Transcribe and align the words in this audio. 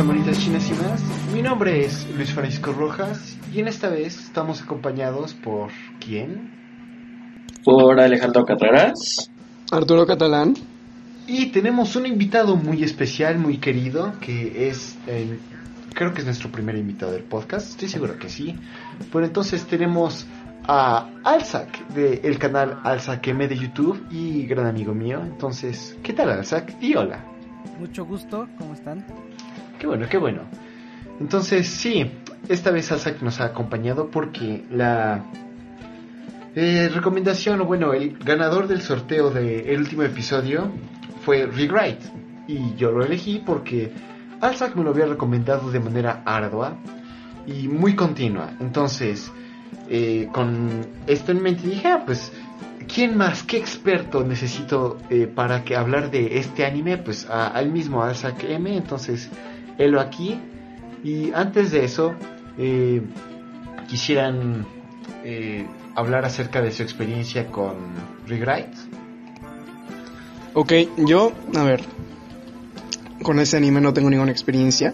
Hola, 0.00 0.12
bienvenidos 0.14 0.38
a 0.38 0.48
Monitas 0.48 0.70
Chinas 0.70 0.70
y 0.70 0.82
más. 0.82 1.34
Mi 1.34 1.42
nombre 1.42 1.84
es 1.84 2.08
Luis 2.16 2.32
Francisco 2.32 2.72
Rojas 2.72 3.36
y 3.52 3.60
en 3.60 3.68
esta 3.68 3.90
vez 3.90 4.18
estamos 4.18 4.62
acompañados 4.62 5.34
por 5.34 5.70
¿quién? 6.02 6.50
Por 7.64 8.00
Alejandro 8.00 8.46
Catreras. 8.46 9.30
Arturo 9.70 10.06
Catalán. 10.06 10.54
Y 11.26 11.46
tenemos 11.52 11.96
un 11.96 12.06
invitado 12.06 12.56
muy 12.56 12.82
especial, 12.82 13.38
muy 13.38 13.58
querido, 13.58 14.14
que 14.20 14.70
es 14.70 14.96
el, 15.06 15.38
creo 15.92 16.14
que 16.14 16.20
es 16.20 16.24
nuestro 16.24 16.50
primer 16.50 16.76
invitado 16.76 17.12
del 17.12 17.24
podcast, 17.24 17.68
estoy 17.68 17.88
seguro 17.88 18.18
que 18.18 18.30
sí. 18.30 18.58
Pero 19.12 19.26
entonces 19.26 19.66
tenemos 19.66 20.26
a 20.66 21.10
Alzac 21.24 21.88
del 21.88 22.38
canal 22.38 22.80
Alzac 22.84 23.26
M 23.28 23.46
de 23.46 23.56
YouTube 23.56 24.02
y 24.10 24.46
gran 24.46 24.66
amigo 24.66 24.94
mío. 24.94 25.20
Entonces, 25.20 25.98
¿qué 26.02 26.14
tal 26.14 26.30
Alzac? 26.30 26.74
Y 26.80 26.94
hola. 26.94 27.22
Mucho 27.78 28.06
gusto, 28.06 28.48
¿cómo 28.58 28.72
están? 28.72 29.04
Qué 29.80 29.86
bueno, 29.86 30.06
qué 30.10 30.18
bueno. 30.18 30.42
Entonces, 31.20 31.66
sí, 31.66 32.10
esta 32.50 32.70
vez 32.70 32.92
Alzac 32.92 33.22
nos 33.22 33.40
ha 33.40 33.46
acompañado 33.46 34.10
porque 34.10 34.62
la 34.70 35.24
eh, 36.54 36.90
recomendación, 36.92 37.66
bueno, 37.66 37.94
el 37.94 38.18
ganador 38.18 38.68
del 38.68 38.82
sorteo 38.82 39.30
del 39.30 39.78
último 39.78 40.02
episodio 40.02 40.70
fue 41.24 41.46
Rewrite. 41.46 42.10
Y 42.46 42.74
yo 42.76 42.92
lo 42.92 43.02
elegí 43.02 43.42
porque 43.44 43.90
Alzac 44.42 44.76
me 44.76 44.84
lo 44.84 44.90
había 44.90 45.06
recomendado 45.06 45.70
de 45.70 45.80
manera 45.80 46.22
ardua 46.26 46.76
y 47.46 47.66
muy 47.66 47.96
continua. 47.96 48.52
Entonces, 48.60 49.32
eh, 49.88 50.28
con 50.30 50.86
esto 51.06 51.32
en 51.32 51.42
mente 51.42 51.66
dije, 51.66 51.88
ah, 51.88 52.02
pues, 52.04 52.32
¿quién 52.92 53.16
más? 53.16 53.44
¿Qué 53.44 53.56
experto 53.56 54.22
necesito 54.24 54.98
eh, 55.08 55.26
para 55.26 55.64
que 55.64 55.74
hablar 55.74 56.10
de 56.10 56.38
este 56.38 56.66
anime? 56.66 56.98
Pues 56.98 57.26
al 57.30 57.70
mismo 57.70 58.02
Alzac 58.02 58.44
M, 58.44 58.76
entonces, 58.76 59.30
él 59.80 59.98
aquí. 59.98 60.40
Y 61.02 61.32
antes 61.32 61.72
de 61.72 61.84
eso, 61.84 62.14
eh, 62.58 63.02
quisieran 63.88 64.66
hablar 65.94 66.24
acerca 66.24 66.62
de 66.62 66.70
su 66.70 66.82
experiencia 66.82 67.46
con 67.48 67.74
Rewrite. 68.26 68.76
Ok, 70.54 70.72
yo, 70.96 71.32
a 71.54 71.62
ver, 71.62 71.82
con 73.22 73.38
ese 73.38 73.56
anime 73.56 73.80
no 73.80 73.92
tengo 73.92 74.10
ninguna 74.10 74.32
experiencia. 74.32 74.92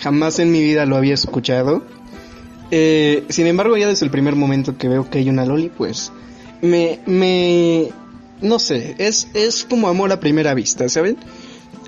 Jamás 0.00 0.38
en 0.38 0.50
mi 0.50 0.62
vida 0.62 0.86
lo 0.86 0.96
había 0.96 1.14
escuchado. 1.14 1.84
Eh, 2.70 3.24
sin 3.28 3.46
embargo, 3.46 3.76
ya 3.76 3.86
desde 3.86 4.04
el 4.04 4.10
primer 4.10 4.34
momento 4.34 4.76
que 4.76 4.88
veo 4.88 5.08
que 5.08 5.18
hay 5.18 5.28
una 5.28 5.46
Loli, 5.46 5.68
pues 5.68 6.12
me, 6.62 6.98
me, 7.06 7.90
no 8.40 8.58
sé, 8.58 8.96
es, 8.98 9.28
es 9.34 9.64
como 9.64 9.88
amor 9.88 10.10
a 10.10 10.18
primera 10.18 10.54
vista, 10.54 10.88
¿saben? 10.88 11.16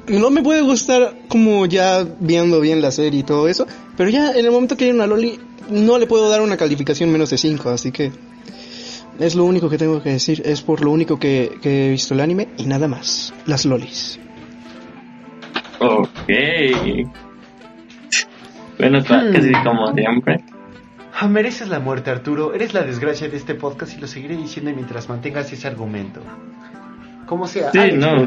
No 0.08 0.30
me 0.30 0.42
puede 0.42 0.62
gustar 0.62 1.14
como 1.28 1.66
ya 1.66 2.06
viendo 2.20 2.60
bien 2.60 2.80
la 2.80 2.90
serie 2.90 3.20
y 3.20 3.22
todo 3.22 3.48
eso, 3.48 3.66
pero 3.96 4.08
ya 4.08 4.32
en 4.32 4.44
el 4.44 4.50
momento 4.50 4.76
que 4.76 4.86
hay 4.86 4.90
una 4.90 5.06
Loli, 5.06 5.38
no 5.70 5.98
le 5.98 6.06
puedo 6.06 6.28
dar 6.28 6.40
una 6.40 6.56
calificación 6.56 7.10
menos 7.10 7.30
de 7.30 7.38
5, 7.38 7.68
así 7.68 7.92
que 7.92 8.10
es 9.18 9.34
lo 9.34 9.44
único 9.44 9.68
que 9.68 9.78
tengo 9.78 10.02
que 10.02 10.10
decir, 10.10 10.42
es 10.44 10.62
por 10.62 10.82
lo 10.82 10.90
único 10.90 11.18
que, 11.18 11.58
he 11.62 11.90
visto 11.90 12.14
el 12.14 12.20
anime 12.20 12.48
y 12.56 12.66
nada 12.66 12.88
más, 12.88 13.34
las 13.46 13.64
lolis. 13.64 14.18
Ok. 15.80 16.08
Bueno, 18.78 19.04
casi 19.04 19.50
hmm. 19.50 19.64
como 19.64 19.92
siempre. 19.92 20.44
Ah, 21.20 21.26
mereces 21.26 21.68
la 21.68 21.80
muerte, 21.80 22.10
Arturo. 22.10 22.54
Eres 22.54 22.74
la 22.74 22.82
desgracia 22.82 23.28
de 23.28 23.36
este 23.36 23.56
podcast 23.56 23.96
y 23.96 24.00
lo 24.00 24.06
seguiré 24.06 24.36
diciendo 24.36 24.70
mientras 24.72 25.08
mantengas 25.08 25.52
ese 25.52 25.66
argumento. 25.66 26.22
Como 27.28 27.46
sea. 27.46 27.70
Sí, 27.72 27.92
no. 27.92 28.26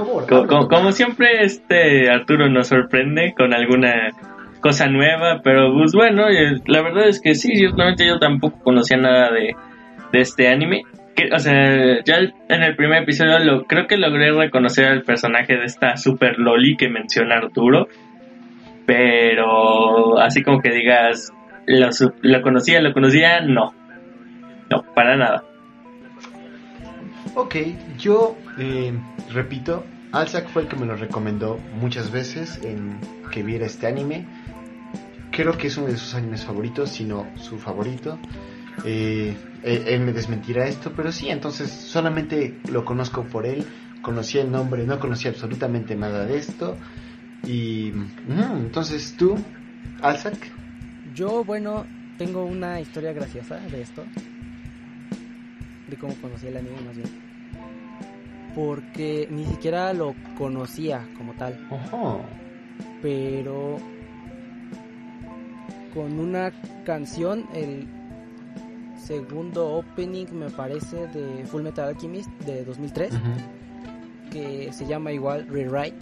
como, 0.70 0.92
siempre, 0.92 1.44
este 1.44 2.10
Arturo 2.10 2.50
nos 2.50 2.68
sorprende 2.68 3.34
con 3.36 3.54
alguna 3.54 4.12
cosa 4.60 4.88
nueva, 4.88 5.42
pero 5.44 5.74
pues 5.74 5.94
bueno, 5.94 6.30
eh, 6.30 6.62
la 6.68 6.84
verdad 6.84 7.08
es 7.08 7.20
que 7.20 7.34
sí, 7.34 7.56
ciertamente 7.56 8.06
yo 8.06 8.20
tampoco 8.20 8.60
conocía 8.64 8.98
nada 8.98 9.32
de, 9.32 9.56
de 10.12 10.22
este 10.22 10.48
anime. 10.50 10.84
Que, 11.16 11.30
o 11.34 11.40
sea, 11.40 12.04
ya 12.04 12.18
en 12.50 12.64
el 12.64 12.76
primer 12.76 13.02
episodio 13.02 13.40
lo, 13.40 13.64
creo 13.64 13.88
que 13.88 13.98
logré 13.98 14.32
reconocer 14.34 14.86
al 14.86 15.02
personaje 15.02 15.58
de 15.58 15.66
esta 15.66 15.98
super 15.98 16.38
loli 16.38 16.78
que 16.78 16.88
menciona 16.88 17.38
Arturo. 17.38 17.88
Pero 18.86 20.20
así 20.20 20.44
como 20.44 20.62
que 20.62 20.70
digas, 20.70 21.34
lo, 21.66 21.90
lo 22.22 22.42
conocía, 22.44 22.82
lo 22.82 22.94
conocía, 22.94 23.42
no. 23.42 23.74
No, 24.70 24.84
para 24.94 25.18
nada. 25.18 25.44
Ok, 27.36 27.56
yo 27.98 28.36
eh, 28.58 28.94
repito, 29.32 29.86
Alzac 30.12 30.50
fue 30.50 30.64
el 30.64 30.68
que 30.68 30.76
me 30.76 30.86
lo 30.86 30.96
recomendó 30.96 31.58
muchas 31.80 32.12
veces 32.12 32.60
en 32.64 33.00
que 33.32 33.44
viera 33.44 33.66
este 33.66 33.88
anime. 33.88 34.26
Creo 35.32 35.58
que 35.58 35.68
es 35.68 35.78
uno 35.78 35.88
de 35.88 35.98
sus 35.98 36.14
animes 36.14 36.44
favoritos, 36.44 36.90
si 36.90 37.06
no 37.06 37.28
su 37.36 37.58
favorito. 37.58 38.20
Eh, 38.84 39.36
él, 39.64 40.02
me 40.02 40.12
desmentirá 40.12 40.68
esto, 40.68 40.92
pero 40.96 41.12
sí, 41.12 41.30
entonces 41.30 41.70
solamente 41.70 42.60
lo 42.70 42.84
conozco 42.84 43.24
por 43.24 43.46
él, 43.46 43.66
conocía 44.02 44.42
el 44.42 44.52
nombre, 44.52 44.86
no 44.86 45.00
conocía 45.00 45.32
absolutamente 45.32 45.96
nada 45.96 46.26
de 46.26 46.38
esto. 46.38 46.78
Y 47.46 47.94
entonces 48.28 49.16
tú, 49.18 49.36
Alzac. 50.02 50.38
Yo, 51.16 51.44
bueno, 51.44 51.86
tengo 52.18 52.46
una 52.46 52.80
historia 52.82 53.14
graciosa 53.14 53.58
de 53.58 53.82
esto, 53.82 54.04
de 55.88 55.96
cómo 55.98 56.14
conocí 56.16 56.48
el 56.48 56.58
anime 56.58 56.82
más 56.82 56.98
bien. 56.98 57.21
Porque 58.56 59.28
ni 59.32 59.46
siquiera 59.46 59.94
lo 59.94 60.16
conocía 60.38 61.08
como 61.18 61.34
tal. 61.34 61.58
Pero 63.02 63.78
con 65.94 66.20
una 66.20 66.52
canción, 66.86 67.46
el 67.54 67.88
segundo 68.98 69.76
opening, 69.78 70.28
me 70.34 70.50
parece, 70.50 71.08
de 71.08 71.46
Full 71.46 71.64
Metal 71.64 71.90
Alchemist 71.90 72.30
de 72.46 72.64
2003, 72.64 73.14
que 74.32 74.72
se 74.72 74.86
llama 74.86 75.12
igual 75.12 75.48
Rewrite. 75.48 75.98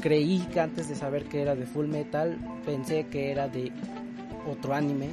Creí 0.00 0.40
que 0.52 0.60
antes 0.60 0.88
de 0.88 0.94
saber 0.94 1.24
que 1.24 1.42
era 1.42 1.54
de 1.54 1.64
Full 1.64 1.86
Metal, 1.86 2.36
pensé 2.66 3.06
que 3.06 3.30
era 3.30 3.48
de 3.48 3.72
otro 4.46 4.74
anime 4.74 5.10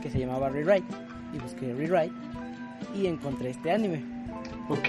que 0.00 0.10
se 0.10 0.20
llamaba 0.20 0.48
Rewrite. 0.48 0.86
Y 1.34 1.38
busqué 1.38 1.72
Rewrite 1.74 2.14
y 2.94 3.06
encontré 3.06 3.50
este 3.50 3.70
anime. 3.72 4.02
Ok. 4.68 4.88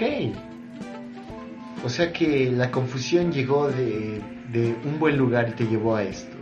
O 1.84 1.88
sea 1.88 2.12
que 2.12 2.50
la 2.50 2.70
confusión 2.70 3.32
llegó 3.32 3.68
de, 3.68 4.22
de 4.50 4.74
un 4.84 4.98
buen 4.98 5.16
lugar 5.16 5.50
y 5.50 5.52
te 5.52 5.66
llevó 5.66 5.96
a 5.96 6.02
esto. 6.02 6.36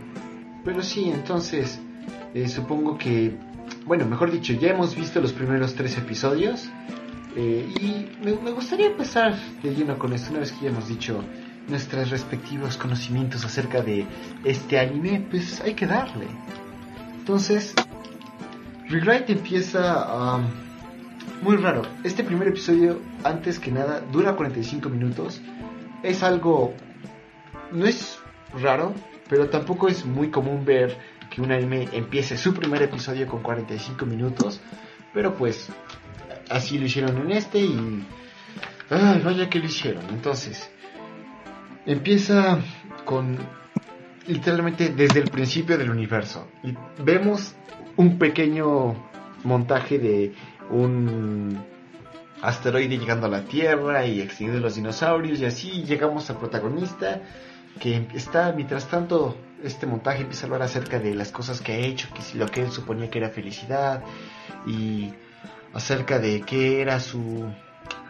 Pero 0.63 0.81
sí, 0.81 1.09
entonces 1.09 1.79
eh, 2.33 2.47
supongo 2.47 2.97
que 2.97 3.37
bueno, 3.85 4.05
mejor 4.05 4.31
dicho, 4.31 4.53
ya 4.53 4.69
hemos 4.69 4.95
visto 4.95 5.19
los 5.19 5.33
primeros 5.33 5.75
tres 5.75 5.97
episodios. 5.97 6.69
Eh, 7.35 7.73
y 7.81 8.23
me, 8.23 8.51
gustaría 8.51 8.87
empezar 8.87 9.35
de 9.61 9.73
lleno 9.73 9.97
con 9.97 10.13
esto, 10.13 10.29
una 10.31 10.39
vez 10.39 10.51
que 10.51 10.65
ya 10.65 10.69
hemos 10.69 10.87
dicho 10.87 11.23
nuestros 11.67 12.09
respectivos 12.09 12.77
conocimientos 12.77 13.43
acerca 13.43 13.81
de 13.81 14.05
este 14.43 14.79
anime, 14.79 15.25
pues 15.29 15.59
hay 15.61 15.73
que 15.73 15.87
darle. 15.87 16.27
Entonces, 17.17 17.73
Rewrite 18.87 19.33
empieza 19.33 20.37
um, 20.37 20.45
muy 21.43 21.57
raro. 21.57 21.81
Este 22.03 22.23
primer 22.23 22.47
episodio, 22.47 23.01
antes 23.23 23.59
que 23.59 23.69
nada, 23.69 23.99
dura 23.99 24.35
45 24.35 24.89
minutos. 24.89 25.41
Es 26.01 26.23
algo... 26.23 26.73
No 27.71 27.85
es 27.85 28.17
raro, 28.61 28.93
pero 29.27 29.49
tampoco 29.49 29.89
es 29.89 30.05
muy 30.05 30.29
común 30.29 30.63
ver 30.63 30.97
que 31.29 31.41
un 31.41 31.51
anime 31.51 31.89
empiece 31.91 32.37
su 32.37 32.53
primer 32.53 32.83
episodio 32.83 33.27
con 33.27 33.41
45 33.41 34.05
minutos, 34.05 34.61
pero 35.13 35.35
pues 35.35 35.69
así 36.49 36.77
lo 36.77 36.85
hicieron 36.85 37.17
en 37.17 37.31
este 37.31 37.59
y... 37.59 38.07
Ay, 38.89 39.21
vaya 39.23 39.49
que 39.49 39.59
lo 39.59 39.65
hicieron. 39.65 40.03
Entonces, 40.11 40.71
empieza 41.85 42.59
con 43.05 43.37
literalmente 44.27 44.89
desde 44.89 45.19
el 45.19 45.29
principio 45.29 45.77
del 45.77 45.89
universo. 45.89 46.47
Y 46.63 46.73
vemos 47.03 47.55
un 47.97 48.17
pequeño 48.17 48.93
montaje 49.43 49.99
de 49.99 50.33
un 50.73 51.63
asteroide 52.41 52.97
llegando 52.97 53.27
a 53.27 53.29
la 53.29 53.43
Tierra 53.43 54.05
y 54.05 54.21
extinguiendo 54.21 54.61
los 54.61 54.75
dinosaurios 54.75 55.39
y 55.39 55.45
así 55.45 55.83
llegamos 55.83 56.29
al 56.29 56.37
protagonista 56.37 57.21
que 57.79 58.07
está 58.13 58.51
mientras 58.51 58.87
tanto 58.87 59.37
este 59.63 59.85
montaje 59.85 60.21
empieza 60.21 60.45
a 60.45 60.47
hablar 60.47 60.63
acerca 60.63 60.99
de 60.99 61.15
las 61.15 61.31
cosas 61.31 61.61
que 61.61 61.71
ha 61.71 61.77
hecho, 61.77 62.09
que 62.13 62.37
lo 62.37 62.47
que 62.47 62.61
él 62.61 62.71
suponía 62.71 63.09
que 63.09 63.19
era 63.19 63.29
felicidad 63.29 64.03
y 64.67 65.13
acerca 65.73 66.19
de 66.19 66.41
qué 66.41 66.81
era 66.81 66.99
su 66.99 67.49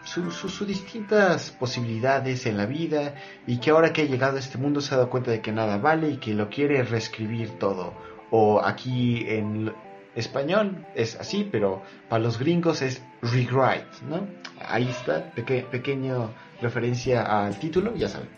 sus 0.03 0.67
distintas 0.67 1.51
posibilidades 1.51 2.45
en 2.45 2.57
la 2.57 2.65
vida 2.65 3.15
y 3.47 3.57
que 3.57 3.71
ahora 3.71 3.93
que 3.93 4.01
ha 4.01 4.05
llegado 4.05 4.35
a 4.35 4.39
este 4.39 4.57
mundo 4.57 4.81
se 4.81 4.93
ha 4.93 4.97
dado 4.97 5.09
cuenta 5.09 5.31
de 5.31 5.41
que 5.41 5.51
nada 5.51 5.77
vale 5.77 6.09
y 6.09 6.17
que 6.17 6.33
lo 6.33 6.49
quiere 6.49 6.83
reescribir 6.83 7.57
todo. 7.57 7.93
O 8.29 8.61
aquí 8.61 9.25
en 9.27 9.73
español 10.15 10.85
es 10.95 11.15
así, 11.15 11.47
pero 11.51 11.81
para 12.09 12.23
los 12.23 12.39
gringos 12.39 12.81
es 12.81 13.01
rewrite, 13.21 13.87
¿no? 14.07 14.27
Ahí 14.59 14.87
está, 14.87 15.31
pequeño 15.31 16.31
referencia 16.61 17.23
al 17.45 17.57
título, 17.59 17.95
ya 17.95 18.09
saben. 18.09 18.29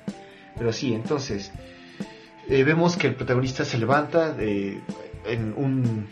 Pero 0.57 0.71
sí, 0.71 0.93
entonces, 0.93 1.51
eh, 2.47 2.63
vemos 2.63 2.97
que 2.97 3.07
el 3.07 3.15
protagonista 3.15 3.65
se 3.65 3.77
levanta 3.77 4.31
de, 4.31 4.81
en 5.25 5.53
un 5.55 6.07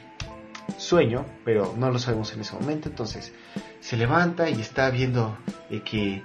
sueño, 0.77 1.25
pero 1.45 1.75
no 1.77 1.91
lo 1.91 1.99
sabemos 1.99 2.33
en 2.33 2.41
ese 2.41 2.53
momento, 2.55 2.89
entonces 2.89 3.33
se 3.79 3.97
levanta 3.97 4.49
y 4.49 4.59
está 4.59 4.89
viendo 4.89 5.37
eh, 5.69 5.81
que 5.83 6.23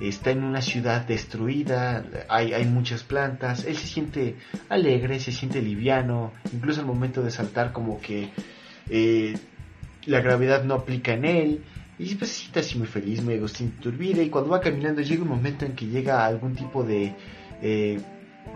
está 0.00 0.30
en 0.30 0.44
una 0.44 0.62
ciudad 0.62 1.02
destruida, 1.02 2.04
hay, 2.28 2.54
hay 2.54 2.64
muchas 2.64 3.02
plantas, 3.02 3.64
él 3.64 3.76
se 3.76 3.86
siente 3.86 4.36
alegre, 4.68 5.20
se 5.20 5.32
siente 5.32 5.60
liviano, 5.60 6.32
incluso 6.52 6.80
al 6.80 6.86
momento 6.86 7.22
de 7.22 7.30
saltar 7.30 7.72
como 7.72 8.00
que 8.00 8.30
eh, 8.90 9.36
la 10.06 10.20
gravedad 10.20 10.64
no 10.64 10.74
aplica 10.74 11.12
en 11.14 11.24
él, 11.24 11.64
y 11.98 12.14
pues 12.14 12.30
se 12.30 12.40
siente 12.40 12.60
así 12.60 12.78
muy 12.78 12.86
feliz, 12.86 13.22
muy 13.22 13.34
Agustín 13.34 13.72
Turbide, 13.80 14.22
y 14.22 14.30
cuando 14.30 14.50
va 14.50 14.60
caminando 14.60 15.02
llega 15.02 15.22
un 15.22 15.28
momento 15.28 15.64
en 15.64 15.74
que 15.74 15.86
llega 15.86 16.22
a 16.22 16.26
algún 16.26 16.54
tipo 16.54 16.82
de 16.82 17.14
eh, 17.62 18.00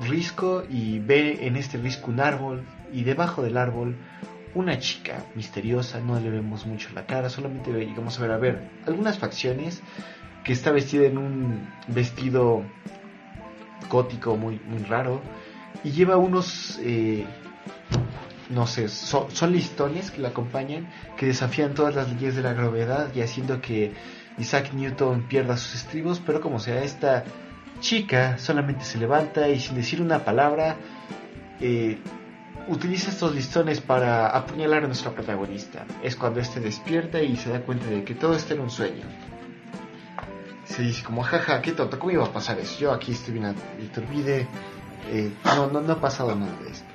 risco 0.09 0.65
y 0.69 0.99
ve 0.99 1.47
en 1.47 1.57
este 1.57 1.79
risco 1.79 2.11
un 2.11 2.21
árbol, 2.21 2.63
y 2.93 3.05
debajo 3.05 3.43
del 3.43 3.57
árbol 3.57 3.97
una 4.55 4.79
chica 4.79 5.25
misteriosa, 5.35 6.01
no 6.01 6.19
le 6.21 6.31
vemos 6.31 6.65
mucho 6.65 6.89
la 6.95 7.07
cara, 7.07 7.29
solamente 7.29 7.73
llegamos 7.73 8.19
a 8.19 8.23
ver, 8.23 8.31
a 8.31 8.39
ver, 8.39 8.69
algunas 8.87 9.19
facciones, 9.19 9.83
que 10.45 10.53
está 10.53 10.71
vestida 10.71 11.07
en 11.07 11.19
un 11.19 11.69
vestido 11.89 12.63
gótico 13.91 14.37
muy, 14.37 14.61
muy 14.69 14.83
raro. 14.85 15.21
Y 15.83 15.91
lleva 15.91 16.17
unos, 16.17 16.79
eh, 16.83 17.25
no 18.51 18.67
sé, 18.67 18.89
son, 18.89 19.53
listones 19.53 20.11
que 20.11 20.21
la 20.21 20.29
acompañan, 20.29 20.89
que 21.17 21.27
desafían 21.27 21.75
todas 21.75 21.95
las 21.95 22.11
leyes 22.13 22.37
de 22.37 22.43
la 22.43 22.53
gravedad 22.53 23.15
y 23.15 23.21
haciendo 23.21 23.61
que 23.61 23.93
Isaac 24.39 24.73
Newton 24.73 25.27
pierda 25.29 25.57
sus 25.57 25.75
estribos, 25.75 26.21
pero 26.25 26.41
como 26.41 26.59
sea, 26.59 26.83
esta 26.83 27.25
chica 27.81 28.39
solamente 28.39 28.85
se 28.85 28.99
levanta 28.99 29.49
y 29.49 29.61
sin 29.61 29.77
decir 29.77 30.01
una 30.03 30.25
palabra, 30.25 30.77
eh, 31.61 31.99
utiliza 32.69 33.11
estos 33.11 33.35
listones 33.35 33.81
para 33.81 34.29
apuñalar 34.29 34.85
a 34.85 34.87
nuestra 34.87 35.13
protagonista. 35.13 35.87
Es 36.03 36.17
cuando 36.17 36.41
este 36.41 36.61
despierta 36.61 37.21
y 37.23 37.37
se 37.37 37.51
da 37.51 37.61
cuenta 37.61 37.87
de 37.87 38.05
que 38.05 38.15
todo 38.15 38.35
esto 38.35 38.55
era 38.55 38.63
un 38.63 38.71
sueño 38.71 39.05
se 40.65 40.83
dice 40.83 41.05
como, 41.05 41.23
jaja, 41.23 41.61
qué 41.63 41.73
tonto, 41.73 41.99
¿cómo 41.99 42.13
iba 42.13 42.25
a 42.25 42.33
pasar 42.33 42.59
eso? 42.59 42.79
Yo 42.79 42.93
aquí 42.93 43.13
estoy 43.13 43.35
bien 43.35 43.55
eh, 45.11 45.31
no, 45.45 45.67
no, 45.67 45.81
no 45.81 45.93
ha 45.93 46.01
pasado 46.01 46.35
nada 46.35 46.53
de 46.63 46.71
esto. 46.71 46.94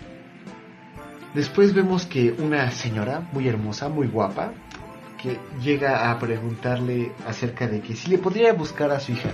Después 1.34 1.74
vemos 1.74 2.06
que 2.06 2.32
una 2.32 2.72
señora 2.72 3.22
muy 3.32 3.48
hermosa, 3.48 3.88
muy 3.88 4.08
guapa, 4.08 4.52
que 5.22 5.38
llega 5.62 6.10
a 6.10 6.18
preguntarle 6.18 7.12
acerca 7.28 7.68
de 7.68 7.82
que 7.82 7.96
si 7.96 8.10
le 8.10 8.18
podría 8.18 8.54
buscar 8.54 8.92
a 8.92 9.00
su 9.00 9.12
hija. 9.12 9.32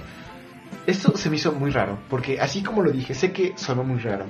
Esto 0.88 1.16
se 1.16 1.30
me 1.30 1.38
hizo 1.38 1.52
muy 1.52 1.72
raro, 1.72 2.00
porque 2.10 2.40
así 2.40 2.64
como 2.64 2.82
lo 2.82 2.92
dije, 2.92 3.14
sé 3.14 3.32
que 3.32 3.54
sonó 3.56 3.84
muy 3.84 4.00
raro, 4.00 4.26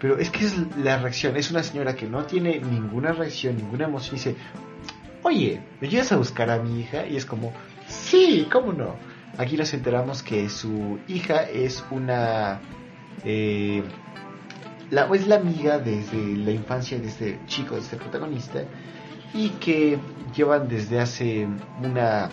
pero 0.00 0.18
es 0.18 0.30
que 0.30 0.46
es 0.46 0.56
la 0.78 0.98
reacción, 0.98 1.36
es 1.36 1.50
una 1.50 1.62
señora 1.62 1.94
que 1.94 2.06
no 2.06 2.24
tiene 2.24 2.60
ninguna 2.60 3.12
reacción, 3.12 3.56
ninguna 3.56 3.84
emoción, 3.84 4.16
dice, 4.16 4.36
oye, 5.22 5.60
¿me 5.80 5.88
llevas 5.88 6.12
a 6.12 6.16
buscar 6.16 6.50
a 6.50 6.62
mi 6.62 6.80
hija? 6.80 7.06
Y 7.06 7.16
es 7.16 7.26
como, 7.26 7.52
sí, 7.86 8.48
¿cómo 8.50 8.72
no? 8.72 8.96
Aquí 9.38 9.56
nos 9.56 9.72
enteramos 9.74 10.22
que 10.22 10.48
su 10.48 10.98
hija 11.08 11.42
es 11.42 11.84
una... 11.90 12.60
Eh, 13.24 13.82
es 15.14 15.26
la 15.26 15.36
amiga 15.36 15.78
desde 15.78 16.36
la 16.36 16.50
infancia 16.50 16.98
de 16.98 17.08
este 17.08 17.40
chico, 17.46 17.74
de 17.74 17.80
este 17.80 17.96
protagonista, 17.96 18.62
y 19.32 19.50
que 19.50 19.98
llevan 20.34 20.68
desde 20.68 21.00
hace 21.00 21.48
una... 21.82 22.28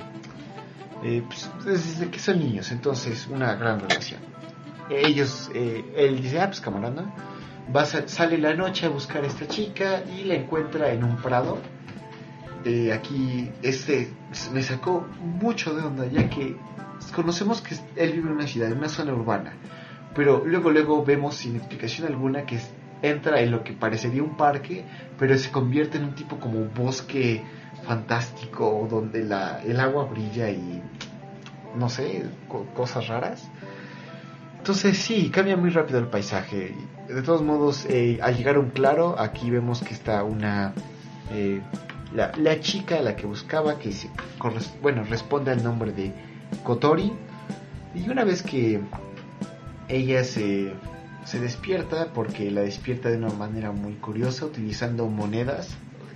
Eh, 1.03 1.23
pues, 1.25 1.49
desde 1.65 2.09
que 2.09 2.19
son 2.19 2.39
niños, 2.39 2.71
entonces 2.71 3.27
una 3.27 3.55
gran 3.55 3.79
relación. 3.79 4.19
Ellos, 4.89 5.49
eh, 5.53 5.85
él 5.95 6.21
dice, 6.21 6.41
ah, 6.41 6.47
pues 6.47 6.59
camarada, 6.59 7.13
Va 7.73 7.85
sale 7.85 8.39
la 8.39 8.55
noche 8.55 8.87
a 8.87 8.89
buscar 8.89 9.23
a 9.23 9.27
esta 9.27 9.47
chica 9.47 10.03
y 10.17 10.23
la 10.23 10.33
encuentra 10.33 10.91
en 10.91 11.03
un 11.03 11.17
prado. 11.17 11.59
aquí 12.91 13.51
este 13.61 14.11
me 14.51 14.63
sacó 14.63 15.05
mucho 15.21 15.75
de 15.75 15.83
onda 15.83 16.07
ya 16.07 16.27
que 16.29 16.57
conocemos 17.13 17.61
que 17.61 17.75
él 17.95 18.13
vive 18.13 18.27
en 18.29 18.35
una 18.37 18.47
ciudad, 18.47 18.71
en 18.71 18.79
una 18.79 18.89
zona 18.89 19.13
urbana, 19.13 19.53
pero 20.15 20.43
luego 20.45 20.71
luego 20.71 21.03
vemos 21.03 21.35
sin 21.35 21.55
explicación 21.55 22.07
alguna 22.07 22.45
que 22.45 22.59
entra 23.01 23.41
en 23.41 23.51
lo 23.51 23.63
que 23.63 23.73
parecería 23.73 24.23
un 24.23 24.35
parque, 24.35 24.83
pero 25.17 25.37
se 25.37 25.51
convierte 25.51 25.97
en 25.97 26.05
un 26.05 26.15
tipo 26.15 26.39
como 26.39 26.65
bosque 26.65 27.43
fantástico 27.85 28.87
donde 28.89 29.23
la, 29.23 29.61
el 29.63 29.79
agua 29.79 30.05
brilla 30.05 30.49
y 30.49 30.81
no 31.75 31.89
sé, 31.89 32.25
cosas 32.75 33.07
raras. 33.07 33.49
Entonces 34.57 34.97
sí, 34.97 35.29
cambia 35.29 35.55
muy 35.55 35.69
rápido 35.69 35.99
el 35.99 36.07
paisaje. 36.07 36.75
De 37.07 37.21
todos 37.21 37.41
modos, 37.41 37.85
eh, 37.89 38.19
al 38.21 38.35
llegar 38.35 38.57
a 38.57 38.59
un 38.59 38.69
claro, 38.69 39.15
aquí 39.17 39.49
vemos 39.49 39.81
que 39.81 39.93
está 39.93 40.23
una... 40.23 40.73
Eh, 41.31 41.61
la, 42.13 42.59
chica 42.59 42.97
a 42.97 43.01
la 43.01 43.15
que 43.15 43.27
buscaba, 43.27 43.77
que 43.77 43.91
se, 43.91 44.09
bueno, 44.81 45.03
responde 45.03 45.51
al 45.51 45.63
nombre 45.63 45.91
de 45.91 46.11
Kotori. 46.63 47.13
Y 47.95 48.09
una 48.09 48.23
vez 48.23 48.43
que 48.43 48.81
ella 49.89 50.23
se, 50.23 50.73
se 51.25 51.39
despierta, 51.39 52.13
porque 52.13 52.49
la 52.51 52.61
despierta 52.61 53.09
de 53.09 53.17
una 53.17 53.29
manera 53.29 53.71
muy 53.71 53.93
curiosa, 53.95 54.45
utilizando 54.45 55.07
monedas, 55.07 55.75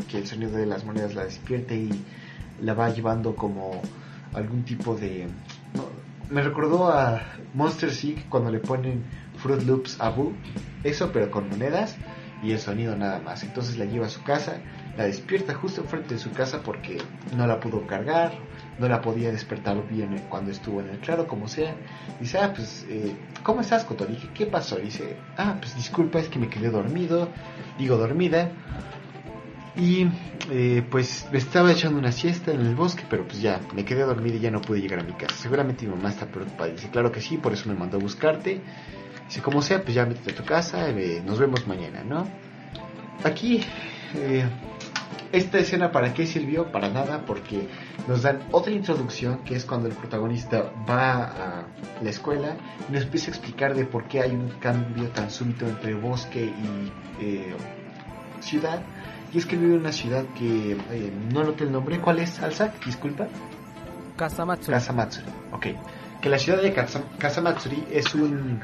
que 0.10 0.20
el 0.20 0.28
sonido 0.28 0.52
de 0.54 0.66
las 0.66 0.86
monedas 0.86 1.16
la 1.16 1.26
despierte 1.26 1.76
y 1.76 1.90
la 2.62 2.74
va 2.74 2.90
llevando 2.90 3.36
como 3.36 3.82
algún 4.34 4.64
tipo 4.64 4.96
de... 4.96 5.28
me 6.30 6.42
recordó 6.42 6.90
a 6.90 7.22
Monster 7.54 7.92
Seek 7.92 8.30
cuando 8.30 8.52
le 8.52 8.60
ponen 8.60 9.04
Fruit 9.38 9.64
Loops 9.64 10.00
a 10.00 10.10
Boo, 10.10 10.34
eso 10.84 11.12
pero 11.12 11.30
con 11.30 11.50
monedas 11.50 11.98
y 12.44 12.52
el 12.52 12.60
sonido 12.60 12.96
nada 12.96 13.20
más. 13.20 13.44
Entonces 13.44 13.78
la 13.78 13.86
lleva 13.86 14.08
a 14.08 14.10
su 14.10 14.24
casa, 14.24 14.58
la 14.98 15.06
despierta 15.06 15.54
justo 15.54 15.82
enfrente 15.82 16.16
de 16.16 16.20
su 16.20 16.32
casa 16.32 16.62
porque 16.62 16.98
no 17.36 17.48
la 17.48 17.60
pudo 17.60 17.88
cargar 17.88 18.34
no 18.80 18.88
la 18.88 19.02
podía 19.02 19.32
despertar 19.32 19.88
bien 19.88 20.24
cuando 20.30 20.52
estuvo 20.52 20.82
en 20.82 20.90
el 20.90 21.00
claro, 21.00 21.28
como 21.28 21.48
sea. 21.48 21.76
Dice, 22.20 22.40
ah, 22.40 22.54
pues, 22.56 22.86
eh, 22.90 23.16
¿cómo 23.44 23.62
estás, 23.62 23.84
Kotori? 23.84 24.16
¿Qué 24.34 24.46
pasó? 24.46 24.78
Dice, 24.78 25.18
ah, 25.38 25.58
pues 25.60 25.76
disculpa, 25.76 26.20
es 26.20 26.30
que 26.30 26.40
me 26.40 26.50
quedé 26.50 26.70
dormido, 26.70 27.30
digo 27.78 27.98
dormida. 27.98 28.52
Y 29.76 30.08
eh, 30.52 30.86
pues 30.90 31.28
me 31.32 31.40
estaba 31.40 31.72
echando 31.72 31.98
una 31.98 32.12
siesta 32.12 32.52
en 32.52 32.62
el 32.62 32.76
bosque, 32.76 33.04
pero 33.10 33.26
pues 33.26 33.42
ya 33.42 33.60
me 33.74 33.84
quedé 33.84 34.04
dormido 34.04 34.38
y 34.38 34.40
ya 34.40 34.52
no 34.52 34.62
pude 34.62 34.82
llegar 34.82 35.00
a 35.00 35.04
mi 35.04 35.14
casa. 35.14 35.36
Seguramente 35.36 35.86
mi 35.86 35.96
mamá 35.96 36.10
está 36.10 36.28
preocupada. 36.28 36.72
Dice, 36.72 36.90
claro 36.90 37.12
que 37.12 37.22
sí, 37.22 37.38
por 37.38 37.54
eso 37.54 37.70
me 37.70 37.76
mandó 37.76 37.98
a 37.98 38.00
buscarte. 38.00 38.62
Dice, 39.28 39.42
como 39.42 39.62
sea, 39.62 39.82
pues 39.82 39.96
ya 39.96 40.06
métete 40.06 40.32
a 40.32 40.36
tu 40.36 40.44
casa, 40.44 40.90
eh, 40.90 41.24
nos 41.26 41.40
vemos 41.40 41.66
mañana, 41.66 42.04
¿no? 42.04 42.28
Aquí 43.24 43.64
esta 45.34 45.58
escena 45.58 45.92
para 45.92 46.14
qué 46.14 46.28
sirvió? 46.28 46.72
Para 46.72 46.90
nada, 46.90 47.26
porque 47.26 47.68
nos 48.08 48.22
dan 48.22 48.44
otra 48.52 48.72
introducción, 48.72 49.40
que 49.40 49.56
es 49.56 49.66
cuando 49.66 49.90
el 49.90 49.96
protagonista 49.96 50.72
va 50.88 51.24
a 51.24 51.66
la 52.02 52.10
escuela 52.10 52.56
y 52.88 52.94
nos 52.94 53.04
empieza 53.04 53.32
a 53.32 53.34
explicar 53.34 53.74
de 53.74 53.86
por 53.86 54.08
qué 54.08 54.22
hay 54.22 54.32
un 54.32 54.50
cambio 54.60 55.10
tan 55.10 55.32
súbito 55.32 55.68
entre 55.68 55.96
bosque 55.96 56.46
y 56.46 56.92
eh, 57.20 57.56
ciudad. 58.42 58.84
Y 59.34 59.40
es 59.40 59.48
que 59.48 59.58
vive 59.58 59.74
en 59.74 59.80
una 59.80 59.92
ciudad 59.92 60.24
que 60.38 60.74
eh, 60.92 61.12
no 61.34 61.44
noté 61.44 61.64
el 61.64 61.72
nombre. 61.72 62.00
¿Cuál 62.00 62.20
es, 62.20 62.40
Alzak? 62.40 62.86
Disculpa. 62.86 63.28
Kasamatsuri. 64.16 64.76
Kasamatsuri, 64.76 65.28
ok. 65.52 65.68
Que 66.22 66.30
la 66.30 66.38
ciudad 66.38 66.62
de 66.62 66.74
Kasamatsuri 67.18 67.88
es 67.92 68.14
un 68.14 68.62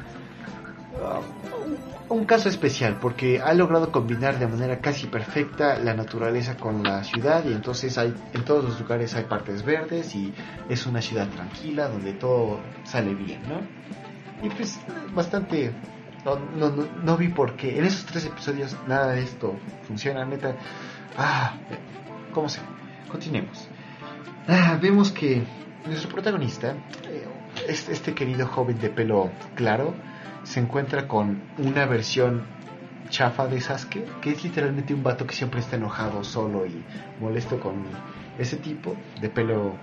un 2.09 2.25
caso 2.25 2.49
especial 2.49 2.97
porque 2.99 3.39
ha 3.39 3.53
logrado 3.53 3.91
combinar 3.91 4.39
de 4.39 4.47
manera 4.47 4.79
casi 4.79 5.07
perfecta 5.07 5.77
la 5.77 5.93
naturaleza 5.93 6.57
con 6.57 6.83
la 6.83 7.03
ciudad 7.03 7.43
y 7.45 7.53
entonces 7.53 7.97
hay 7.97 8.13
en 8.33 8.43
todos 8.43 8.63
los 8.63 8.79
lugares 8.79 9.13
hay 9.15 9.25
partes 9.25 9.63
verdes 9.63 10.15
y 10.15 10.33
es 10.67 10.85
una 10.87 11.01
ciudad 11.01 11.27
tranquila 11.29 11.87
donde 11.87 12.13
todo 12.13 12.59
sale 12.83 13.13
bien, 13.13 13.41
¿no? 13.47 13.61
Y 14.45 14.49
pues 14.49 14.79
bastante 15.13 15.73
no, 16.25 16.37
no, 16.69 16.87
no, 17.03 17.17
vi 17.17 17.29
por 17.29 17.55
qué 17.55 17.77
en 17.77 17.85
esos 17.85 18.05
tres 18.05 18.25
episodios 18.25 18.75
nada 18.87 19.13
de 19.13 19.21
esto 19.21 19.55
funciona, 19.87 20.25
neta. 20.25 20.55
Ah, 21.17 21.53
¿cómo 22.33 22.49
se? 22.49 22.59
Continuemos. 23.09 23.67
Ah, 24.47 24.77
vemos 24.81 25.11
que 25.11 25.43
nuestro 25.85 26.09
protagonista, 26.09 26.75
eh, 27.07 27.25
este, 27.67 27.93
este 27.93 28.13
querido 28.13 28.47
joven 28.47 28.79
de 28.79 28.89
pelo 28.89 29.31
claro, 29.55 29.93
se 30.43 30.59
encuentra 30.59 31.07
con 31.07 31.41
una 31.57 31.85
versión 31.85 32.43
chafa 33.09 33.47
de 33.47 33.59
Sasuke, 33.59 34.05
que 34.21 34.31
es 34.31 34.43
literalmente 34.43 34.93
un 34.93 35.03
vato 35.03 35.25
que 35.25 35.33
siempre 35.33 35.59
está 35.59 35.75
enojado, 35.75 36.23
solo 36.23 36.65
y 36.65 36.83
molesto 37.19 37.59
con 37.59 37.83
ese 38.37 38.57
tipo 38.57 38.95
de 39.19 39.29
pelo 39.29 39.73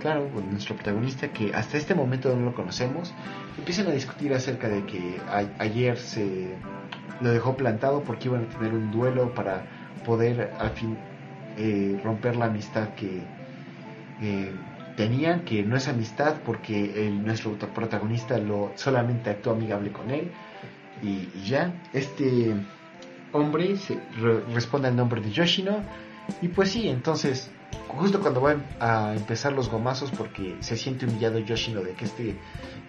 claro, 0.00 0.28
con 0.30 0.50
nuestro 0.50 0.74
protagonista 0.76 1.28
que 1.28 1.54
hasta 1.54 1.78
este 1.78 1.94
momento 1.94 2.34
no 2.34 2.44
lo 2.44 2.54
conocemos, 2.54 3.12
empiezan 3.58 3.88
a 3.88 3.90
discutir 3.90 4.32
acerca 4.34 4.68
de 4.68 4.84
que 4.84 5.20
ayer 5.58 5.96
se 5.96 6.54
lo 7.20 7.30
dejó 7.30 7.56
plantado 7.56 8.02
porque 8.02 8.28
iban 8.28 8.44
a 8.44 8.58
tener 8.58 8.74
un 8.74 8.90
duelo 8.90 9.34
para 9.34 9.64
poder 10.04 10.52
al 10.58 10.70
fin 10.70 10.96
eh, 11.56 11.98
romper 12.04 12.36
la 12.36 12.46
amistad 12.46 12.90
que 12.90 13.22
eh, 14.20 14.52
tenían, 14.96 15.44
que 15.44 15.62
no 15.62 15.76
es 15.76 15.88
amistad 15.88 16.36
porque 16.44 17.10
nuestro 17.22 17.52
protagonista 17.52 18.38
lo 18.38 18.72
solamente 18.76 19.30
actuó 19.30 19.52
amigable 19.52 19.92
con 19.92 20.10
él 20.10 20.30
y, 21.02 21.28
ya. 21.44 21.74
Este 21.92 22.54
hombre 23.32 23.76
responde 24.52 24.88
al 24.88 24.96
nombre 24.96 25.20
de 25.20 25.30
Yoshino 25.30 25.82
y 26.40 26.48
pues 26.48 26.70
sí, 26.70 26.88
entonces 26.88 27.50
justo 27.88 28.20
cuando 28.20 28.40
van 28.40 28.64
a 28.80 29.14
empezar 29.14 29.52
los 29.52 29.68
gomazos 29.68 30.10
porque 30.10 30.56
se 30.60 30.76
siente 30.76 31.06
humillado 31.06 31.38
Yoshino 31.38 31.82
de 31.82 31.92
que 31.92 32.04
este 32.04 32.36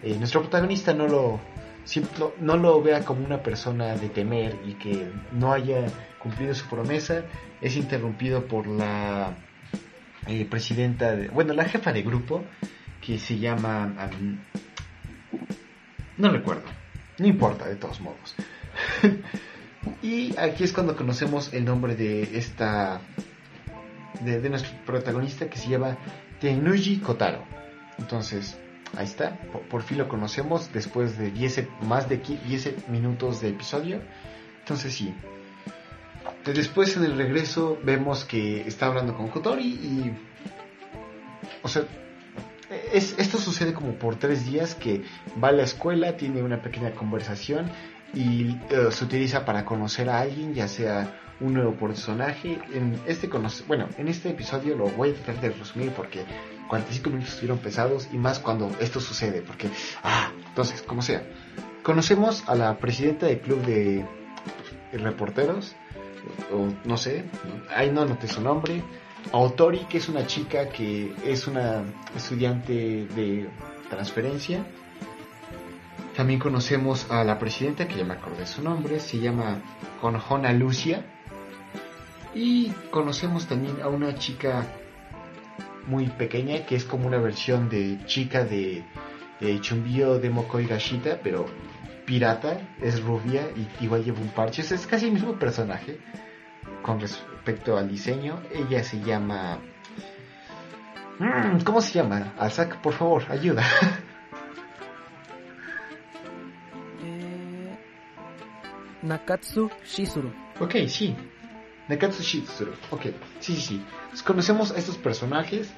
eh, 0.03 0.15
nuestro 0.17 0.41
protagonista 0.41 0.93
no 0.93 1.07
lo 1.07 1.39
no 2.41 2.57
lo 2.57 2.81
vea 2.81 3.05
como 3.05 3.25
una 3.25 3.41
persona 3.41 3.95
de 3.95 4.09
temer 4.09 4.57
y 4.65 4.73
que 4.73 5.09
no 5.31 5.53
haya 5.53 5.85
cumplido 6.19 6.53
su 6.53 6.67
promesa, 6.67 7.23
es 7.61 7.77
interrumpido 7.77 8.45
por 8.45 8.67
la 8.67 9.33
eh, 10.27 10.45
presidenta, 10.45 11.15
de, 11.15 11.29
bueno, 11.29 11.53
la 11.53 11.65
jefa 11.65 11.93
de 11.93 12.01
grupo, 12.01 12.43
que 13.01 13.17
se 13.17 13.39
llama... 13.39 14.09
no 16.17 16.29
recuerdo, 16.29 16.63
no 17.17 17.27
importa, 17.27 17.67
de 17.67 17.75
todos 17.75 18.01
modos. 18.01 18.35
y 20.01 20.37
aquí 20.37 20.63
es 20.63 20.73
cuando 20.73 20.95
conocemos 20.95 21.53
el 21.53 21.65
nombre 21.65 21.95
de 21.95 22.37
esta... 22.37 23.01
De, 24.21 24.49
nuestro 24.49 24.71
protagonista 24.85 25.47
que 25.47 25.57
se 25.57 25.69
llama 25.69 25.97
Tenuji 26.41 26.97
Kotaro. 26.97 27.43
Entonces, 27.99 28.57
ahí 28.95 29.05
está, 29.05 29.37
por, 29.69 29.83
fin 29.83 29.99
lo 29.99 30.07
conocemos 30.07 30.73
después 30.73 31.17
de 31.17 31.29
10, 31.29 31.67
más 31.83 32.09
de 32.09 32.17
10 32.17 32.89
minutos 32.89 33.41
de 33.41 33.49
episodio. 33.49 34.01
Entonces 34.59 34.93
sí, 34.93 35.13
Después 36.45 36.95
en 36.97 37.03
el 37.03 37.17
regreso 37.17 37.77
vemos 37.83 38.25
que 38.25 38.61
está 38.61 38.87
hablando 38.87 39.15
con 39.15 39.27
Kotori 39.29 39.65
y... 39.65 40.17
O 41.63 41.67
sea, 41.67 41.83
es, 42.93 43.15
esto 43.17 43.37
sucede 43.37 43.73
como 43.73 43.93
por 43.93 44.15
tres 44.15 44.45
días 44.45 44.75
que 44.75 45.03
va 45.41 45.49
a 45.49 45.51
la 45.51 45.63
escuela, 45.63 46.17
tiene 46.17 46.41
una 46.41 46.61
pequeña 46.61 46.91
conversación 46.91 47.69
y 48.13 48.57
eh, 48.69 48.91
se 48.91 49.05
utiliza 49.05 49.45
para 49.45 49.65
conocer 49.65 50.09
a 50.09 50.21
alguien, 50.21 50.53
ya 50.53 50.67
sea 50.67 51.19
un 51.39 51.53
nuevo 51.53 51.73
personaje. 51.73 52.59
En 52.73 52.99
este 53.05 53.29
bueno, 53.67 53.89
en 53.97 54.07
este 54.07 54.29
episodio 54.29 54.75
lo 54.75 54.89
voy 54.89 55.11
a 55.11 55.13
tratar 55.13 55.41
de 55.41 55.49
resumir 55.49 55.91
porque 55.91 56.25
45 56.67 57.09
minutos 57.09 57.33
estuvieron 57.33 57.59
pesados 57.59 58.07
y 58.11 58.17
más 58.17 58.39
cuando 58.39 58.71
esto 58.79 58.99
sucede, 58.99 59.41
porque 59.41 59.69
ah, 60.03 60.31
entonces, 60.49 60.81
como 60.81 61.01
sea. 61.01 61.23
Conocemos 61.83 62.43
a 62.47 62.55
la 62.55 62.77
presidenta 62.79 63.27
del 63.27 63.39
club 63.39 63.61
de 63.65 64.05
reporteros 64.91 65.75
o 66.51 66.67
no 66.85 66.97
sé, 66.97 67.25
ahí 67.69 67.91
no 67.91 68.05
noté 68.05 68.27
su 68.27 68.41
nombre. 68.41 68.83
Autori, 69.31 69.79
que 69.89 69.97
es 69.97 70.09
una 70.09 70.25
chica 70.25 70.69
que 70.69 71.13
es 71.25 71.47
una 71.47 71.83
estudiante 72.15 72.73
de 72.73 73.49
transferencia. 73.89 74.65
También 76.15 76.39
conocemos 76.39 77.11
a 77.11 77.23
la 77.23 77.37
presidenta, 77.37 77.87
que 77.87 77.97
ya 77.97 78.05
me 78.05 78.13
acordé 78.13 78.45
su 78.45 78.63
nombre, 78.63 78.99
se 78.99 79.19
llama 79.19 79.61
Conjona 80.01 80.51
Lucia. 80.53 81.05
Y 82.33 82.71
conocemos 82.91 83.47
también 83.47 83.81
a 83.81 83.87
una 83.87 84.15
chica 84.15 84.65
muy 85.87 86.07
pequeña, 86.07 86.65
que 86.65 86.75
es 86.75 86.85
como 86.85 87.07
una 87.07 87.17
versión 87.17 87.69
de 87.69 87.99
chica 88.05 88.43
de, 88.43 88.83
de 89.39 89.61
Chumbio 89.61 90.19
de 90.19 90.29
Mokoi 90.29 90.65
Gashita, 90.65 91.19
pero 91.23 91.45
pirata, 92.07 92.75
es 92.81 93.03
rubia 93.03 93.51
y 93.53 93.83
igual 93.83 94.03
lleva 94.03 94.21
un 94.21 94.29
parche. 94.29 94.61
Es 94.61 94.87
casi 94.87 95.07
el 95.07 95.11
mismo 95.11 95.37
personaje 95.37 95.99
con 96.81 97.01
respecto 97.01 97.77
al 97.77 97.89
diseño. 97.89 98.41
Ella 98.51 98.81
se 98.83 99.01
llama... 99.01 99.59
Mm, 101.19 101.63
¿Cómo 101.65 101.81
se 101.81 101.95
llama? 101.95 102.33
Alzak, 102.39 102.81
por 102.81 102.93
favor, 102.93 103.23
ayuda. 103.29 103.63
Eh, 107.03 107.77
Nakatsu 109.03 109.69
Shizuru. 109.83 110.31
Ok, 110.61 110.75
sí. 110.87 111.13
Nakatsu 111.89 112.23
Shizuru. 112.23 112.71
Ok, 112.89 113.07
sí, 113.41 113.55
sí, 113.57 113.83
sí. 114.13 114.23
conocemos 114.23 114.71
a 114.71 114.77
estos 114.77 114.97
personajes 114.97 115.73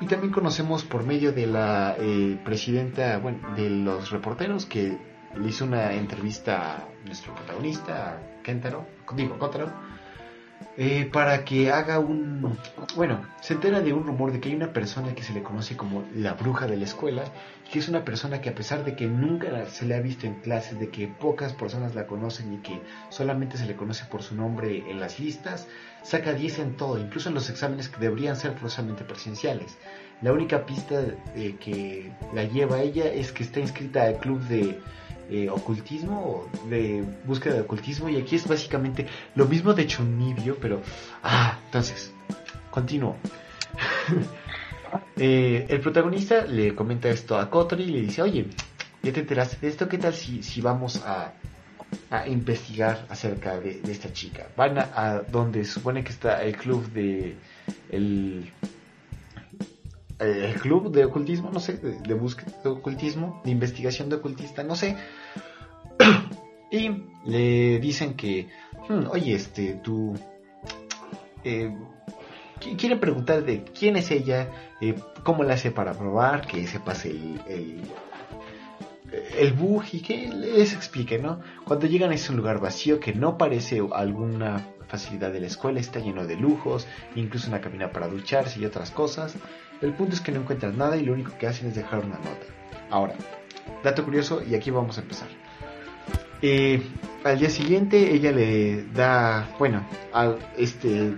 y 0.00 0.06
también 0.06 0.32
conocemos 0.32 0.84
por 0.84 1.04
medio 1.04 1.32
de 1.32 1.46
la 1.48 1.96
eh, 1.98 2.38
presidenta, 2.44 3.18
bueno, 3.18 3.56
de 3.56 3.68
los 3.68 4.12
reporteros 4.12 4.64
que 4.66 5.11
le 5.36 5.48
hizo 5.48 5.64
una 5.64 5.92
entrevista 5.92 6.76
a 6.76 6.88
nuestro 7.04 7.34
protagonista, 7.34 8.20
Kentaro, 8.42 8.86
digo, 9.14 9.38
Kotaro, 9.38 9.72
eh, 10.76 11.08
para 11.12 11.44
que 11.44 11.70
haga 11.70 11.98
un... 11.98 12.56
Bueno, 12.96 13.26
se 13.40 13.54
entera 13.54 13.80
de 13.80 13.92
un 13.92 14.06
rumor 14.06 14.32
de 14.32 14.40
que 14.40 14.48
hay 14.48 14.54
una 14.54 14.72
persona 14.72 15.14
que 15.14 15.22
se 15.22 15.32
le 15.32 15.42
conoce 15.42 15.76
como 15.76 16.04
la 16.14 16.34
bruja 16.34 16.66
de 16.66 16.76
la 16.76 16.84
escuela, 16.84 17.24
que 17.70 17.78
es 17.78 17.88
una 17.88 18.04
persona 18.04 18.40
que 18.40 18.48
a 18.48 18.54
pesar 18.54 18.84
de 18.84 18.94
que 18.94 19.06
nunca 19.06 19.66
se 19.66 19.84
le 19.84 19.94
ha 19.94 20.00
visto 20.00 20.26
en 20.26 20.36
clases, 20.36 20.78
de 20.78 20.88
que 20.88 21.08
pocas 21.08 21.52
personas 21.52 21.94
la 21.94 22.06
conocen 22.06 22.54
y 22.54 22.58
que 22.58 22.80
solamente 23.10 23.58
se 23.58 23.66
le 23.66 23.76
conoce 23.76 24.04
por 24.06 24.22
su 24.22 24.34
nombre 24.34 24.90
en 24.90 25.00
las 25.00 25.20
listas, 25.20 25.68
saca 26.02 26.32
10 26.32 26.58
en 26.60 26.76
todo, 26.76 26.98
incluso 26.98 27.28
en 27.28 27.34
los 27.34 27.50
exámenes 27.50 27.88
que 27.88 28.00
deberían 28.00 28.36
ser 28.36 28.52
forzosamente 28.52 29.04
presenciales. 29.04 29.76
La 30.22 30.32
única 30.32 30.64
pista 30.64 31.02
que 31.34 32.12
la 32.32 32.44
lleva 32.44 32.76
a 32.76 32.82
ella 32.82 33.06
es 33.12 33.32
que 33.32 33.42
está 33.42 33.60
inscrita 33.60 34.04
al 34.04 34.18
club 34.18 34.40
de 34.42 34.80
eh, 35.32 35.48
ocultismo, 35.48 36.46
de 36.68 37.02
búsqueda 37.24 37.54
de 37.54 37.60
ocultismo, 37.62 38.10
y 38.10 38.18
aquí 38.18 38.36
es 38.36 38.46
básicamente 38.46 39.06
lo 39.34 39.46
mismo 39.46 39.72
de 39.72 39.86
Chunibio, 39.86 40.58
pero... 40.60 40.82
Ah, 41.22 41.58
entonces, 41.66 42.12
continúo. 42.70 43.16
Eh, 45.16 45.66
el 45.68 45.80
protagonista 45.80 46.44
le 46.44 46.74
comenta 46.74 47.08
esto 47.08 47.38
a 47.38 47.48
Kotori 47.48 47.84
y 47.84 47.86
le 47.86 48.00
dice, 48.02 48.20
oye, 48.20 48.46
ya 49.02 49.12
te 49.12 49.20
enteraste 49.20 49.56
de 49.60 49.68
esto, 49.68 49.88
¿qué 49.88 49.96
tal 49.96 50.12
si, 50.12 50.42
si 50.42 50.60
vamos 50.60 51.02
a, 51.06 51.32
a 52.10 52.28
investigar 52.28 53.06
acerca 53.08 53.58
de, 53.58 53.80
esta 53.88 54.12
chica? 54.12 54.48
Van 54.54 54.78
a, 54.78 54.90
a, 54.94 55.22
donde 55.22 55.64
supone 55.64 56.04
que 56.04 56.10
está 56.10 56.42
el 56.42 56.56
club 56.56 56.90
de... 56.92 57.36
El, 57.90 58.52
el 60.22 60.54
club 60.60 60.90
de 60.90 61.04
ocultismo, 61.04 61.50
no 61.50 61.60
sé, 61.60 61.76
de, 61.76 62.14
búsqueda 62.14 62.52
de 62.62 62.70
ocultismo, 62.70 63.40
de 63.44 63.50
investigación 63.50 64.08
de 64.08 64.16
ocultista, 64.16 64.62
no 64.62 64.76
sé. 64.76 64.96
y 66.70 67.04
le 67.26 67.78
dicen 67.78 68.14
que, 68.14 68.48
hmm, 68.88 69.06
oye, 69.10 69.34
este, 69.34 69.74
tú... 69.82 70.14
Eh, 71.44 71.74
quiere 72.78 72.96
preguntar 72.96 73.44
de 73.44 73.64
quién 73.64 73.96
es 73.96 74.10
ella, 74.12 74.48
eh, 74.80 74.94
cómo 75.24 75.42
la 75.42 75.54
hace 75.54 75.72
para 75.72 75.94
probar, 75.94 76.46
que 76.46 76.66
se 76.68 76.78
pase 76.78 77.10
el, 77.10 77.40
el, 77.48 77.80
el 79.38 79.52
bug 79.52 79.82
y 79.92 80.00
que 80.00 80.28
les 80.28 80.72
explique, 80.72 81.18
¿no? 81.18 81.40
Cuando 81.64 81.86
llegan 81.86 82.12
es 82.12 82.28
un 82.30 82.36
lugar 82.36 82.60
vacío 82.60 83.00
que 83.00 83.12
no 83.12 83.36
parece 83.36 83.82
alguna 83.92 84.64
facilidad 84.88 85.32
de 85.32 85.40
la 85.40 85.46
escuela, 85.46 85.80
está 85.80 86.00
lleno 86.00 86.26
de 86.26 86.36
lujos, 86.36 86.86
incluso 87.16 87.48
una 87.48 87.60
cabina 87.60 87.90
para 87.90 88.08
ducharse 88.08 88.60
y 88.60 88.64
otras 88.64 88.90
cosas. 88.90 89.34
El 89.82 89.92
punto 89.94 90.14
es 90.14 90.20
que 90.20 90.32
no 90.32 90.40
encuentran 90.40 90.78
nada 90.78 90.96
y 90.96 91.04
lo 91.04 91.12
único 91.12 91.36
que 91.36 91.46
hacen 91.46 91.68
es 91.68 91.74
dejar 91.74 92.00
una 92.04 92.16
nota. 92.16 92.46
Ahora, 92.88 93.14
dato 93.82 94.04
curioso 94.04 94.42
y 94.42 94.54
aquí 94.54 94.70
vamos 94.70 94.96
a 94.98 95.02
empezar. 95.02 95.28
Eh, 96.40 96.82
al 97.24 97.38
día 97.38 97.50
siguiente 97.50 98.14
ella 98.14 98.32
le 98.32 98.84
da, 98.94 99.48
bueno, 99.58 99.86
a 100.12 100.34
este 100.56 101.14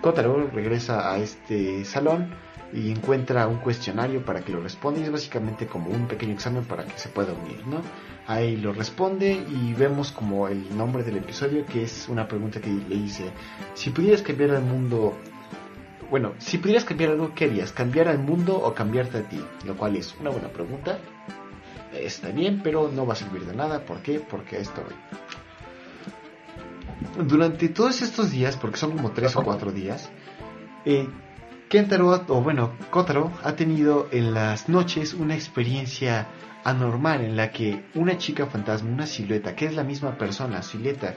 Kotaro 0.00 0.50
regresa 0.52 1.12
a 1.12 1.18
este 1.18 1.84
salón 1.84 2.34
y 2.72 2.90
encuentra 2.90 3.46
un 3.46 3.58
cuestionario 3.58 4.24
para 4.24 4.40
que 4.40 4.52
lo 4.52 4.60
responda 4.60 5.00
y 5.00 5.04
es 5.04 5.12
básicamente 5.12 5.66
como 5.66 5.90
un 5.90 6.06
pequeño 6.08 6.32
examen 6.34 6.64
para 6.64 6.84
que 6.84 6.98
se 6.98 7.08
pueda 7.08 7.32
unir, 7.32 7.64
¿no? 7.66 7.80
Ahí 8.26 8.56
lo 8.56 8.72
responde 8.72 9.32
y 9.32 9.72
vemos 9.74 10.10
como 10.10 10.48
el 10.48 10.76
nombre 10.76 11.04
del 11.04 11.18
episodio 11.18 11.64
que 11.66 11.84
es 11.84 12.08
una 12.08 12.26
pregunta 12.26 12.60
que 12.60 12.70
le 12.70 12.96
dice, 12.96 13.30
si 13.74 13.90
pudieras 13.90 14.22
cambiar 14.22 14.50
el 14.50 14.62
mundo 14.62 15.16
bueno, 16.10 16.34
si 16.38 16.58
pudieras 16.58 16.84
cambiar 16.84 17.10
algo, 17.10 17.34
¿qué 17.34 17.46
harías? 17.46 17.72
¿Cambiar 17.72 18.08
al 18.08 18.18
mundo 18.18 18.56
o 18.56 18.74
cambiarte 18.74 19.18
a 19.18 19.22
ti? 19.22 19.42
Lo 19.64 19.76
cual 19.76 19.96
es 19.96 20.14
una 20.20 20.30
buena 20.30 20.48
pregunta. 20.48 20.98
Está 21.92 22.28
bien, 22.28 22.60
pero 22.62 22.90
no 22.92 23.06
va 23.06 23.12
a 23.12 23.16
servir 23.16 23.44
de 23.44 23.54
nada. 23.54 23.84
¿Por 23.84 23.98
qué? 24.00 24.20
Porque 24.20 24.58
esto... 24.58 24.82
Durante 27.26 27.68
todos 27.68 28.02
estos 28.02 28.30
días, 28.30 28.56
porque 28.56 28.76
son 28.76 28.92
como 28.92 29.12
tres 29.12 29.36
o 29.36 29.42
cuatro 29.42 29.70
días, 29.70 30.10
eh, 30.84 31.08
Kentaro, 31.68 32.24
o 32.28 32.40
bueno, 32.42 32.72
Kotaro, 32.90 33.32
ha 33.42 33.56
tenido 33.56 34.08
en 34.10 34.34
las 34.34 34.68
noches 34.68 35.14
una 35.14 35.34
experiencia 35.34 36.28
anormal 36.64 37.22
en 37.22 37.36
la 37.36 37.50
que 37.50 37.84
una 37.94 38.16
chica 38.16 38.46
fantasma, 38.46 38.90
una 38.90 39.06
silueta, 39.06 39.54
que 39.54 39.66
es 39.66 39.74
la 39.74 39.84
misma 39.84 40.16
persona, 40.16 40.62
silueta, 40.62 41.14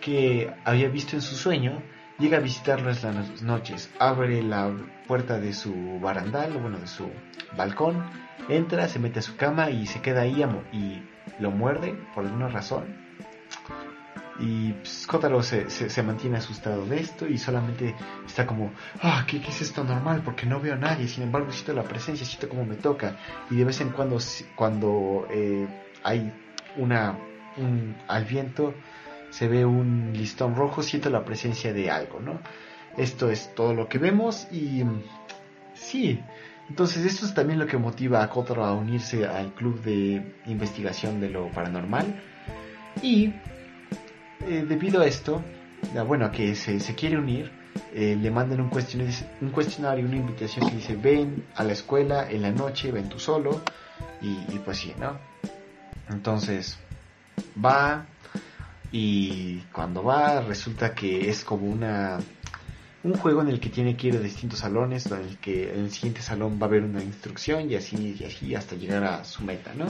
que 0.00 0.52
había 0.64 0.88
visto 0.88 1.16
en 1.16 1.22
su 1.22 1.34
sueño, 1.34 1.82
Llega 2.18 2.38
a 2.38 2.40
visitarlo 2.40 2.90
en 2.90 3.14
las 3.14 3.42
noches, 3.42 3.90
abre 3.98 4.42
la 4.42 4.70
puerta 5.06 5.38
de 5.38 5.52
su 5.52 6.00
barandal, 6.00 6.52
bueno, 6.54 6.78
de 6.78 6.86
su 6.86 7.10
balcón, 7.56 8.02
entra, 8.48 8.88
se 8.88 8.98
mete 8.98 9.18
a 9.18 9.22
su 9.22 9.36
cama 9.36 9.68
y 9.68 9.86
se 9.86 10.00
queda 10.00 10.22
ahí 10.22 10.42
y 10.72 11.02
lo 11.38 11.50
muerde 11.50 11.94
por 12.14 12.24
alguna 12.24 12.48
razón. 12.48 12.84
Y 14.38 14.72
pues, 14.72 15.06
se, 15.46 15.70
se, 15.70 16.02
mantiene 16.02 16.38
asustado 16.38 16.84
de 16.86 17.00
esto 17.00 17.26
y 17.26 17.38
solamente 17.38 17.94
está 18.26 18.46
como, 18.46 18.70
ah, 19.02 19.24
¿qué, 19.26 19.40
¿qué 19.40 19.48
es 19.48 19.62
esto 19.62 19.82
normal? 19.82 20.22
Porque 20.24 20.46
no 20.46 20.60
veo 20.60 20.74
a 20.74 20.78
nadie, 20.78 21.08
sin 21.08 21.22
embargo 21.22 21.52
siento 21.52 21.72
la 21.72 21.84
presencia, 21.84 22.26
siento 22.26 22.48
como 22.48 22.64
me 22.64 22.76
toca. 22.76 23.16
Y 23.50 23.56
de 23.56 23.64
vez 23.64 23.80
en 23.80 23.90
cuando, 23.90 24.18
cuando 24.54 25.26
eh, 25.30 25.66
hay 26.02 26.32
una, 26.76 27.18
un, 27.56 27.96
al 28.08 28.24
viento, 28.24 28.74
se 29.30 29.48
ve 29.48 29.64
un 29.64 30.12
listón 30.14 30.54
rojo, 30.54 30.82
siento 30.82 31.10
la 31.10 31.24
presencia 31.24 31.72
de 31.72 31.90
algo, 31.90 32.20
¿no? 32.20 32.40
Esto 32.96 33.30
es 33.30 33.54
todo 33.54 33.74
lo 33.74 33.88
que 33.88 33.98
vemos 33.98 34.48
y 34.50 34.84
mm, 34.84 35.02
sí, 35.74 36.20
entonces 36.68 37.04
esto 37.04 37.26
es 37.26 37.34
también 37.34 37.58
lo 37.58 37.66
que 37.66 37.76
motiva 37.76 38.22
a 38.22 38.30
Kotaro 38.30 38.64
a 38.64 38.74
unirse 38.74 39.26
al 39.26 39.54
club 39.54 39.82
de 39.82 40.34
investigación 40.46 41.20
de 41.20 41.30
lo 41.30 41.50
paranormal 41.50 42.22
y 43.02 43.34
eh, 44.46 44.64
debido 44.66 45.02
a 45.02 45.06
esto, 45.06 45.42
bueno, 46.06 46.30
que 46.30 46.54
se, 46.54 46.80
se 46.80 46.94
quiere 46.94 47.18
unir, 47.18 47.50
eh, 47.94 48.16
le 48.20 48.30
mandan 48.30 48.60
un 48.60 48.68
cuestionario, 48.68 49.14
un 49.40 49.50
cuestionario, 49.50 50.04
una 50.04 50.16
invitación 50.16 50.68
que 50.68 50.76
dice 50.76 50.96
ven 50.96 51.44
a 51.54 51.64
la 51.64 51.72
escuela 51.72 52.30
en 52.30 52.42
la 52.42 52.50
noche, 52.50 52.90
ven 52.90 53.08
tú 53.08 53.18
solo 53.18 53.60
y, 54.22 54.54
y 54.54 54.60
pues 54.64 54.78
sí, 54.78 54.94
¿no? 54.98 55.18
Entonces 56.08 56.78
va 57.62 58.06
y 58.92 59.60
cuando 59.72 60.02
va 60.02 60.40
resulta 60.40 60.94
que 60.94 61.28
es 61.28 61.44
como 61.44 61.66
una 61.66 62.18
un 63.06 63.14
juego 63.14 63.40
en 63.40 63.48
el 63.48 63.60
que 63.60 63.68
tiene 63.68 63.96
que 63.96 64.08
ir 64.08 64.16
a 64.16 64.20
distintos 64.20 64.60
salones, 64.60 65.06
en 65.06 65.20
el 65.20 65.38
que 65.38 65.72
en 65.72 65.84
el 65.84 65.90
siguiente 65.92 66.22
salón 66.22 66.58
va 66.60 66.66
a 66.66 66.68
haber 66.68 66.82
una 66.82 67.02
instrucción 67.02 67.70
y 67.70 67.76
así 67.76 68.16
y 68.18 68.24
así 68.24 68.54
hasta 68.54 68.74
llegar 68.74 69.04
a 69.04 69.24
su 69.24 69.44
meta, 69.44 69.72
¿no? 69.74 69.86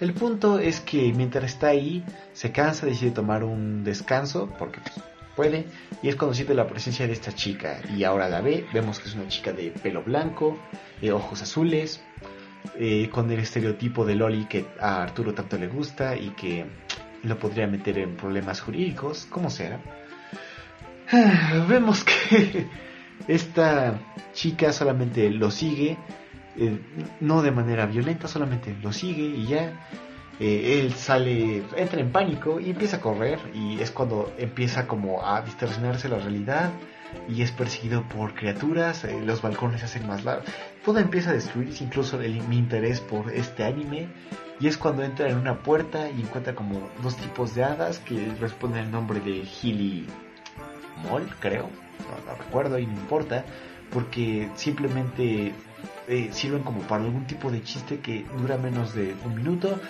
El 0.00 0.14
punto 0.14 0.58
es 0.58 0.80
que 0.80 1.12
mientras 1.12 1.44
está 1.44 1.68
ahí 1.68 2.02
se 2.32 2.50
cansa, 2.52 2.86
decide 2.86 3.10
tomar 3.10 3.44
un 3.44 3.84
descanso 3.84 4.48
porque 4.58 4.80
pues, 4.80 4.94
puede 5.36 5.66
y 6.02 6.08
es 6.08 6.16
cuando 6.16 6.34
siente 6.34 6.54
la 6.54 6.66
presencia 6.66 7.06
de 7.06 7.12
esta 7.12 7.34
chica 7.34 7.82
y 7.94 8.04
ahora 8.04 8.28
la 8.30 8.40
ve, 8.40 8.66
vemos 8.72 8.98
que 8.98 9.08
es 9.08 9.14
una 9.14 9.28
chica 9.28 9.52
de 9.52 9.70
pelo 9.70 10.02
blanco, 10.02 10.58
ojos 11.12 11.42
azules, 11.42 12.00
eh, 12.78 13.10
con 13.10 13.30
el 13.30 13.40
estereotipo 13.40 14.06
de 14.06 14.14
Loli 14.14 14.46
que 14.46 14.64
a 14.80 15.02
Arturo 15.02 15.34
tanto 15.34 15.58
le 15.58 15.68
gusta 15.68 16.16
y 16.16 16.30
que 16.30 16.64
lo 17.22 17.38
podría 17.38 17.66
meter 17.66 17.98
en 17.98 18.16
problemas 18.16 18.60
jurídicos, 18.60 19.26
como 19.30 19.50
sea. 19.50 19.80
Vemos 21.68 22.04
que 22.04 22.66
esta 23.28 23.98
chica 24.32 24.72
solamente 24.72 25.30
lo 25.30 25.50
sigue, 25.50 25.98
eh, 26.56 26.80
no 27.20 27.42
de 27.42 27.50
manera 27.50 27.86
violenta, 27.86 28.28
solamente 28.28 28.76
lo 28.80 28.92
sigue 28.92 29.22
y 29.22 29.46
ya. 29.46 29.86
Eh, 30.38 30.80
él 30.80 30.94
sale, 30.94 31.62
entra 31.76 32.00
en 32.00 32.12
pánico 32.12 32.60
y 32.60 32.70
empieza 32.70 32.96
a 32.96 33.00
correr 33.00 33.38
y 33.52 33.78
es 33.80 33.90
cuando 33.90 34.32
empieza 34.38 34.86
como 34.86 35.26
a 35.26 35.42
distorsionarse 35.42 36.08
la 36.08 36.18
realidad 36.18 36.70
y 37.28 37.42
es 37.42 37.52
perseguido 37.52 38.04
por 38.08 38.32
criaturas, 38.32 39.04
eh, 39.04 39.20
los 39.22 39.42
balcones 39.42 39.80
se 39.80 39.86
hacen 39.86 40.06
más 40.06 40.24
largos, 40.24 40.46
todo 40.82 40.98
empieza 40.98 41.30
a 41.30 41.34
destruirse, 41.34 41.84
incluso 41.84 42.16
mi 42.16 42.56
interés 42.56 43.00
por 43.00 43.30
este 43.30 43.64
anime 43.64 44.08
y 44.60 44.68
es 44.68 44.76
cuando 44.76 45.02
entra 45.02 45.28
en 45.28 45.38
una 45.38 45.62
puerta 45.62 46.10
y 46.10 46.20
encuentra 46.20 46.54
como 46.54 46.88
dos 47.02 47.16
tipos 47.16 47.54
de 47.54 47.64
hadas 47.64 47.98
que 47.98 48.32
responden 48.38 48.84
el 48.84 48.90
nombre 48.90 49.20
de 49.20 49.42
Hilly 49.42 50.06
Moll, 51.02 51.26
creo, 51.40 51.62
no, 51.64 52.32
no 52.32 52.38
recuerdo 52.38 52.78
y 52.78 52.86
no 52.86 52.92
importa, 52.92 53.44
porque 53.90 54.50
simplemente 54.54 55.54
eh, 56.08 56.28
sirven 56.32 56.62
como 56.62 56.80
para 56.82 57.04
algún 57.04 57.26
tipo 57.26 57.50
de 57.50 57.62
chiste 57.62 58.00
que 58.00 58.26
dura 58.36 58.58
menos 58.58 58.94
de 58.94 59.14
un 59.24 59.34
minuto 59.34 59.80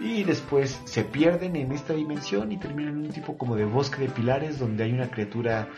y 0.00 0.24
después 0.24 0.80
se 0.84 1.04
pierden 1.04 1.56
en 1.56 1.72
esta 1.72 1.92
dimensión 1.92 2.50
y 2.52 2.56
terminan 2.56 2.94
en 2.94 3.06
un 3.06 3.10
tipo 3.10 3.36
como 3.36 3.56
de 3.56 3.64
bosque 3.64 4.02
de 4.02 4.08
pilares 4.08 4.58
donde 4.58 4.84
hay 4.84 4.92
una 4.92 5.10
criatura 5.10 5.68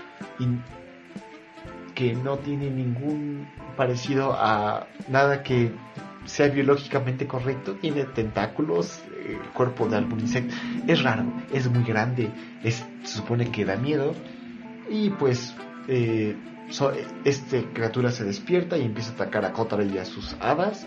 que 1.95 2.15
no 2.15 2.39
tiene 2.39 2.71
ningún 2.71 3.49
parecido 3.77 4.33
a 4.33 4.89
nada 5.09 5.43
que 5.43 5.73
sea 6.25 6.49
biológicamente 6.49 7.27
correcto, 7.27 7.75
tiene 7.75 8.05
tentáculos, 8.05 9.01
eh, 9.19 9.39
cuerpo 9.55 9.89
de 9.89 9.97
algún 9.97 10.21
insecto, 10.21 10.55
es 10.87 11.03
raro, 11.03 11.25
es 11.53 11.69
muy 11.71 11.83
grande, 11.85 12.31
es, 12.63 12.85
se 13.03 13.17
supone 13.19 13.51
que 13.51 13.65
da 13.65 13.77
miedo. 13.77 14.15
Y 14.89 15.11
pues 15.11 15.55
eh, 15.89 16.37
so- 16.69 16.93
este 17.25 17.65
criatura 17.73 18.11
se 18.11 18.25
despierta 18.25 18.77
y 18.77 18.83
empieza 18.83 19.13
a 19.13 19.15
atacar 19.15 19.45
a 19.45 19.53
Kotaro 19.53 19.85
y 19.85 19.99
a 19.99 20.05
sus 20.05 20.37
hadas. 20.41 20.87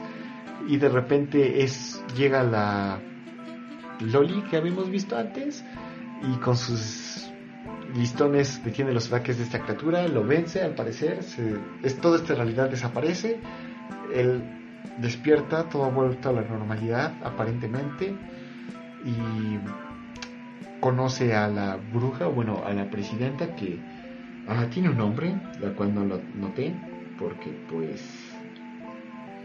Y 0.67 0.77
de 0.77 0.89
repente 0.89 1.63
es 1.63 2.03
llega 2.15 2.43
la 2.43 2.99
Loli 3.99 4.41
que 4.49 4.57
habíamos 4.57 4.89
visto 4.89 5.17
antes 5.17 5.63
y 6.21 6.37
con 6.39 6.55
sus 6.57 7.31
listones 7.95 8.63
detiene 8.63 8.93
los 8.93 9.07
ataques 9.07 9.37
de 9.37 9.43
esta 9.43 9.59
criatura, 9.59 10.07
lo 10.07 10.23
vence 10.25 10.61
al 10.61 10.73
parecer, 10.73 11.23
se- 11.23 11.57
es, 11.83 11.99
toda 11.99 12.17
esta 12.17 12.33
realidad 12.35 12.69
desaparece, 12.69 13.39
él 14.13 14.41
despierta, 14.97 15.69
todo 15.69 15.85
ha 15.85 15.89
vuelto 15.89 16.29
a 16.29 16.33
la 16.33 16.41
normalidad 16.41 17.13
aparentemente 17.23 18.15
y 19.05 19.59
conoce 20.79 21.35
a 21.35 21.47
la 21.47 21.77
bruja, 21.93 22.27
bueno, 22.27 22.63
a 22.65 22.73
la 22.73 22.89
presidenta 22.89 23.55
que 23.55 23.79
ah, 24.47 24.65
tiene 24.69 24.89
un 24.89 24.97
nombre, 24.97 25.35
la 25.61 25.73
cual 25.73 25.93
no 25.93 26.03
lo 26.03 26.21
noté, 26.35 26.73
porque 27.17 27.51
pues... 27.69 28.03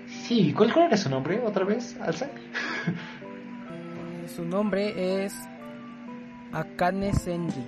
Sí, 0.07 0.53
¿cuál, 0.57 0.73
cuál 0.73 0.87
era 0.87 0.97
su 0.97 1.11
nombre 1.11 1.41
otra 1.45 1.65
vez, 1.65 1.99
Alza? 2.01 2.27
Eh, 2.27 4.29
su 4.29 4.45
nombre 4.45 5.25
es 5.25 5.35
Akane 6.53 7.13
Senri. 7.13 7.65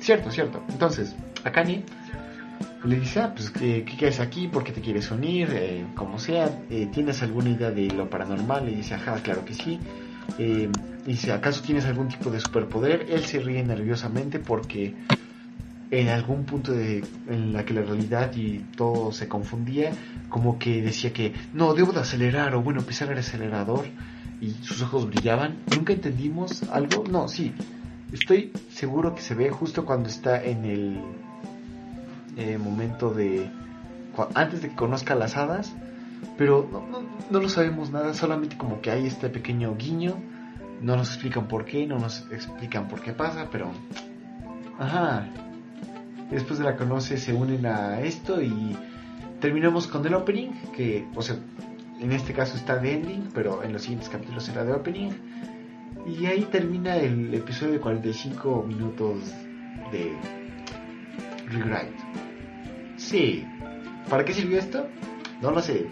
Cierto, 0.00 0.30
cierto. 0.30 0.62
Entonces, 0.68 1.14
Akane 1.44 1.84
le 2.86 3.00
dice, 3.00 3.20
ah, 3.20 3.32
pues, 3.34 3.50
¿qué, 3.50 3.84
qué 3.84 4.08
aquí? 4.20 4.48
¿Por 4.48 4.64
qué 4.64 4.72
te 4.72 4.80
quieres 4.80 5.10
unir? 5.10 5.48
Eh, 5.52 5.86
como 5.94 6.18
sea, 6.18 6.62
eh, 6.70 6.88
¿tienes 6.92 7.22
alguna 7.22 7.50
idea 7.50 7.70
de 7.70 7.88
lo 7.88 8.08
paranormal? 8.08 8.66
Le 8.66 8.76
dice, 8.76 8.94
ajá, 8.94 9.14
claro 9.22 9.44
que 9.44 9.54
sí. 9.54 9.78
Eh, 10.38 10.68
dice, 11.04 11.32
¿acaso 11.32 11.62
tienes 11.62 11.84
algún 11.86 12.08
tipo 12.08 12.30
de 12.30 12.40
superpoder? 12.40 13.06
Él 13.08 13.24
se 13.24 13.40
ríe 13.40 13.62
nerviosamente 13.62 14.38
porque 14.38 14.94
en 15.90 16.08
algún 16.08 16.44
punto 16.44 16.72
de, 16.72 17.04
en 17.28 17.52
la 17.52 17.64
que 17.64 17.74
la 17.74 17.82
realidad 17.82 18.34
y 18.34 18.58
todo 18.76 19.12
se 19.12 19.28
confundía, 19.28 19.92
como 20.28 20.58
que 20.58 20.82
decía 20.82 21.12
que, 21.12 21.32
no, 21.54 21.74
debo 21.74 21.92
de 21.92 22.00
acelerar 22.00 22.54
o 22.54 22.62
bueno, 22.62 22.82
pisar 22.82 23.10
el 23.12 23.18
acelerador 23.18 23.86
y 24.40 24.50
sus 24.62 24.82
ojos 24.82 25.06
brillaban. 25.06 25.58
Nunca 25.74 25.92
entendimos 25.92 26.62
algo. 26.64 27.04
No, 27.08 27.28
sí, 27.28 27.52
Estoy 28.12 28.52
seguro 28.70 29.14
que 29.16 29.20
se 29.20 29.34
ve 29.34 29.50
justo 29.50 29.84
cuando 29.84 30.08
está 30.08 30.42
en 30.42 30.64
el 30.64 31.00
eh, 32.36 32.58
momento 32.58 33.10
de... 33.10 33.50
antes 34.34 34.62
de 34.62 34.70
que 34.70 34.76
conozca 34.76 35.14
las 35.14 35.36
hadas, 35.36 35.74
pero 36.36 36.68
no, 36.70 36.86
no, 36.86 37.06
no 37.30 37.40
lo 37.40 37.48
sabemos 37.48 37.90
nada, 37.90 38.14
solamente 38.14 38.56
como 38.56 38.80
que 38.80 38.90
hay 38.90 39.06
este 39.06 39.28
pequeño 39.28 39.74
guiño, 39.76 40.16
no 40.80 40.96
nos 40.96 41.08
explican 41.08 41.48
por 41.48 41.64
qué, 41.64 41.86
no 41.86 41.98
nos 41.98 42.26
explican 42.30 42.88
por 42.88 43.00
qué 43.00 43.12
pasa, 43.12 43.48
pero... 43.50 43.70
Ajá. 44.78 45.28
Después 46.30 46.58
de 46.58 46.64
la 46.64 46.76
conoce 46.76 47.18
se 47.18 47.32
unen 47.32 47.64
a 47.66 48.00
esto 48.00 48.42
y 48.42 48.76
terminamos 49.40 49.86
con 49.86 50.04
el 50.06 50.14
opening, 50.14 50.50
que, 50.74 51.06
o 51.14 51.22
sea, 51.22 51.36
en 52.00 52.12
este 52.12 52.32
caso 52.32 52.56
está 52.56 52.76
de 52.78 52.94
ending, 52.94 53.28
pero 53.32 53.62
en 53.62 53.72
los 53.72 53.82
siguientes 53.82 54.08
capítulos 54.08 54.44
será 54.44 54.64
de 54.64 54.72
opening. 54.72 55.10
Y 56.06 56.26
ahí 56.26 56.42
termina 56.50 56.96
el 56.96 57.34
episodio 57.34 57.74
de 57.74 57.80
45 57.80 58.64
minutos 58.66 59.32
de 59.90 60.12
Rewrite. 61.48 62.25
Sí. 63.08 63.44
¿Para 64.08 64.24
qué 64.24 64.34
sirvió 64.34 64.58
esto? 64.58 64.86
No 65.40 65.50
lo 65.50 65.62
sé. 65.62 65.86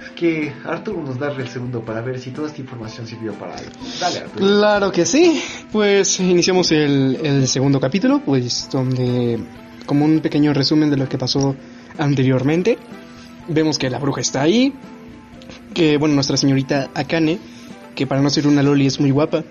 Es 0.00 0.10
que 0.10 0.52
Arturo 0.64 1.02
nos 1.02 1.18
da 1.18 1.32
el 1.32 1.48
segundo 1.48 1.84
para 1.84 2.00
ver 2.00 2.20
si 2.20 2.30
toda 2.30 2.48
esta 2.48 2.60
información 2.60 3.06
sirvió 3.06 3.32
para 3.34 3.56
algo. 3.56 3.70
Dale. 4.00 4.24
Claro 4.36 4.92
que 4.92 5.06
sí. 5.06 5.42
Pues 5.72 6.20
iniciamos 6.20 6.70
el, 6.72 7.18
el 7.22 7.48
segundo 7.48 7.80
capítulo, 7.80 8.20
pues 8.24 8.68
donde 8.70 9.38
como 9.86 10.04
un 10.04 10.20
pequeño 10.20 10.52
resumen 10.52 10.90
de 10.90 10.96
lo 10.96 11.08
que 11.08 11.18
pasó 11.18 11.56
anteriormente. 11.98 12.78
Vemos 13.48 13.78
que 13.78 13.90
la 13.90 13.98
bruja 13.98 14.20
está 14.20 14.42
ahí, 14.42 14.72
que 15.74 15.96
bueno, 15.98 16.14
nuestra 16.14 16.36
señorita 16.36 16.90
Akane, 16.94 17.38
que 17.94 18.06
para 18.06 18.22
no 18.22 18.30
ser 18.30 18.46
una 18.46 18.62
loli 18.62 18.86
es 18.86 19.00
muy 19.00 19.10
guapa. 19.10 19.44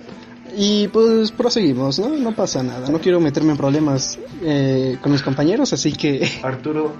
Y 0.55 0.87
pues 0.89 1.31
proseguimos, 1.31 1.97
¿no? 1.99 2.09
No 2.09 2.31
pasa 2.33 2.61
nada. 2.63 2.89
No 2.89 2.99
quiero 2.99 3.19
meterme 3.19 3.51
en 3.51 3.57
problemas 3.57 4.19
eh, 4.43 4.97
con 5.01 5.11
mis 5.11 5.21
compañeros, 5.21 5.73
así 5.73 5.93
que 5.93 6.29
Arturo, 6.43 6.95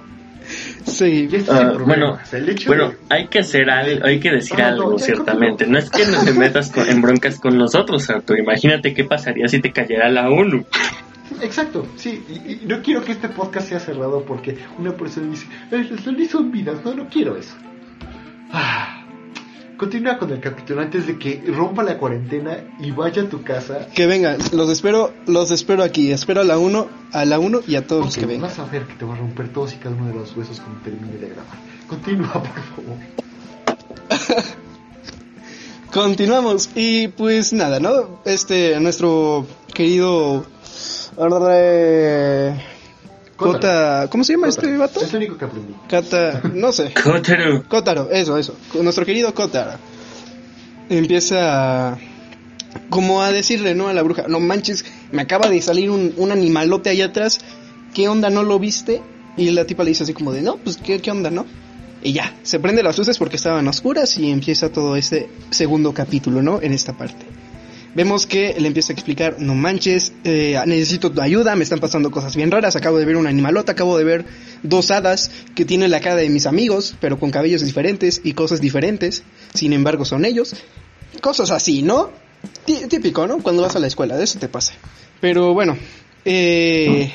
sí. 0.84 1.28
Ah, 1.48 1.72
en 1.78 1.84
bueno. 1.84 2.18
El 2.32 2.48
hecho 2.48 2.68
Bueno, 2.68 2.88
de- 2.90 2.96
hay 3.10 3.28
que 3.28 3.38
hacer 3.40 3.70
algo, 3.70 4.04
hay 4.06 4.18
que 4.18 4.30
decir 4.32 4.58
No, 4.58 4.64
no, 4.64 4.70
algo, 4.72 4.98
ciertamente. 4.98 5.66
No 5.66 5.78
es 5.78 5.88
que 5.90 6.04
no 6.06 6.24
te 6.24 6.32
metas 6.32 6.70
con- 6.70 6.88
en 6.88 7.00
broncas 7.00 7.38
con 7.38 7.56
nosotros, 7.56 8.08
Arturo. 8.10 8.40
Imagínate 8.42 8.92
qué 8.92 9.04
pasaría 9.04 9.46
si 9.48 9.60
te 9.60 9.70
cayera 9.72 10.08
la 10.10 10.28
ONU. 10.30 10.64
Exacto, 11.40 11.86
sí, 11.96 12.22
y, 12.28 12.52
y 12.52 12.60
no 12.66 12.80
quiero 12.82 13.02
que 13.04 13.12
este 13.12 13.28
podcast 13.28 13.68
sea 13.68 13.80
cerrado 13.80 14.22
porque 14.24 14.56
una 14.78 14.92
persona 14.92 15.30
dice, 15.30 15.46
"Ay, 15.72 15.88
las 15.90 16.30
son 16.30 16.50
vidas, 16.52 16.76
no, 16.84 16.94
no 16.94 17.08
quiero 17.08 17.36
eso. 17.36 17.54
Ah, 18.52 19.03
continúa 19.76 20.18
con 20.18 20.30
el 20.30 20.40
capítulo 20.40 20.80
antes 20.80 21.06
de 21.06 21.18
que 21.18 21.42
rompa 21.46 21.82
la 21.82 21.98
cuarentena 21.98 22.64
y 22.78 22.90
vaya 22.90 23.22
a 23.22 23.28
tu 23.28 23.42
casa. 23.42 23.86
Que 23.94 24.06
vengan, 24.06 24.38
los 24.52 24.70
espero, 24.70 25.12
los 25.26 25.50
espero 25.50 25.82
aquí. 25.82 26.12
Espero 26.12 26.40
a 26.40 26.44
la 26.44 26.58
1, 26.58 26.88
a 27.12 27.24
la 27.24 27.38
1 27.38 27.60
y 27.66 27.76
a 27.76 27.86
todos 27.86 28.04
los 28.06 28.16
que 28.16 28.26
vengan. 28.26 28.48
vas 28.48 28.58
a 28.58 28.64
ver 28.66 28.86
que 28.86 28.94
te 28.94 29.04
va 29.04 29.14
a 29.14 29.18
romper 29.18 29.52
todos 29.52 29.72
y 29.74 29.76
cada 29.76 29.94
uno 29.94 30.08
de 30.08 30.14
los 30.14 30.36
huesos 30.36 30.60
cuando 30.60 30.80
termine 30.82 31.18
de 31.18 31.28
grabar. 31.28 31.58
Continúa, 31.88 32.32
por 32.32 32.62
favor. 32.62 32.98
Continuamos 35.92 36.70
y 36.74 37.08
pues 37.08 37.52
nada, 37.52 37.78
¿no? 37.80 38.20
Este, 38.24 38.78
nuestro 38.80 39.46
querido... 39.72 40.44
Kota, 43.36 44.08
¿cómo 44.10 44.22
se 44.24 44.34
llama 44.34 44.48
este 44.48 44.76
vato? 44.76 45.00
Es 45.00 45.12
lo 45.12 45.18
único 45.18 45.36
que 45.36 45.44
aprendí. 45.44 45.74
Kata, 45.88 46.42
no 46.54 46.70
sé. 46.72 46.92
Kotaro. 47.02 47.62
Kotaro, 47.68 48.10
eso, 48.10 48.38
eso. 48.38 48.56
Nuestro 48.80 49.04
querido 49.04 49.34
Kotaro. 49.34 49.78
Empieza 50.88 51.90
a- 51.92 51.98
como 52.90 53.22
a 53.22 53.32
decirle, 53.32 53.74
¿no? 53.74 53.88
A 53.88 53.92
la 53.94 54.02
bruja, 54.02 54.24
no 54.28 54.40
manches, 54.40 54.84
me 55.12 55.22
acaba 55.22 55.48
de 55.48 55.60
salir 55.62 55.90
un, 55.90 56.12
un 56.16 56.32
animalote 56.32 56.90
allá 56.90 57.06
atrás. 57.06 57.38
¿Qué 57.94 58.08
onda, 58.08 58.30
no 58.30 58.42
lo 58.42 58.58
viste? 58.58 59.00
Y 59.36 59.50
la 59.50 59.64
tipa 59.64 59.84
le 59.84 59.90
dice 59.90 60.02
así 60.04 60.12
como 60.12 60.32
de, 60.32 60.42
no, 60.42 60.56
pues, 60.56 60.76
¿qué, 60.76 61.00
qué 61.00 61.10
onda, 61.10 61.30
no? 61.30 61.46
Y 62.02 62.12
ya, 62.12 62.34
se 62.42 62.58
prende 62.60 62.82
las 62.82 62.98
luces 62.98 63.16
porque 63.18 63.36
estaban 63.36 63.66
oscuras 63.68 64.18
y 64.18 64.30
empieza 64.30 64.68
todo 64.70 64.96
este 64.96 65.28
segundo 65.50 65.94
capítulo, 65.94 66.42
¿no? 66.42 66.60
En 66.60 66.72
esta 66.72 66.92
parte. 66.92 67.24
Vemos 67.94 68.26
que 68.26 68.56
le 68.58 68.66
empieza 68.66 68.92
a 68.92 68.94
explicar, 68.94 69.36
no 69.38 69.54
manches, 69.54 70.12
eh, 70.24 70.60
necesito 70.66 71.12
tu 71.12 71.20
ayuda, 71.20 71.54
me 71.54 71.62
están 71.62 71.78
pasando 71.78 72.10
cosas 72.10 72.34
bien 72.34 72.50
raras, 72.50 72.74
acabo 72.74 72.98
de 72.98 73.04
ver 73.04 73.16
un 73.16 73.26
animalota, 73.28 73.72
acabo 73.72 73.96
de 73.96 74.02
ver 74.04 74.24
dos 74.64 74.90
hadas 74.90 75.30
que 75.54 75.64
tienen 75.64 75.90
la 75.92 76.00
cara 76.00 76.16
de 76.16 76.28
mis 76.28 76.46
amigos, 76.46 76.96
pero 77.00 77.20
con 77.20 77.30
cabellos 77.30 77.62
diferentes 77.64 78.20
y 78.24 78.32
cosas 78.32 78.60
diferentes, 78.60 79.22
sin 79.54 79.72
embargo 79.72 80.04
son 80.04 80.24
ellos. 80.24 80.54
Cosas 81.20 81.50
así, 81.52 81.82
¿no? 81.82 82.10
Tí- 82.66 82.88
Típico, 82.88 83.26
¿no? 83.28 83.38
Cuando 83.38 83.62
vas 83.62 83.76
a 83.76 83.78
la 83.78 83.86
escuela, 83.86 84.16
de 84.16 84.24
eso 84.24 84.38
te 84.40 84.48
pasa. 84.48 84.74
Pero 85.20 85.54
bueno, 85.54 85.76
eh, 86.24 87.12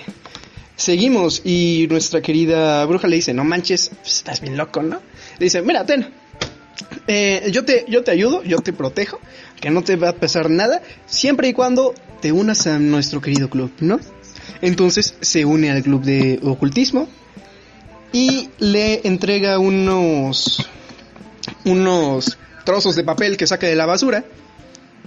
seguimos 0.75 1.41
y 1.45 1.87
nuestra 1.89 2.21
querida 2.21 2.85
bruja 2.85 3.07
le 3.07 3.17
dice, 3.17 3.33
no 3.33 3.43
manches, 3.43 3.91
pues, 4.01 4.13
estás 4.15 4.39
bien 4.41 4.55
loco, 4.57 4.81
¿no? 4.81 5.01
Le 5.39 5.43
dice, 5.45 5.61
mira, 5.61 5.85
ten, 5.85 6.07
eh, 7.07 7.49
yo, 7.51 7.65
te, 7.65 7.85
yo 7.87 8.03
te 8.03 8.11
ayudo, 8.11 8.43
yo 8.43 8.59
te 8.59 8.73
protejo, 8.73 9.19
que 9.59 9.69
no 9.69 9.83
te 9.83 9.95
va 9.95 10.09
a 10.09 10.13
pasar 10.13 10.49
nada, 10.49 10.81
siempre 11.05 11.47
y 11.49 11.53
cuando 11.53 11.93
te 12.21 12.31
unas 12.31 12.67
a 12.67 12.79
nuestro 12.79 13.21
querido 13.21 13.49
club, 13.49 13.71
¿no? 13.79 13.99
Entonces 14.61 15.15
se 15.21 15.45
une 15.45 15.71
al 15.71 15.83
club 15.83 16.03
de 16.03 16.39
ocultismo 16.43 17.07
y 18.11 18.49
le 18.59 19.07
entrega 19.07 19.59
unos 19.59 20.67
unos 21.65 22.37
trozos 22.63 22.95
de 22.95 23.03
papel 23.03 23.37
que 23.37 23.47
saca 23.47 23.67
de 23.67 23.75
la 23.75 23.85
basura. 23.85 24.25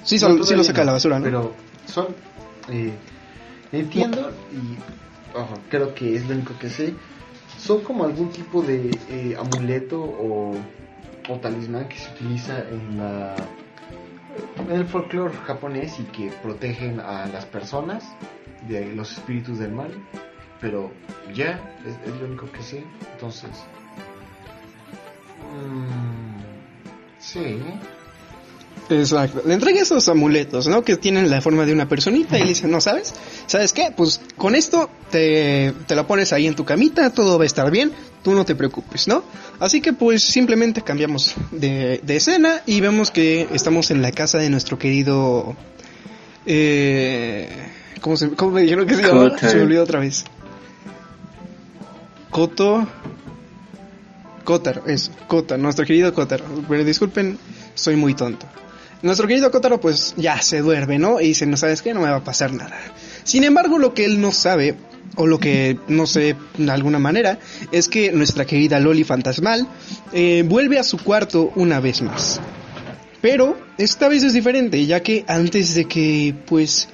Sí, 0.04 0.18
sí 0.18 0.26
lo 0.26 0.64
saca 0.64 0.80
de 0.80 0.86
la 0.86 0.92
basura, 0.92 1.18
¿no? 1.18 1.24
Pero 1.24 1.54
son. 1.86 2.08
eh, 2.70 2.92
entiendo 3.72 4.32
y. 4.52 4.78
creo 5.70 5.94
que 5.94 6.16
es 6.16 6.26
lo 6.26 6.34
único 6.34 6.58
que 6.58 6.70
sé. 6.70 6.94
Son 7.58 7.80
como 7.82 8.04
algún 8.04 8.30
tipo 8.30 8.62
de 8.62 8.90
eh, 9.08 9.36
amuleto 9.38 10.00
o, 10.00 10.56
o 11.28 11.38
talismán 11.38 11.88
que 11.88 11.96
se 11.98 12.10
utiliza 12.10 12.58
en 12.68 12.98
la. 12.98 13.34
En 14.58 14.70
el 14.70 14.86
folclore 14.86 15.34
japonés 15.46 15.98
y 16.00 16.04
que 16.04 16.30
protegen 16.42 17.00
a 17.00 17.26
las 17.26 17.44
personas 17.44 18.04
de 18.68 18.94
los 18.94 19.12
espíritus 19.12 19.58
del 19.58 19.72
mal. 19.72 19.90
Pero 20.60 20.90
ya, 21.34 21.60
es, 21.86 22.20
lo 22.20 22.26
único 22.26 22.50
que 22.50 22.62
sé. 22.62 22.84
Entonces. 23.14 23.50
mm, 25.54 26.40
sí. 27.18 27.58
Exacto. 28.88 29.42
Le 29.44 29.54
entrega 29.54 29.80
esos 29.80 30.08
amuletos, 30.08 30.66
¿no? 30.68 30.82
Que 30.82 30.96
tienen 30.96 31.30
la 31.30 31.40
forma 31.40 31.64
de 31.64 31.72
una 31.72 31.88
personita 31.88 32.38
y 32.38 32.42
le 32.42 32.48
dice, 32.48 32.68
no, 32.68 32.80
¿sabes? 32.80 33.14
¿Sabes 33.46 33.72
qué? 33.72 33.92
Pues 33.96 34.20
con 34.36 34.54
esto 34.54 34.90
te, 35.10 35.72
te 35.86 35.94
lo 35.94 36.06
pones 36.06 36.32
ahí 36.32 36.46
en 36.46 36.54
tu 36.54 36.64
camita, 36.64 37.10
todo 37.10 37.38
va 37.38 37.44
a 37.44 37.46
estar 37.46 37.70
bien, 37.70 37.92
tú 38.22 38.32
no 38.34 38.44
te 38.44 38.54
preocupes, 38.54 39.08
¿no? 39.08 39.22
Así 39.60 39.80
que 39.80 39.92
pues 39.92 40.22
simplemente 40.22 40.82
cambiamos 40.82 41.34
de, 41.50 42.00
de 42.02 42.16
escena 42.16 42.62
y 42.66 42.80
vemos 42.80 43.10
que 43.10 43.48
estamos 43.52 43.90
en 43.90 44.02
la 44.02 44.12
casa 44.12 44.38
de 44.38 44.50
nuestro 44.50 44.78
querido... 44.78 45.56
Eh, 46.46 47.48
¿Cómo 48.00 48.16
se 48.16 48.30
cómo 48.30 48.52
me 48.52 48.62
dijeron 48.62 48.86
que 48.86 48.96
se 48.96 49.02
llamaba? 49.02 49.38
Se 49.38 49.56
me 49.56 49.62
olvidó 49.62 49.82
otra 49.84 50.00
vez. 50.00 50.24
Koto... 52.30 52.86
Kotaro, 54.44 54.82
eso, 54.86 55.12
Kotaro, 55.28 55.62
nuestro 55.62 55.84
querido 55.86 56.12
Kotaro. 56.12 56.44
Pero 56.68 56.84
disculpen, 56.84 57.38
soy 57.74 57.94
muy 57.94 58.14
tonto. 58.14 58.46
Nuestro 59.02 59.26
querido 59.26 59.50
Kotaro 59.50 59.80
pues 59.80 60.14
ya 60.16 60.40
se 60.42 60.60
duerme, 60.60 60.98
¿no? 60.98 61.20
Y 61.20 61.28
dice, 61.28 61.46
no 61.46 61.56
sabes 61.56 61.82
qué, 61.82 61.94
no 61.94 62.00
me 62.00 62.10
va 62.10 62.16
a 62.16 62.24
pasar 62.24 62.52
nada. 62.52 62.76
Sin 63.24 63.44
embargo, 63.44 63.78
lo 63.78 63.94
que 63.94 64.04
él 64.04 64.20
no 64.20 64.32
sabe, 64.32 64.76
o 65.16 65.26
lo 65.26 65.38
que 65.38 65.78
no 65.88 66.06
sé 66.06 66.36
de 66.56 66.70
alguna 66.70 66.98
manera, 66.98 67.38
es 67.70 67.88
que 67.88 68.12
nuestra 68.12 68.44
querida 68.44 68.80
Loli 68.80 69.04
Fantasmal 69.04 69.66
eh, 70.12 70.44
vuelve 70.46 70.78
a 70.78 70.84
su 70.84 70.98
cuarto 70.98 71.52
una 71.56 71.80
vez 71.80 72.02
más. 72.02 72.40
Pero 73.20 73.56
esta 73.78 74.08
vez 74.08 74.22
es 74.24 74.32
diferente, 74.32 74.84
ya 74.84 75.00
que 75.00 75.24
antes 75.28 75.74
de 75.74 75.84
que 75.84 76.34
pues 76.46 76.88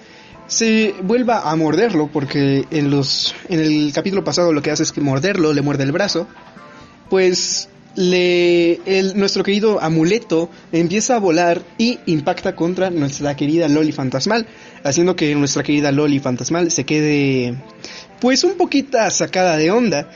se 0.47 0.95
vuelva 1.03 1.51
a 1.51 1.57
morderlo, 1.57 2.09
porque 2.13 2.67
en 2.71 2.91
los 2.91 3.35
en 3.49 3.61
el 3.61 3.93
capítulo 3.95 4.25
pasado 4.25 4.53
lo 4.53 4.63
que 4.63 4.71
hace 4.71 4.83
es 4.83 4.93
que 4.93 5.01
morderlo, 5.01 5.53
le 5.53 5.63
muerde 5.63 5.85
el 5.85 5.93
brazo, 5.93 6.27
pues 7.09 7.69
le 7.95 8.81
nuestro 9.15 9.43
querido 9.43 9.83
amuleto 9.83 10.51
empieza 10.71 11.17
a 11.17 11.19
volar 11.19 11.63
y 11.79 11.99
impacta 12.07 12.55
contra 12.55 12.91
nuestra 12.91 13.35
querida 13.35 13.69
Loli 13.69 13.93
Fantasmal, 13.93 14.47
haciendo 14.85 15.17
que 15.17 15.35
nuestra 15.35 15.63
querida 15.63 15.93
Loli 15.93 16.21
Fantasmal 16.21 16.71
se 16.71 16.85
quede 16.85 17.55
pues 18.21 18.45
un 18.45 18.57
poquito 18.57 18.99
sacada 19.11 19.57
de 19.57 19.71
onda. 19.71 20.11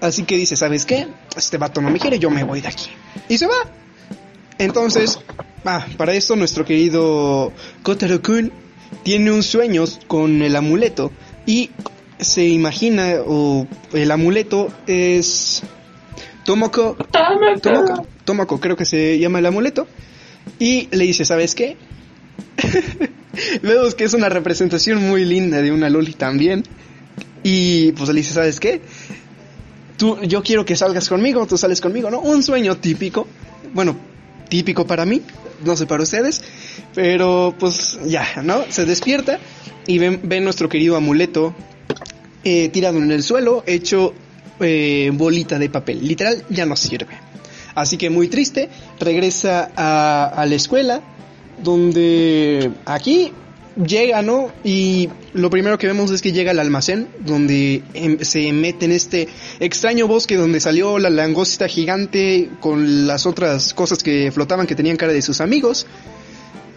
Así 0.00 0.22
que 0.22 0.36
dice, 0.36 0.56
¿sabes 0.56 0.86
qué? 0.86 1.06
Este 1.36 1.58
vato 1.58 1.80
no 1.80 1.90
me 1.90 1.98
quiere, 1.98 2.18
yo 2.18 2.30
me 2.30 2.42
voy 2.42 2.60
de 2.60 2.68
aquí. 2.68 2.88
Y 3.28 3.36
se 3.36 3.46
va. 3.46 3.70
Entonces, 4.58 5.18
ah, 5.64 5.86
para 5.96 6.14
esto 6.14 6.36
nuestro 6.36 6.64
querido 6.64 7.52
Kotaro-kun 7.82 8.52
tiene 9.02 9.30
un 9.30 9.42
sueño 9.42 9.84
con 10.06 10.42
el 10.42 10.56
amuleto 10.56 11.12
y 11.46 11.70
se 12.18 12.46
imagina 12.46 13.14
o 13.26 13.66
el 13.92 14.10
amuleto 14.10 14.70
es 14.86 15.62
Tomoko 16.44 16.96
Tomoko, 17.62 18.06
Tomoko 18.24 18.60
creo 18.60 18.76
que 18.76 18.84
se 18.84 19.18
llama 19.18 19.38
el 19.38 19.46
amuleto 19.46 19.86
y 20.58 20.88
le 20.90 21.04
dice, 21.04 21.24
¿sabes 21.24 21.54
qué? 21.54 21.76
Vemos 23.62 23.94
que 23.94 24.04
es 24.04 24.14
una 24.14 24.28
representación 24.28 25.08
muy 25.08 25.24
linda 25.24 25.62
de 25.62 25.72
una 25.72 25.88
Loli 25.88 26.12
también 26.12 26.64
y 27.42 27.92
pues 27.92 28.08
le 28.10 28.16
dice, 28.16 28.34
¿sabes 28.34 28.60
qué? 28.60 28.80
Tú, 29.96 30.18
yo 30.22 30.42
quiero 30.42 30.64
que 30.64 30.76
salgas 30.76 31.08
conmigo, 31.08 31.46
tú 31.46 31.58
sales 31.58 31.80
conmigo, 31.80 32.10
¿no? 32.10 32.20
Un 32.20 32.42
sueño 32.42 32.76
típico, 32.78 33.26
bueno, 33.74 33.96
típico 34.48 34.86
para 34.86 35.04
mí, 35.04 35.22
no 35.64 35.76
sé 35.76 35.86
para 35.86 36.02
ustedes, 36.02 36.42
pero 36.94 37.54
pues 37.58 37.98
ya, 38.06 38.26
¿no? 38.42 38.64
Se 38.68 38.84
despierta 38.84 39.38
y 39.86 39.98
ven, 39.98 40.44
nuestro 40.44 40.68
querido 40.68 40.96
amuleto 40.96 41.54
eh, 42.44 42.68
tirado 42.70 42.98
en 42.98 43.10
el 43.10 43.22
suelo, 43.22 43.62
hecho 43.66 44.14
eh, 44.60 45.10
bolita 45.12 45.58
de 45.58 45.68
papel, 45.68 46.06
literal 46.06 46.44
ya 46.48 46.64
no 46.66 46.76
sirve. 46.76 47.18
Así 47.74 47.96
que 47.96 48.10
muy 48.10 48.28
triste, 48.28 48.68
regresa 48.98 49.70
a 49.76 50.44
la 50.46 50.54
escuela, 50.54 51.02
donde 51.62 52.72
aquí 52.84 53.32
llega, 53.76 54.22
¿no? 54.22 54.52
Y 54.64 55.08
lo 55.32 55.50
primero 55.50 55.78
que 55.78 55.86
vemos 55.86 56.10
es 56.10 56.22
que 56.22 56.32
llega 56.32 56.50
al 56.50 56.58
almacén, 56.58 57.08
donde 57.20 57.82
em, 57.94 58.18
se 58.20 58.52
mete 58.52 58.84
en 58.84 58.92
este 58.92 59.28
extraño 59.60 60.06
bosque 60.06 60.36
donde 60.36 60.60
salió 60.60 60.98
la 60.98 61.10
langosta 61.10 61.68
gigante 61.68 62.50
con 62.60 63.06
las 63.06 63.26
otras 63.26 63.74
cosas 63.74 64.02
que 64.02 64.30
flotaban 64.32 64.66
que 64.66 64.74
tenían 64.74 64.96
cara 64.96 65.12
de 65.12 65.22
sus 65.22 65.40
amigos. 65.40 65.86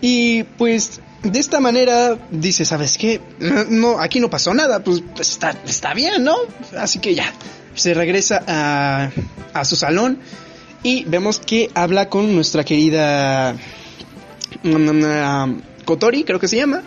Y 0.02 0.43
pues 0.43 1.02
de 1.24 1.39
esta 1.39 1.60
manera 1.60 2.17
dice, 2.32 2.65
¿sabes 2.65 2.98
qué? 2.98 3.22
No, 3.69 4.00
aquí 4.00 4.19
no 4.19 4.30
pasó 4.30 4.54
nada, 4.54 4.84
pues 4.84 5.04
está, 5.19 5.58
está 5.65 5.93
bien, 5.93 6.24
¿no? 6.24 6.36
Así 6.78 7.00
que 7.00 7.15
ya, 7.15 7.34
se 7.76 7.93
regresa 7.93 8.43
a, 8.46 9.12
a 9.54 9.65
su 9.65 9.76
salón 9.76 10.19
y 10.84 11.06
vemos 11.06 11.39
que 11.39 11.69
habla 11.74 12.10
con 12.10 12.36
nuestra 12.36 12.63
querida 12.63 13.56
Kotori, 15.86 16.23
creo 16.23 16.39
que 16.39 16.47
se 16.47 16.58
llama, 16.58 16.82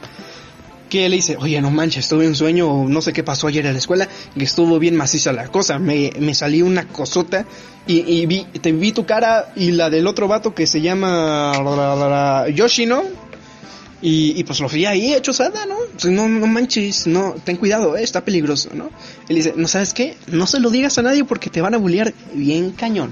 que 0.89 1.09
le 1.09 1.17
dice, 1.17 1.37
oye, 1.39 1.61
no 1.61 1.71
manches, 1.71 2.09
tuve 2.09 2.27
un 2.27 2.35
sueño, 2.35 2.85
no 2.89 3.03
sé 3.03 3.13
qué 3.13 3.23
pasó 3.23 3.49
ayer 3.49 3.67
en 3.67 3.73
la 3.73 3.79
escuela, 3.79 4.09
que 4.37 4.45
estuvo 4.45 4.79
bien 4.79 4.97
maciza 4.97 5.33
la 5.33 5.49
cosa, 5.49 5.79
me, 5.79 6.13
me 6.19 6.35
salió 6.35 6.65
una 6.65 6.87
cosota 6.89 7.45
y, 7.87 8.21
y 8.21 8.27
vi, 8.27 8.45
te 8.61 8.73
vi 8.73 8.93
tu 8.93 9.05
cara 9.05 9.53
y 9.57 9.73
la 9.73 9.91
del 9.91 10.07
otro 10.07 10.29
vato 10.29 10.55
que 10.55 10.67
se 10.67 10.81
llama 10.81 11.53
Yoshino, 12.55 13.03
y, 14.03 14.39
y 14.39 14.45
pues 14.45 14.61
lo 14.61 14.69
vi 14.69 14.85
ahí 14.85 15.15
hecho 15.15 15.33
sada, 15.33 15.67
¿no? 15.67 15.77
No, 16.11 16.29
no 16.29 16.47
manches, 16.47 17.07
no, 17.07 17.35
ten 17.45 17.57
cuidado, 17.57 17.97
eh, 17.97 18.03
está 18.03 18.25
peligroso, 18.25 18.71
¿no? 18.75 18.91
Él 19.29 19.37
dice, 19.37 19.55
¿no 19.57 19.67
sabes 19.69 19.95
qué? 19.95 20.17
No 20.29 20.47
se 20.47 20.61
lo 20.61 20.71
digas 20.71 20.99
a 20.99 21.03
nadie 21.03 21.25
porque 21.25 21.51
te 21.51 21.63
van 21.63 21.75
a 21.75 21.79
bullear 21.79 22.13
bien 22.35 22.73
cañón, 22.73 23.11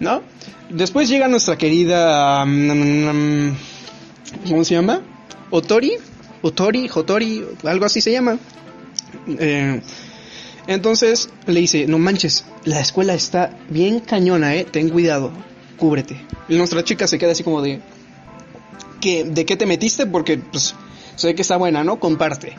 ¿no? 0.00 0.22
Después 0.68 1.08
llega 1.08 1.28
nuestra 1.28 1.56
querida... 1.56 2.44
mm, 2.44 3.56
¿Cómo 4.48 4.64
se 4.64 4.74
llama? 4.74 5.02
Otori. 5.50 5.92
Otori, 6.42 6.88
Hotori, 6.92 7.44
algo 7.64 7.86
así 7.86 8.00
se 8.00 8.12
llama. 8.12 8.38
Eh, 9.26 9.80
entonces 10.66 11.28
le 11.46 11.60
dice, 11.60 11.86
no 11.86 11.98
manches, 11.98 12.44
la 12.64 12.80
escuela 12.80 13.14
está 13.14 13.56
bien 13.68 14.00
cañona, 14.00 14.54
eh, 14.54 14.64
ten 14.64 14.90
cuidado, 14.90 15.32
cúbrete. 15.76 16.20
Y 16.48 16.56
nuestra 16.56 16.84
chica 16.84 17.06
se 17.06 17.18
queda 17.18 17.32
así 17.32 17.42
como 17.42 17.62
de, 17.62 17.80
¿qué, 19.00 19.24
¿de 19.24 19.44
qué 19.44 19.56
te 19.56 19.66
metiste? 19.66 20.06
Porque 20.06 20.38
pues 20.38 20.74
sé 21.14 21.34
que 21.34 21.42
está 21.42 21.56
buena, 21.56 21.84
¿no? 21.84 21.98
Comparte. 21.98 22.54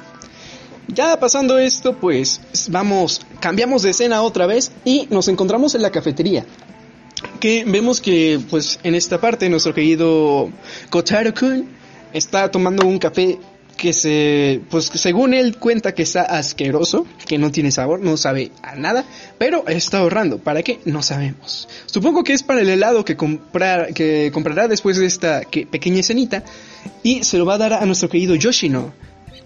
Ya 0.88 1.20
pasando 1.20 1.58
esto, 1.60 1.98
pues 1.98 2.40
vamos, 2.70 3.22
cambiamos 3.42 3.82
de 3.82 3.90
escena 3.90 4.22
otra 4.22 4.46
vez 4.46 4.72
y 4.86 5.08
nos 5.10 5.28
encontramos 5.28 5.76
en 5.76 5.82
la 5.82 5.92
cafetería. 5.92 6.46
Que 7.40 7.64
vemos 7.66 8.02
que, 8.02 8.40
pues, 8.50 8.80
en 8.84 8.96
esta 8.96 9.20
parte, 9.20 9.50
nuestro 9.50 9.74
querido 9.74 10.50
Kotaro-kun 10.90 11.70
está 12.14 12.50
tomando 12.52 12.86
un 12.86 13.00
café 13.00 13.38
que 13.78 13.94
se, 13.94 14.62
pues, 14.72 14.86
según 14.86 15.36
él 15.36 15.58
cuenta 15.58 15.94
que 15.94 16.02
está 16.02 16.24
asqueroso, 16.24 17.06
que 17.28 17.38
no 17.38 17.52
tiene 17.52 17.70
sabor, 17.72 18.00
no 18.00 18.18
sabe 18.18 18.52
a 18.64 18.76
nada, 18.76 19.06
pero 19.38 19.68
está 19.68 20.00
ahorrando. 20.00 20.40
¿Para 20.40 20.64
qué? 20.64 20.80
No 20.86 21.04
sabemos. 21.04 21.70
Supongo 21.86 22.24
que 22.24 22.34
es 22.34 22.42
para 22.42 22.62
el 22.62 22.70
helado 22.70 23.06
que, 23.06 23.16
comprar, 23.16 23.94
que 23.94 24.32
comprará 24.34 24.68
después 24.68 24.98
de 24.98 25.06
esta 25.06 25.42
que- 25.46 25.68
pequeña 25.68 26.00
escenita 26.00 26.44
y 27.04 27.24
se 27.24 27.38
lo 27.38 27.46
va 27.46 27.54
a 27.54 27.58
dar 27.60 27.74
a 27.74 27.86
nuestro 27.86 28.10
querido 28.10 28.34
Yoshino 28.34 28.94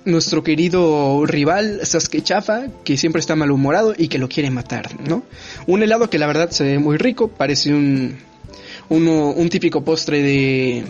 nuestro 0.06 0.44
querido 0.44 1.26
rival 1.26 1.80
Sasuke 1.84 2.22
Chafa, 2.24 2.64
que 2.84 2.98
siempre 2.98 3.20
está 3.20 3.36
malhumorado 3.36 3.94
y 3.98 4.08
que 4.08 4.18
lo 4.18 4.28
quiere 4.30 4.50
matar, 4.50 4.90
¿no? 5.08 5.24
Un 5.68 5.84
helado 5.84 6.10
que 6.10 6.18
la 6.20 6.28
verdad 6.28 6.50
se 6.52 6.64
ve 6.64 6.80
muy 6.80 6.98
rico, 6.98 7.28
parece 7.28 7.74
un, 7.74 8.18
uno- 8.90 9.30
un 9.32 9.50
típico 9.50 9.84
postre 9.84 10.22
de, 10.22 10.84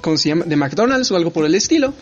¿cómo 0.00 0.16
se 0.16 0.28
llama? 0.30 0.44
De 0.44 0.56
McDonald's 0.56 1.10
o 1.10 1.16
algo 1.16 1.30
por 1.32 1.44
el 1.44 1.54
estilo. 1.54 1.92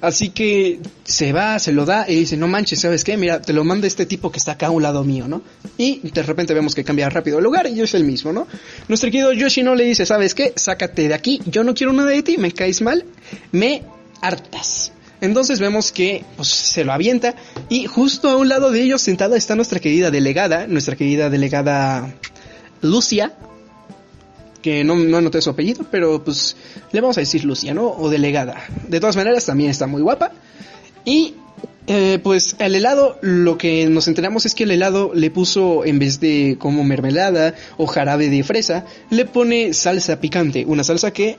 Así 0.00 0.30
que 0.30 0.80
se 1.04 1.32
va, 1.32 1.60
se 1.60 1.70
lo 1.70 1.84
da 1.84 2.06
y 2.08 2.16
dice, 2.16 2.36
no 2.36 2.48
manches, 2.48 2.80
¿sabes 2.80 3.04
qué? 3.04 3.16
Mira, 3.16 3.40
te 3.40 3.52
lo 3.52 3.62
manda 3.62 3.86
este 3.86 4.04
tipo 4.04 4.32
que 4.32 4.38
está 4.40 4.52
acá 4.52 4.66
a 4.66 4.70
un 4.70 4.82
lado 4.82 5.04
mío, 5.04 5.28
¿no? 5.28 5.42
Y 5.78 6.00
de 6.10 6.22
repente 6.24 6.54
vemos 6.54 6.74
que 6.74 6.82
cambia 6.82 7.08
rápido 7.08 7.38
el 7.38 7.44
lugar 7.44 7.68
y 7.68 7.80
es 7.80 7.94
el 7.94 8.02
mismo, 8.02 8.32
¿no? 8.32 8.48
Nuestro 8.88 9.10
querido 9.12 9.32
Yoshino 9.32 9.76
le 9.76 9.84
dice, 9.84 10.04
¿sabes 10.04 10.34
qué? 10.34 10.52
Sácate 10.56 11.06
de 11.06 11.14
aquí, 11.14 11.40
yo 11.46 11.62
no 11.62 11.72
quiero 11.74 11.92
nada 11.92 12.10
de 12.10 12.22
ti, 12.24 12.36
me 12.36 12.50
caes 12.50 12.82
mal, 12.82 13.04
me 13.52 13.82
hartas. 14.22 14.90
Entonces 15.20 15.60
vemos 15.60 15.92
que 15.92 16.24
pues, 16.36 16.48
se 16.48 16.84
lo 16.84 16.92
avienta 16.92 17.34
y 17.68 17.86
justo 17.86 18.28
a 18.28 18.36
un 18.36 18.48
lado 18.48 18.70
de 18.70 18.82
ellos 18.82 19.02
sentada 19.02 19.36
está 19.36 19.56
nuestra 19.56 19.80
querida 19.80 20.10
delegada, 20.10 20.66
nuestra 20.66 20.96
querida 20.96 21.30
delegada 21.30 22.14
Lucia, 22.82 23.34
que 24.62 24.84
no, 24.84 24.96
no 24.96 25.18
anoté 25.18 25.40
su 25.40 25.50
apellido, 25.50 25.86
pero 25.90 26.22
pues 26.22 26.56
le 26.92 27.00
vamos 27.00 27.16
a 27.16 27.20
decir 27.20 27.44
Lucia, 27.44 27.72
¿no? 27.72 27.88
O 27.88 28.10
delegada. 28.10 28.56
De 28.88 29.00
todas 29.00 29.16
maneras 29.16 29.46
también 29.46 29.70
está 29.70 29.86
muy 29.86 30.02
guapa. 30.02 30.32
Y 31.04 31.34
eh, 31.86 32.18
pues 32.20 32.56
el 32.58 32.74
helado, 32.74 33.16
lo 33.22 33.58
que 33.58 33.86
nos 33.86 34.08
enteramos 34.08 34.44
es 34.44 34.56
que 34.56 34.64
el 34.64 34.72
helado 34.72 35.12
le 35.14 35.30
puso, 35.30 35.84
en 35.84 36.00
vez 36.00 36.18
de 36.18 36.56
como 36.58 36.82
mermelada 36.82 37.54
o 37.76 37.86
jarabe 37.86 38.28
de 38.28 38.42
fresa, 38.42 38.84
le 39.10 39.24
pone 39.24 39.72
salsa 39.72 40.20
picante. 40.20 40.64
Una 40.66 40.82
salsa 40.82 41.12
que 41.12 41.38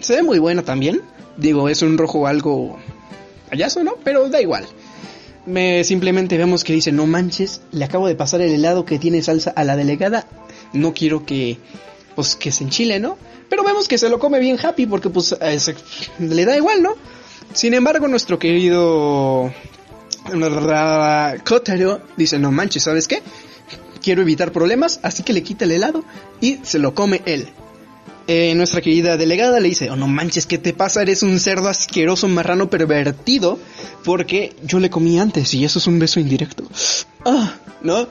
se 0.00 0.16
ve 0.16 0.22
muy 0.22 0.38
buena 0.38 0.62
también. 0.62 1.02
Digo, 1.36 1.68
es 1.68 1.82
un 1.82 1.98
rojo 1.98 2.26
algo 2.26 2.78
payaso, 3.50 3.84
¿no? 3.84 3.94
Pero 4.02 4.28
da 4.28 4.40
igual. 4.40 4.66
Me, 5.44 5.84
simplemente 5.84 6.36
vemos 6.36 6.64
que 6.64 6.72
dice, 6.72 6.92
no 6.92 7.06
manches, 7.06 7.60
le 7.72 7.84
acabo 7.84 8.08
de 8.08 8.14
pasar 8.14 8.40
el 8.40 8.52
helado 8.52 8.84
que 8.84 8.98
tiene 8.98 9.22
salsa 9.22 9.50
a 9.50 9.64
la 9.64 9.76
delegada. 9.76 10.26
No 10.72 10.92
quiero 10.92 11.24
que, 11.24 11.58
pues, 12.14 12.36
que 12.36 12.50
se 12.50 12.64
enchile, 12.64 12.98
¿no? 12.98 13.16
Pero 13.48 13.62
vemos 13.62 13.86
que 13.86 13.98
se 13.98 14.08
lo 14.08 14.18
come 14.18 14.40
bien 14.40 14.58
happy 14.60 14.86
porque, 14.86 15.10
pues, 15.10 15.36
le 16.18 16.44
da 16.44 16.56
igual, 16.56 16.82
¿no? 16.82 16.94
Sin 17.52 17.74
embargo, 17.74 18.08
nuestro 18.08 18.38
querido 18.38 19.52
Kotaro 21.44 22.00
dice, 22.16 22.38
no 22.38 22.50
manches, 22.50 22.82
¿sabes 22.82 23.06
qué? 23.06 23.22
Quiero 24.02 24.22
evitar 24.22 24.52
problemas, 24.52 25.00
así 25.02 25.22
que 25.22 25.32
le 25.32 25.42
quita 25.42 25.64
el 25.64 25.72
helado 25.72 26.04
y 26.40 26.58
se 26.62 26.78
lo 26.78 26.94
come 26.94 27.22
él. 27.26 27.48
Eh, 28.28 28.54
nuestra 28.56 28.80
querida 28.80 29.16
delegada 29.16 29.60
le 29.60 29.68
dice, 29.68 29.88
oh 29.90 29.96
no 29.96 30.08
manches, 30.08 30.46
¿qué 30.46 30.58
te 30.58 30.72
pasa? 30.72 31.02
Eres 31.02 31.22
un 31.22 31.38
cerdo 31.38 31.68
asqueroso, 31.68 32.26
marrano, 32.26 32.68
pervertido, 32.68 33.58
porque 34.04 34.56
yo 34.64 34.80
le 34.80 34.90
comí 34.90 35.18
antes 35.20 35.54
y 35.54 35.64
eso 35.64 35.78
es 35.78 35.86
un 35.86 35.98
beso 35.98 36.20
indirecto. 36.20 36.64
Ah, 37.28 37.56
¿no? 37.82 38.06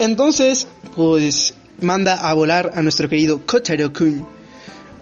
Entonces, 0.00 0.66
pues 0.96 1.54
manda 1.80 2.28
a 2.28 2.34
volar 2.34 2.72
a 2.74 2.82
nuestro 2.82 3.08
querido 3.08 3.46
Kotaro-kun. 3.46 4.26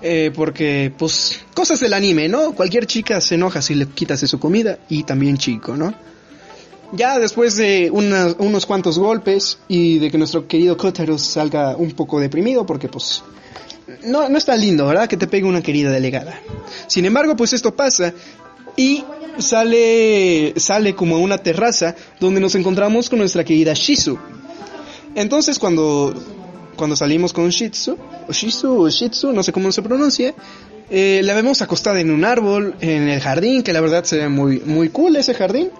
Eh, 0.00 0.30
porque, 0.34 0.92
pues, 0.96 1.40
cosas 1.54 1.80
del 1.80 1.92
anime, 1.94 2.28
¿no? 2.28 2.52
Cualquier 2.52 2.87
chica 2.87 3.20
se 3.20 3.34
enoja 3.34 3.62
si 3.62 3.74
le 3.74 3.87
quitas 3.87 4.20
de 4.20 4.28
su 4.28 4.38
comida 4.38 4.78
y 4.88 5.02
también 5.02 5.38
chico, 5.38 5.76
¿no? 5.76 5.94
Ya 6.92 7.18
después 7.18 7.56
de 7.56 7.90
unos 7.90 8.66
cuantos 8.66 8.98
golpes 8.98 9.58
y 9.66 9.98
de 9.98 10.11
que 10.11 10.18
nuestro 10.18 10.46
querido 10.46 10.76
Kotaro 10.76 11.18
salga 11.18 11.76
un 11.76 11.92
poco 11.92 12.20
deprimido 12.20 12.64
porque, 12.64 12.88
pues, 12.88 13.22
no, 14.04 14.28
no 14.28 14.38
es 14.38 14.48
lindo, 14.58 14.87
¿verdad? 14.87 15.08
Que 15.08 15.16
te 15.16 15.26
pegue 15.26 15.46
una 15.46 15.62
querida 15.62 15.90
delegada. 15.90 16.40
Sin 16.87 17.04
embargo, 17.04 17.37
pues 17.37 17.52
esto 17.52 17.74
pasa 17.74 18.12
y 18.76 19.04
sale, 19.38 20.54
sale 20.56 20.94
como 20.94 21.16
a 21.16 21.18
una 21.18 21.38
terraza 21.38 21.94
donde 22.20 22.40
nos 22.40 22.54
encontramos 22.54 23.08
con 23.11 23.18
nuestra 23.18 23.44
querida 23.44 23.74
Shizu. 23.74 24.18
Entonces 25.14 25.58
cuando, 25.58 26.14
cuando 26.76 26.96
salimos 26.96 27.32
con 27.32 27.48
Shizu, 27.48 27.96
o 28.28 28.32
Shizu 28.32 28.82
o 28.82 28.88
Shitsu, 28.88 29.32
no 29.32 29.42
sé 29.42 29.52
cómo 29.52 29.72
se 29.72 29.82
pronuncia, 29.82 30.34
eh, 30.90 31.20
la 31.24 31.34
vemos 31.34 31.61
acostada 31.61 32.00
en 32.00 32.11
un 32.11 32.24
árbol, 32.24 32.74
en 32.80 33.08
el 33.08 33.20
jardín, 33.20 33.62
que 33.62 33.72
la 33.72 33.80
verdad 33.80 34.04
se 34.04 34.16
ve 34.16 34.28
muy, 34.28 34.61
muy 34.61 34.88
cool 34.88 35.16
ese 35.16 35.34
jardín. 35.34 35.70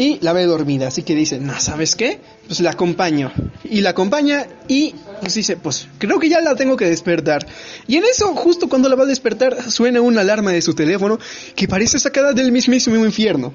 Y 0.00 0.18
la 0.22 0.32
ve 0.32 0.44
dormida, 0.44 0.88
así 0.88 1.02
que 1.02 1.14
dice, 1.14 1.38
no, 1.40 1.60
¿sabes 1.60 1.94
qué? 1.94 2.20
Pues 2.46 2.60
la 2.60 2.70
acompaño. 2.70 3.30
Y 3.64 3.82
la 3.82 3.90
acompaña 3.90 4.46
y 4.66 4.94
pues 5.20 5.34
dice, 5.34 5.58
pues 5.58 5.88
creo 5.98 6.18
que 6.18 6.30
ya 6.30 6.40
la 6.40 6.54
tengo 6.54 6.74
que 6.78 6.86
despertar. 6.86 7.46
Y 7.86 7.96
en 7.96 8.04
eso, 8.04 8.34
justo 8.34 8.70
cuando 8.70 8.88
la 8.88 8.94
va 8.94 9.02
a 9.02 9.06
despertar, 9.06 9.70
suena 9.70 10.00
una 10.00 10.22
alarma 10.22 10.52
de 10.52 10.62
su 10.62 10.72
teléfono 10.72 11.18
que 11.54 11.68
parece 11.68 11.98
sacada 11.98 12.32
del 12.32 12.50
mismísimo 12.50 12.96
infierno. 13.04 13.52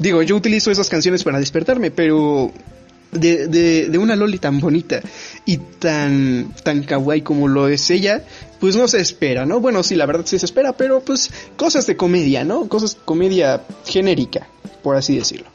Digo, 0.00 0.24
yo 0.24 0.34
utilizo 0.34 0.72
esas 0.72 0.88
canciones 0.88 1.22
para 1.22 1.38
despertarme, 1.38 1.92
pero 1.92 2.50
de, 3.14 3.48
de, 3.48 3.88
de 3.88 3.98
una 3.98 4.16
loli 4.16 4.38
tan 4.38 4.60
bonita 4.60 5.00
y 5.46 5.56
tan, 5.56 6.52
tan 6.62 6.82
kawaii 6.82 7.22
como 7.22 7.48
lo 7.48 7.68
es 7.68 7.90
ella, 7.90 8.24
pues 8.60 8.76
no 8.76 8.88
se 8.88 9.00
espera, 9.00 9.46
¿no? 9.46 9.60
Bueno, 9.60 9.82
sí, 9.82 9.94
la 9.94 10.06
verdad 10.06 10.24
sí 10.26 10.38
se 10.38 10.46
espera, 10.46 10.72
pero 10.72 11.00
pues 11.00 11.30
cosas 11.56 11.86
de 11.86 11.96
comedia, 11.96 12.44
¿no? 12.44 12.68
Cosas 12.68 12.96
comedia 13.04 13.62
genérica, 13.86 14.48
por 14.82 14.96
así 14.96 15.16
decirlo. 15.16 15.46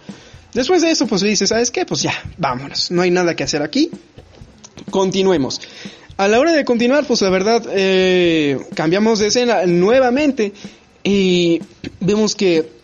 Después 0.53 0.81
de 0.81 0.91
eso, 0.91 1.05
pues 1.05 1.21
le 1.21 1.29
dice, 1.29 1.45
¿sabes 1.45 1.69
qué? 1.69 1.85
Pues 1.85 2.01
ya, 2.01 2.13
vámonos, 2.37 2.91
no 2.91 3.01
hay 3.01 3.11
nada 3.11 3.35
que 3.35 3.43
hacer 3.43 3.61
aquí. 3.61 3.91
Continuemos. 4.89 5.61
A 6.17 6.27
la 6.27 6.39
hora 6.39 6.51
de 6.51 6.65
continuar, 6.65 7.05
pues 7.05 7.21
la 7.21 7.29
verdad, 7.29 7.63
eh, 7.71 8.59
cambiamos 8.75 9.19
de 9.19 9.27
escena 9.27 9.65
nuevamente 9.65 10.53
y 11.03 11.61
vemos 11.99 12.35
que 12.35 12.78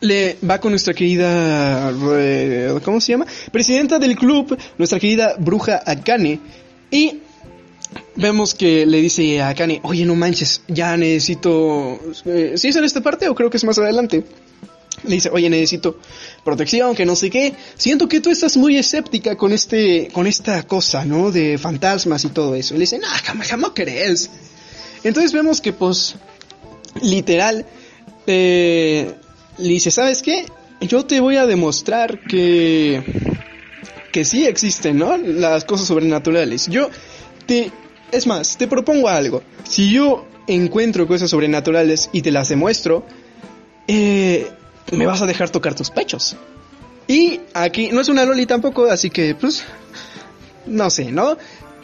le 0.00 0.36
va 0.48 0.60
con 0.60 0.72
nuestra 0.72 0.94
querida, 0.94 1.92
eh, 2.16 2.78
¿cómo 2.84 3.00
se 3.00 3.12
llama? 3.12 3.26
Presidenta 3.50 3.98
del 3.98 4.16
club, 4.16 4.56
nuestra 4.78 4.98
querida 4.98 5.34
bruja 5.38 5.82
Akane. 5.84 6.38
Y 6.90 7.18
vemos 8.16 8.54
que 8.54 8.86
le 8.86 9.00
dice 9.00 9.40
a 9.40 9.50
Akane, 9.50 9.80
oye, 9.82 10.04
no 10.04 10.14
manches, 10.14 10.62
ya 10.68 10.96
necesito... 10.96 11.98
Eh, 12.24 12.54
¿Sí 12.56 12.68
es 12.68 12.76
en 12.76 12.84
esta 12.84 13.00
parte 13.00 13.28
o 13.28 13.34
creo 13.34 13.50
que 13.50 13.56
es 13.56 13.64
más 13.64 13.78
adelante? 13.78 14.24
Le 15.04 15.14
dice, 15.14 15.30
oye, 15.32 15.48
necesito 15.48 15.98
protección, 16.44 16.94
que 16.94 17.06
no 17.06 17.16
sé 17.16 17.30
qué. 17.30 17.54
Siento 17.76 18.06
que 18.06 18.20
tú 18.20 18.30
estás 18.30 18.56
muy 18.56 18.76
escéptica 18.76 19.36
con 19.36 19.52
este, 19.52 20.08
con 20.12 20.26
esta 20.26 20.62
cosa, 20.64 21.04
¿no? 21.04 21.30
De 21.30 21.56
fantasmas 21.56 22.24
y 22.24 22.28
todo 22.28 22.54
eso. 22.54 22.74
Le 22.74 22.80
dice, 22.80 22.98
no, 22.98 23.06
jamás, 23.24 23.48
jamás 23.48 23.70
crees. 23.74 24.30
Entonces 25.02 25.32
vemos 25.32 25.62
que, 25.62 25.72
pues, 25.72 26.16
literal, 27.00 27.64
eh, 28.26 29.14
le 29.60 29.68
dice, 29.68 29.90
¿sabes 29.90 30.22
qué? 30.22 30.46
Yo 30.80 31.04
te 31.04 31.20
voy 31.20 31.36
a 31.36 31.46
demostrar 31.46 32.20
que, 32.20 33.02
que 34.12 34.24
sí 34.24 34.46
existen, 34.46 34.98
¿no? 34.98 35.16
Las 35.16 35.64
cosas 35.64 35.86
sobrenaturales. 35.86 36.68
Yo 36.68 36.88
te, 37.46 37.70
es 38.10 38.26
más, 38.26 38.56
te 38.56 38.66
propongo 38.66 39.08
algo. 39.08 39.42
Si 39.64 39.90
yo 39.90 40.26
encuentro 40.46 41.06
cosas 41.06 41.30
sobrenaturales 41.30 42.08
y 42.12 42.22
te 42.22 42.30
las 42.30 42.48
demuestro, 42.48 43.04
eh, 43.86 44.50
me 44.92 45.06
vas 45.06 45.20
a 45.22 45.26
dejar 45.26 45.50
tocar 45.50 45.74
tus 45.74 45.90
pechos. 45.90 46.36
Y 47.06 47.40
aquí 47.54 47.90
no 47.92 48.00
es 48.00 48.08
una 48.08 48.24
loli 48.24 48.46
tampoco, 48.46 48.86
así 48.86 49.10
que 49.10 49.34
pues 49.34 49.64
no 50.66 50.88
sé, 50.90 51.12
¿no? 51.12 51.36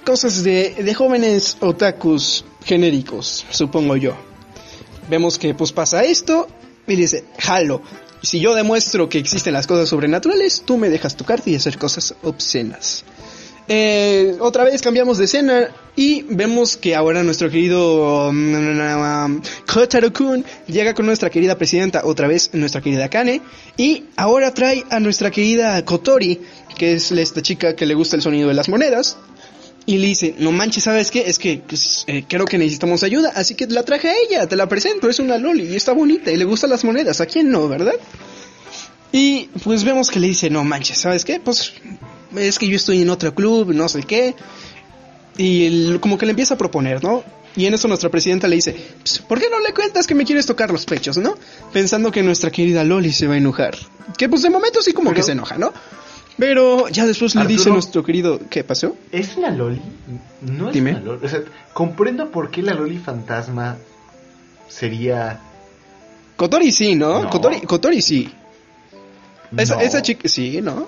Cosas 0.05 0.43
de, 0.45 0.75
de 0.75 0.95
jóvenes 0.95 1.57
otakus 1.61 2.45
genéricos, 2.65 3.45
supongo 3.51 3.97
yo. 3.97 4.15
Vemos 5.11 5.39
que 5.39 5.55
pues 5.55 5.73
pasa 5.73 6.05
esto 6.05 6.49
y 6.87 6.97
dice, 6.97 7.25
jalo. 7.39 7.83
Si 8.23 8.41
yo 8.41 8.55
demuestro 8.55 9.09
que 9.09 9.19
existen 9.19 9.53
las 9.53 9.67
cosas 9.67 9.89
sobrenaturales, 9.89 10.63
tú 10.65 10.79
me 10.79 10.89
dejas 10.89 11.17
tocarte 11.17 11.51
y 11.51 11.55
hacer 11.57 11.79
cosas 11.79 12.15
obscenas. 12.23 13.05
Eh, 13.69 14.37
otra 14.39 14.63
vez 14.63 14.81
cambiamos 14.81 15.19
de 15.19 15.25
escena 15.25 15.69
y 15.97 16.23
vemos 16.23 16.77
que 16.77 16.95
ahora 16.95 17.25
nuestro 17.25 17.51
querido 17.51 18.29
um, 18.29 19.43
Kotaro-kun 19.67 20.45
llega 20.69 20.95
con 20.95 21.05
nuestra 21.07 21.31
querida 21.31 21.59
presidenta, 21.59 22.03
otra 22.05 22.29
vez 22.29 22.51
nuestra 22.53 22.81
querida 22.81 23.09
Kane, 23.09 23.43
y 23.77 24.05
ahora 24.17 24.55
trae 24.55 24.85
a 24.91 25.01
nuestra 25.01 25.33
querida 25.33 25.85
Kotori, 25.85 26.41
que 26.79 26.95
es 26.95 27.11
esta 27.11 27.43
chica 27.43 27.75
que 27.75 27.87
le 27.87 27.95
gusta 27.95 28.15
el 28.15 28.23
sonido 28.23 28.49
de 28.49 28.55
las 28.55 28.69
monedas, 28.69 29.17
y 29.87 29.99
le 29.99 30.09
dice, 30.09 30.35
no 30.39 30.51
manches, 30.53 30.83
¿sabes 30.85 31.11
qué? 31.13 31.25
Es 31.27 31.39
que 31.39 31.63
pues, 31.67 32.05
eh, 32.09 32.25
creo 32.29 32.45
que 32.45 32.59
necesitamos 32.59 33.03
ayuda, 33.05 33.33
así 33.37 33.55
que 33.55 33.67
la 33.69 33.85
traje 33.85 34.09
a 34.09 34.15
ella, 34.29 34.47
te 34.49 34.57
la 34.57 34.69
presento, 34.69 35.09
es 35.09 35.21
una 35.21 35.39
loli 35.39 35.65
y 35.69 35.77
está 35.77 35.93
bonita 35.93 36.31
y 36.33 36.37
le 36.37 36.45
gustan 36.45 36.71
las 36.71 36.85
monedas, 36.85 37.21
¿a 37.21 37.27
quién 37.27 37.51
no, 37.51 37.69
verdad? 37.69 37.95
Y 39.13 39.49
pues 39.65 39.85
vemos 39.85 40.11
que 40.11 40.21
le 40.21 40.27
dice, 40.29 40.51
no 40.51 40.65
manches, 40.65 40.99
¿sabes 40.99 41.25
qué? 41.25 41.41
Pues 41.41 41.73
es 42.37 42.59
que 42.59 42.67
yo 42.69 42.77
estoy 42.77 43.03
en 43.03 43.11
otro 43.11 43.35
club, 43.35 43.73
no 43.73 43.89
sé 43.89 44.03
qué. 44.03 44.35
Y 45.39 45.65
él 45.67 45.99
como 46.01 46.19
que 46.19 46.27
le 46.27 46.31
empieza 46.31 46.55
a 46.55 46.59
proponer, 46.59 47.03
¿no? 47.03 47.23
Y 47.55 47.65
en 47.67 47.73
eso 47.75 47.89
nuestra 47.89 48.11
presidenta 48.11 48.49
le 48.49 48.57
dice, 48.57 48.75
"Pues, 49.03 49.19
¿por 49.21 49.41
qué 49.41 49.47
no 49.51 49.61
le 49.61 49.73
cuentas 49.73 50.07
que 50.07 50.15
me 50.15 50.25
quieres 50.27 50.45
tocar 50.45 50.71
los 50.71 50.85
pechos, 50.85 51.17
no? 51.17 51.37
Pensando 51.73 52.11
que 52.11 52.23
nuestra 52.23 52.51
querida 52.51 52.85
Loli 52.85 53.13
se 53.13 53.27
va 53.27 53.35
a 53.35 53.39
enojar. 53.39 53.77
Que 54.19 54.29
pues 54.29 54.43
de 54.43 54.51
momento 54.51 54.83
sí 54.83 54.93
como 54.93 55.11
Pero- 55.11 55.21
que 55.21 55.23
se 55.27 55.33
enoja, 55.33 55.57
¿no? 55.57 55.73
Pero 56.39 56.89
ya 56.89 57.07
después 57.07 57.35
le 57.35 57.47
dice 57.47 57.71
nuestro 57.71 58.05
querido, 58.05 58.39
¿qué 58.51 58.63
pasó? 58.63 58.95
¿Es 59.11 59.37
una 59.37 59.51
loli? 59.51 59.81
No 60.43 60.69
es 60.69 60.75
Dime. 60.75 60.91
una 60.93 61.01
loli. 61.01 61.25
O 61.25 61.29
sea, 61.29 61.41
comprendo 61.73 62.31
por 62.31 62.51
qué 62.51 62.63
la 62.63 62.75
loli 62.75 62.99
fantasma 62.99 63.77
sería... 64.69 65.41
Kotori 66.37 66.71
sí, 66.73 66.95
¿no? 66.95 67.23
No. 67.23 67.31
Kotori, 67.31 67.61
Kotori 67.63 68.03
sí. 68.03 68.31
Esa, 69.57 69.77
No. 69.77 69.81
esa 69.81 70.03
chica, 70.03 70.29
sí, 70.29 70.61
¿no? 70.61 70.87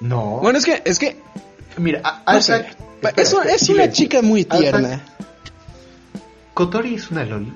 No. 0.00 0.40
Bueno, 0.42 0.58
es 0.58 0.66
que, 0.66 0.82
es 0.84 0.98
que, 0.98 1.16
Mira, 1.78 2.02
a- 2.04 2.34
no 2.34 2.40
sé. 2.42 2.52
Alzak- 2.52 2.66
espera, 2.66 3.14
Es, 3.22 3.32
una- 3.32 3.42
es 3.44 3.48
una 3.48 3.56
silencio. 3.58 3.92
chica 4.04 4.20
muy 4.20 4.44
tierna. 4.44 5.00
¿Kotori 6.52 6.96
es 6.96 7.10
una 7.10 7.24
loli? 7.24 7.50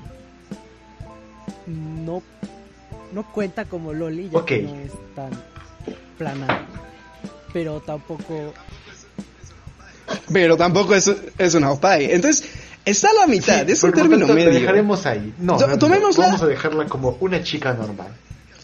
No, 1.66 2.22
no 3.12 3.32
cuenta 3.32 3.64
como 3.66 3.92
Loli, 3.92 4.30
ya 4.32 4.44
que 4.46 4.62
no 4.62 4.74
es 4.76 4.92
tan 5.14 5.30
plana. 6.16 6.64
Pero 7.52 7.80
tampoco. 7.80 8.52
Pero 10.32 10.56
tampoco 10.56 10.94
es, 10.94 11.11
es 11.38 11.54
una 11.54 11.70
opai. 11.72 12.12
Entonces, 12.12 12.48
está 12.85 13.09
a 13.11 13.14
la 13.14 13.26
mitad, 13.26 13.64
Sí, 13.66 13.72
es 13.72 13.82
un 13.82 13.92
término 13.92 14.26
la 14.26 14.35
medio. 14.35 14.50
dejaremos 14.52 15.04
ahí. 15.06 15.35
No, 15.38 15.56
To- 15.56 15.66
no, 15.66 15.72
no, 15.74 15.78
tomémosla- 15.78 16.26
Vamos 16.26 16.42
a 16.42 16.46
dejarla 16.46 16.87
como 16.87 17.16
una 17.20 17.42
chica 17.42 17.72
normal. 17.72 18.09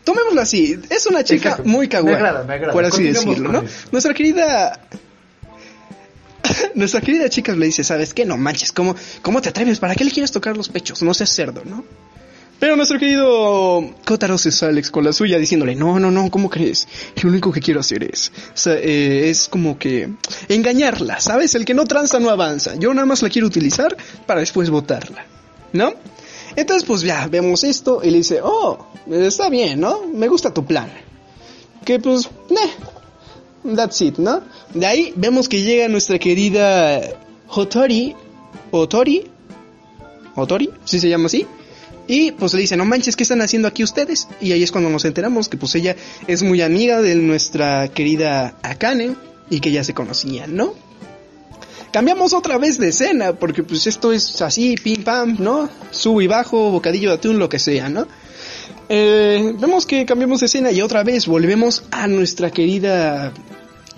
Tomémoslo 0.05 0.41
así, 0.41 0.79
es 0.91 1.07
una 1.07 1.23
chica 1.23 1.51
Exacto. 1.51 1.69
muy 1.69 1.89
kawaii, 1.89 2.07
Me 2.15 2.15
agrada, 2.17 2.45
me 2.45 2.55
agrada. 2.55 2.73
por 2.73 2.85
así 2.85 3.05
decirlo, 3.05 3.53
¿no? 3.53 3.61
eso. 3.63 3.89
Nuestra 3.93 4.13
querida... 4.15 4.81
Nuestra 6.75 7.01
querida 7.01 7.29
chica 7.29 7.53
le 7.55 7.67
dice, 7.67 7.85
¿sabes 7.85 8.13
qué? 8.13 8.25
No 8.25 8.37
manches, 8.37 8.73
¿cómo, 8.73 8.97
¿cómo 9.23 9.41
te 9.41 9.49
atreves? 9.51 9.79
¿Para 9.79 9.95
qué 9.95 10.05
le 10.05 10.11
quieres 10.11 10.33
tocar 10.33 10.57
los 10.57 10.69
pechos? 10.69 11.03
No 11.03 11.15
seas 11.15 11.31
cerdo, 11.31 11.63
¿no? 11.65 11.85
Pero 12.63 12.77
nuestro 12.77 12.97
querido 12.97 13.83
Kotaro 14.07 14.39
se 14.39 14.53
sale 14.53 14.85
con 14.85 15.03
la 15.03 15.13
suya 15.13 15.37
diciéndole, 15.37 15.75
no, 15.75 15.99
no, 15.99 16.13
no, 16.13 16.31
¿cómo 16.31 16.49
crees? 16.49 16.87
Lo 17.21 17.29
único 17.29 17.51
que 17.51 17.61
quiero 17.61 17.81
hacer 17.81 18.05
es, 18.05 18.31
eh, 18.67 19.29
es 19.29 19.49
como 19.49 19.77
que 19.77 20.11
engañarla, 20.47 21.21
¿sabes? 21.21 21.57
El 21.57 21.65
que 21.65 21.75
no 21.75 21.87
tranza 21.87 22.21
no 22.21 22.31
avanza. 22.31 22.77
Yo 22.77 22.95
nada 22.95 23.05
más 23.05 23.21
la 23.21 23.31
quiero 23.31 23.49
utilizar 23.49 23.97
para 24.27 24.39
después 24.39 24.71
botarla, 24.71 25.27
¿no? 25.73 25.95
Entonces, 26.55 26.85
pues 26.87 27.03
ya, 27.03 27.27
vemos 27.27 27.65
esto 27.65 28.01
y 28.01 28.13
le 28.13 28.19
dice, 28.19 28.39
oh, 28.41 28.87
está 29.11 29.49
bien, 29.49 29.81
¿no? 29.81 30.07
Me 30.07 30.29
gusta 30.29 30.55
tu 30.55 30.65
plan. 30.65 30.89
Que 31.85 31.99
pues, 31.99 32.31
nah, 32.49 33.75
that's 33.75 34.01
it, 34.03 34.19
¿no? 34.19 34.41
De 34.73 34.87
ahí 34.87 35.13
vemos 35.17 35.49
que 35.49 35.63
llega 35.63 35.89
nuestra 35.89 36.17
querida 36.21 37.01
Hotori, 37.49 38.15
Otori, 38.71 39.25
Otori, 40.37 40.71
¿sí 40.85 41.01
se 41.01 41.09
llama 41.09 41.27
así? 41.27 41.45
Y 42.09 42.33
pues 42.33 42.53
le 42.55 42.61
dice, 42.61 42.77
no 42.77 42.85
manches, 42.85 43.17
¿qué 43.17 43.23
están 43.23 43.41
haciendo 43.43 43.69
aquí 43.69 43.85
ustedes? 43.85 44.27
Y 44.41 44.53
ahí 44.53 44.63
es 44.63 44.73
cuando 44.73 44.91
nos 44.91 45.05
enteramos 45.05 45.49
que 45.49 45.57
pues 45.57 45.75
ella 45.77 45.97
es 46.27 46.43
muy 46.43 46.61
amiga 46.61 47.01
de 47.01 47.15
nuestra 47.15 47.89
querida 47.89 48.55
Akane 48.63 49.15
y 49.51 49.61
que 49.61 49.71
ya 49.73 49.85
se 49.85 49.95
conocían, 49.95 50.57
¿no? 50.57 50.75
Cambiamos 51.93 52.33
otra 52.33 52.57
vez 52.59 52.79
de 52.79 52.89
escena, 52.89 53.35
porque 53.35 53.63
pues 53.63 53.87
esto 53.87 54.13
es 54.13 54.41
así, 54.41 54.77
pim 54.83 55.05
pam, 55.05 55.37
¿no? 55.39 55.69
Subo 55.91 56.23
y 56.23 56.27
bajo, 56.27 56.71
bocadillo 56.71 57.11
de 57.11 57.15
atún, 57.17 57.39
lo 57.39 57.49
que 57.51 57.59
sea, 57.59 57.89
¿no? 57.91 58.09
Eh, 58.89 59.55
vemos 59.59 59.85
que 59.87 60.05
cambiamos 60.07 60.41
de 60.41 60.47
escena 60.47 60.71
y 60.73 60.81
otra 60.83 61.03
vez 61.05 61.27
volvemos 61.27 61.85
a 61.91 62.07
nuestra 62.09 62.51
querida... 62.51 63.33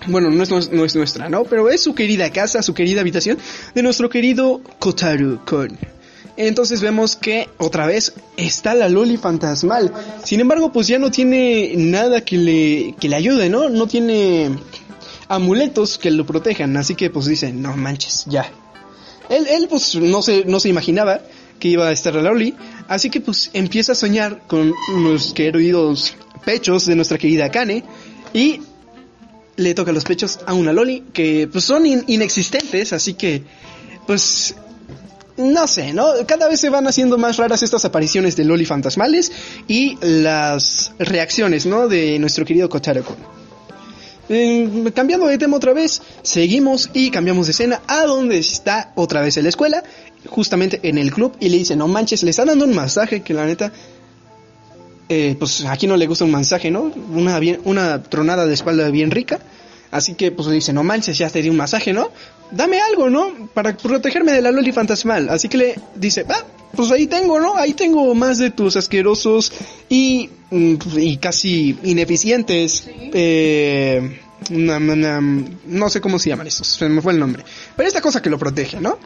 Bueno, 0.07 0.29
no 0.29 0.43
es, 0.43 0.49
no 0.71 0.85
es- 0.85 0.95
nuestra, 0.95 1.29
¿no? 1.29 1.45
Pero 1.45 1.69
es 1.69 1.81
su 1.81 1.95
querida 1.95 2.29
casa, 2.31 2.61
su 2.61 2.73
querida 2.73 3.01
habitación 3.01 3.37
de 3.73 3.81
nuestro 3.81 4.09
querido 4.09 4.61
Kotaru-kun. 4.79 5.77
Entonces 6.37 6.81
vemos 6.81 7.15
que 7.15 7.47
otra 7.57 7.85
vez 7.85 8.13
está 8.35 8.73
la 8.75 8.89
Loli 8.89 9.15
fantasmal. 9.17 9.93
Sin 10.23 10.39
embargo, 10.41 10.71
pues 10.73 10.87
ya 10.87 10.99
no 10.99 11.09
tiene 11.11 11.73
nada 11.77 12.21
que 12.25 12.37
le, 12.37 12.95
que 12.99 13.07
le 13.07 13.15
ayude, 13.15 13.49
¿no? 13.49 13.69
No 13.69 13.87
tiene 13.87 14.49
amuletos 15.27 15.97
que 15.97 16.11
lo 16.11 16.25
protejan. 16.25 16.75
Así 16.77 16.95
que 16.95 17.09
pues 17.09 17.25
dice, 17.25 17.51
no 17.53 17.75
manches, 17.77 18.25
ya. 18.27 18.51
Él, 19.29 19.47
él 19.47 19.67
pues 19.69 19.95
no 19.95 20.21
se, 20.21 20.45
no 20.45 20.59
se 20.59 20.69
imaginaba 20.69 21.21
que 21.59 21.69
iba 21.69 21.87
a 21.87 21.91
estar 21.91 22.13
la 22.15 22.21
Loli. 22.23 22.53
Así 22.87 23.09
que 23.09 23.21
pues 23.21 23.49
empieza 23.53 23.93
a 23.93 23.95
soñar 23.95 24.41
con 24.47 24.73
los 24.97 25.33
queridos 25.33 26.15
pechos 26.43 26.85
de 26.85 26.95
nuestra 26.95 27.17
querida 27.17 27.49
Kane. 27.49 27.83
Y 28.33 28.59
le 29.55 29.73
toca 29.73 29.93
los 29.93 30.03
pechos 30.03 30.39
a 30.45 30.53
una 30.53 30.73
Loli 30.73 31.05
que 31.13 31.47
pues 31.49 31.63
son 31.63 31.85
in- 31.85 32.03
inexistentes. 32.07 32.91
Así 32.93 33.13
que 33.13 33.43
pues 34.05 34.55
no 35.37 35.67
sé, 35.67 35.93
¿no? 35.93 36.07
Cada 36.25 36.47
vez 36.47 36.59
se 36.61 36.69
van 36.69 36.87
haciendo 36.87 37.17
más 37.17 37.37
raras 37.37 37.61
estas 37.61 37.83
apariciones 37.85 38.35
de 38.35 38.45
Loli 38.45 38.65
fantasmales 38.65 39.31
y 39.67 39.97
las 40.01 40.93
reacciones, 40.97 41.65
¿no? 41.65 41.87
De 41.87 42.17
nuestro 42.19 42.45
querido 42.45 42.69
Kotaro-kun. 42.69 43.15
Eh, 44.27 44.91
cambiando 44.95 45.27
de 45.27 45.37
tema 45.37 45.57
otra 45.57 45.73
vez, 45.73 46.01
seguimos 46.23 46.89
y 46.93 47.11
cambiamos 47.11 47.45
de 47.45 47.51
escena 47.51 47.81
a 47.87 48.05
donde 48.05 48.37
está 48.39 48.91
otra 48.95 49.21
vez 49.21 49.37
en 49.37 49.43
la 49.43 49.49
escuela, 49.49 49.83
justamente 50.27 50.79
en 50.83 50.97
el 50.97 51.11
club, 51.11 51.35
y 51.39 51.49
le 51.49 51.57
dice, 51.57 51.75
no 51.75 51.87
manches, 51.87 52.23
le 52.23 52.31
están 52.31 52.47
dando 52.47 52.65
un 52.65 52.73
masaje 52.73 53.21
que 53.21 53.33
la 53.33 53.45
neta, 53.45 53.71
eh, 55.09 55.35
pues 55.37 55.63
aquí 55.65 55.85
no 55.85 55.97
le 55.97 56.07
gusta 56.07 56.25
un 56.25 56.31
masaje, 56.31 56.71
¿no? 56.71 56.91
Una, 57.13 57.37
bien, 57.39 57.59
una 57.65 58.01
tronada 58.01 58.45
de 58.45 58.53
espalda 58.53 58.89
bien 58.89 59.11
rica. 59.11 59.39
Así 59.91 60.15
que 60.15 60.31
pues 60.31 60.47
le 60.47 60.55
dice, 60.55 60.73
no 60.73 60.83
manches, 60.83 61.17
ya 61.17 61.29
te 61.29 61.41
di 61.41 61.49
un 61.49 61.55
masaje, 61.55 61.93
¿no? 61.93 62.09
Dame 62.55 62.79
algo, 62.79 63.09
¿no? 63.09 63.49
Para 63.53 63.75
protegerme 63.75 64.31
de 64.31 64.41
la 64.41 64.51
Loli 64.51 64.71
fantasmal. 64.71 65.27
Así 65.29 65.49
que 65.49 65.57
le 65.57 65.75
dice, 65.95 66.25
ah, 66.29 66.45
pues 66.73 66.89
ahí 66.91 67.05
tengo, 67.05 67.39
¿no? 67.39 67.57
Ahí 67.57 67.73
tengo 67.73 68.15
más 68.15 68.37
de 68.37 68.49
tus 68.49 68.77
asquerosos 68.77 69.51
y, 69.89 70.29
mm, 70.51 70.75
y 70.97 71.17
casi 71.17 71.77
ineficientes. 71.83 72.87
Eh, 73.13 74.21
no 74.49 75.89
sé 75.89 75.99
cómo 76.01 76.19
se 76.19 76.29
llaman 76.29 76.47
estos, 76.47 76.67
se 76.67 76.87
me 76.87 77.01
fue 77.01 77.13
el 77.13 77.19
nombre. 77.19 77.43
Pero 77.75 77.87
esta 77.87 77.99
cosa 77.99 78.21
que 78.21 78.29
lo 78.29 78.37
protege, 78.37 78.79
¿no? 78.79 78.99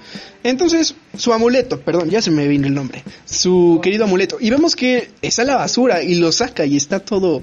Entonces, 0.43 0.93
su 1.17 1.33
amuleto, 1.33 1.79
perdón, 1.79 2.09
ya 2.09 2.21
se 2.21 2.29
me 2.29 2.47
vino 2.47 2.67
el 2.67 2.73
nombre. 2.75 3.03
Su 3.25 3.79
querido 3.81 4.03
amuleto. 4.03 4.37
Y 4.39 4.49
vemos 4.49 4.75
que 4.75 5.09
está 5.21 5.41
en 5.41 5.47
la 5.47 5.55
basura 5.55 6.03
y 6.03 6.15
lo 6.15 6.31
saca 6.31 6.65
y 6.65 6.77
está 6.77 6.99
todo 6.99 7.41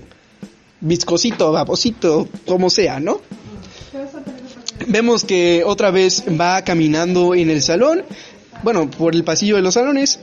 viscosito, 0.81 1.51
babosito, 1.53 2.29
como 2.47 2.71
sea, 2.71 3.01
¿no? 3.01 3.21
Vemos 4.88 5.25
que 5.25 5.62
otra 5.64 5.90
vez 5.90 6.22
va 6.40 6.62
caminando 6.62 7.35
en 7.35 7.51
el 7.51 7.61
salón, 7.62 8.05
bueno, 8.62 8.88
por 8.90 9.14
el 9.14 9.25
pasillo 9.25 9.57
de 9.57 9.62
los 9.62 9.75
salones, 9.75 10.20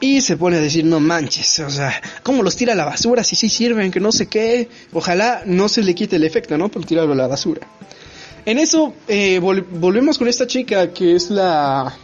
y 0.00 0.22
se 0.22 0.38
pone 0.38 0.56
a 0.56 0.60
decir, 0.60 0.84
no 0.86 0.98
manches, 1.00 1.58
o 1.58 1.68
sea, 1.68 2.00
¿cómo 2.22 2.42
los 2.42 2.56
tira 2.56 2.72
a 2.72 2.76
la 2.76 2.86
basura 2.86 3.22
si 3.22 3.36
sí 3.36 3.50
sirven, 3.50 3.90
que 3.90 4.00
no 4.00 4.10
sé 4.12 4.26
qué? 4.26 4.68
Ojalá 4.94 5.42
no 5.44 5.68
se 5.68 5.82
le 5.82 5.94
quite 5.94 6.16
el 6.16 6.24
efecto, 6.24 6.56
¿no? 6.56 6.70
Por 6.70 6.86
tirarlo 6.86 7.12
a 7.12 7.16
la 7.16 7.26
basura. 7.26 7.60
En 8.46 8.58
eso, 8.58 8.94
eh, 9.06 9.38
vol- 9.42 9.66
volvemos 9.70 10.16
con 10.16 10.26
esta 10.28 10.46
chica 10.46 10.90
que 10.94 11.14
es 11.14 11.30
la- 11.30 11.94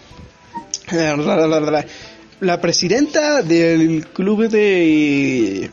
la 2.41 2.61
presidenta 2.61 3.41
del 3.43 4.07
club 4.09 4.49
de... 4.51 5.71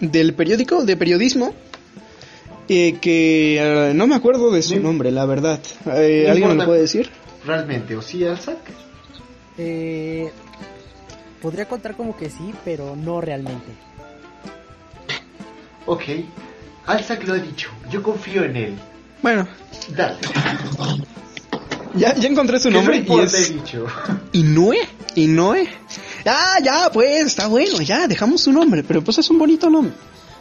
del 0.00 0.32
periódico, 0.32 0.84
de 0.84 0.96
periodismo, 0.96 1.52
eh, 2.68 2.98
que 3.00 3.56
eh, 3.90 3.92
no 3.94 4.06
me 4.06 4.14
acuerdo 4.14 4.50
de 4.50 4.62
su 4.62 4.76
No- 4.76 4.82
nombre, 4.82 5.10
la 5.10 5.24
verdad. 5.26 5.60
Eh, 5.86 6.24
no 6.26 6.32
¿Alguien 6.32 6.56
me 6.56 6.64
puede 6.64 6.82
decir? 6.82 7.10
Realmente, 7.44 7.96
¿o 7.96 8.02
sí, 8.02 8.24
Alzak? 8.24 8.58
Eh, 9.56 10.30
podría 11.40 11.66
contar 11.66 11.96
como 11.96 12.16
que 12.16 12.30
sí, 12.30 12.52
pero 12.64 12.94
no 12.96 13.20
realmente. 13.20 13.72
Ok. 15.86 16.02
Alzak 16.86 17.26
lo 17.26 17.34
ha 17.34 17.38
dicho. 17.38 17.70
Yo 17.90 18.02
confío 18.02 18.44
en 18.44 18.56
él. 18.56 18.78
Bueno, 19.22 19.48
Dale. 19.96 20.16
ya, 21.94 22.14
ya 22.14 22.28
encontré 22.28 22.60
su 22.60 22.70
nombre 22.70 23.04
y 23.06 23.20
es 23.20 23.50
he 23.50 23.54
dicho. 23.54 23.86
Inoue. 24.32 24.78
Inoue. 25.16 25.66
Ah, 26.24 26.58
ya, 26.62 26.90
pues, 26.92 27.26
está 27.26 27.46
bueno, 27.48 27.80
ya, 27.80 28.06
dejamos 28.06 28.42
su 28.42 28.52
nombre, 28.52 28.84
pero 28.84 29.02
pues 29.02 29.18
es 29.18 29.28
un 29.30 29.38
bonito 29.38 29.68
nombre. 29.70 29.92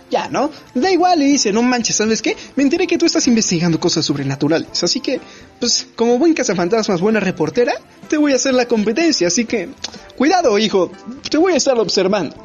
Ya, 0.10 0.30
¿no? 0.30 0.50
Da 0.74 0.92
igual, 0.92 1.20
le 1.20 1.26
dice, 1.26 1.52
no 1.52 1.62
manches, 1.62 1.96
¿sabes 1.96 2.22
qué? 2.22 2.36
Me 2.56 2.64
enteré 2.64 2.88
que 2.88 2.98
tú 2.98 3.06
estás 3.06 3.28
investigando 3.28 3.80
cosas 3.80 4.06
sobrenaturales, 4.06 4.84
así 4.84 5.00
que, 5.00 5.20
pues, 5.60 5.88
como 5.96 6.18
buen 6.18 6.34
cazafantasmas, 6.34 7.02
buena 7.02 7.20
reportera, 7.20 7.74
te 8.08 8.18
voy 8.18 8.32
a 8.32 8.36
hacer 8.36 8.54
la 8.54 8.66
competencia, 8.68 9.28
así 9.28 9.46
que, 9.46 9.70
cuidado, 10.16 10.58
hijo, 10.58 10.92
te 11.30 11.38
voy 11.38 11.54
a 11.54 11.58
estar 11.58 11.78
observando. 11.78 12.36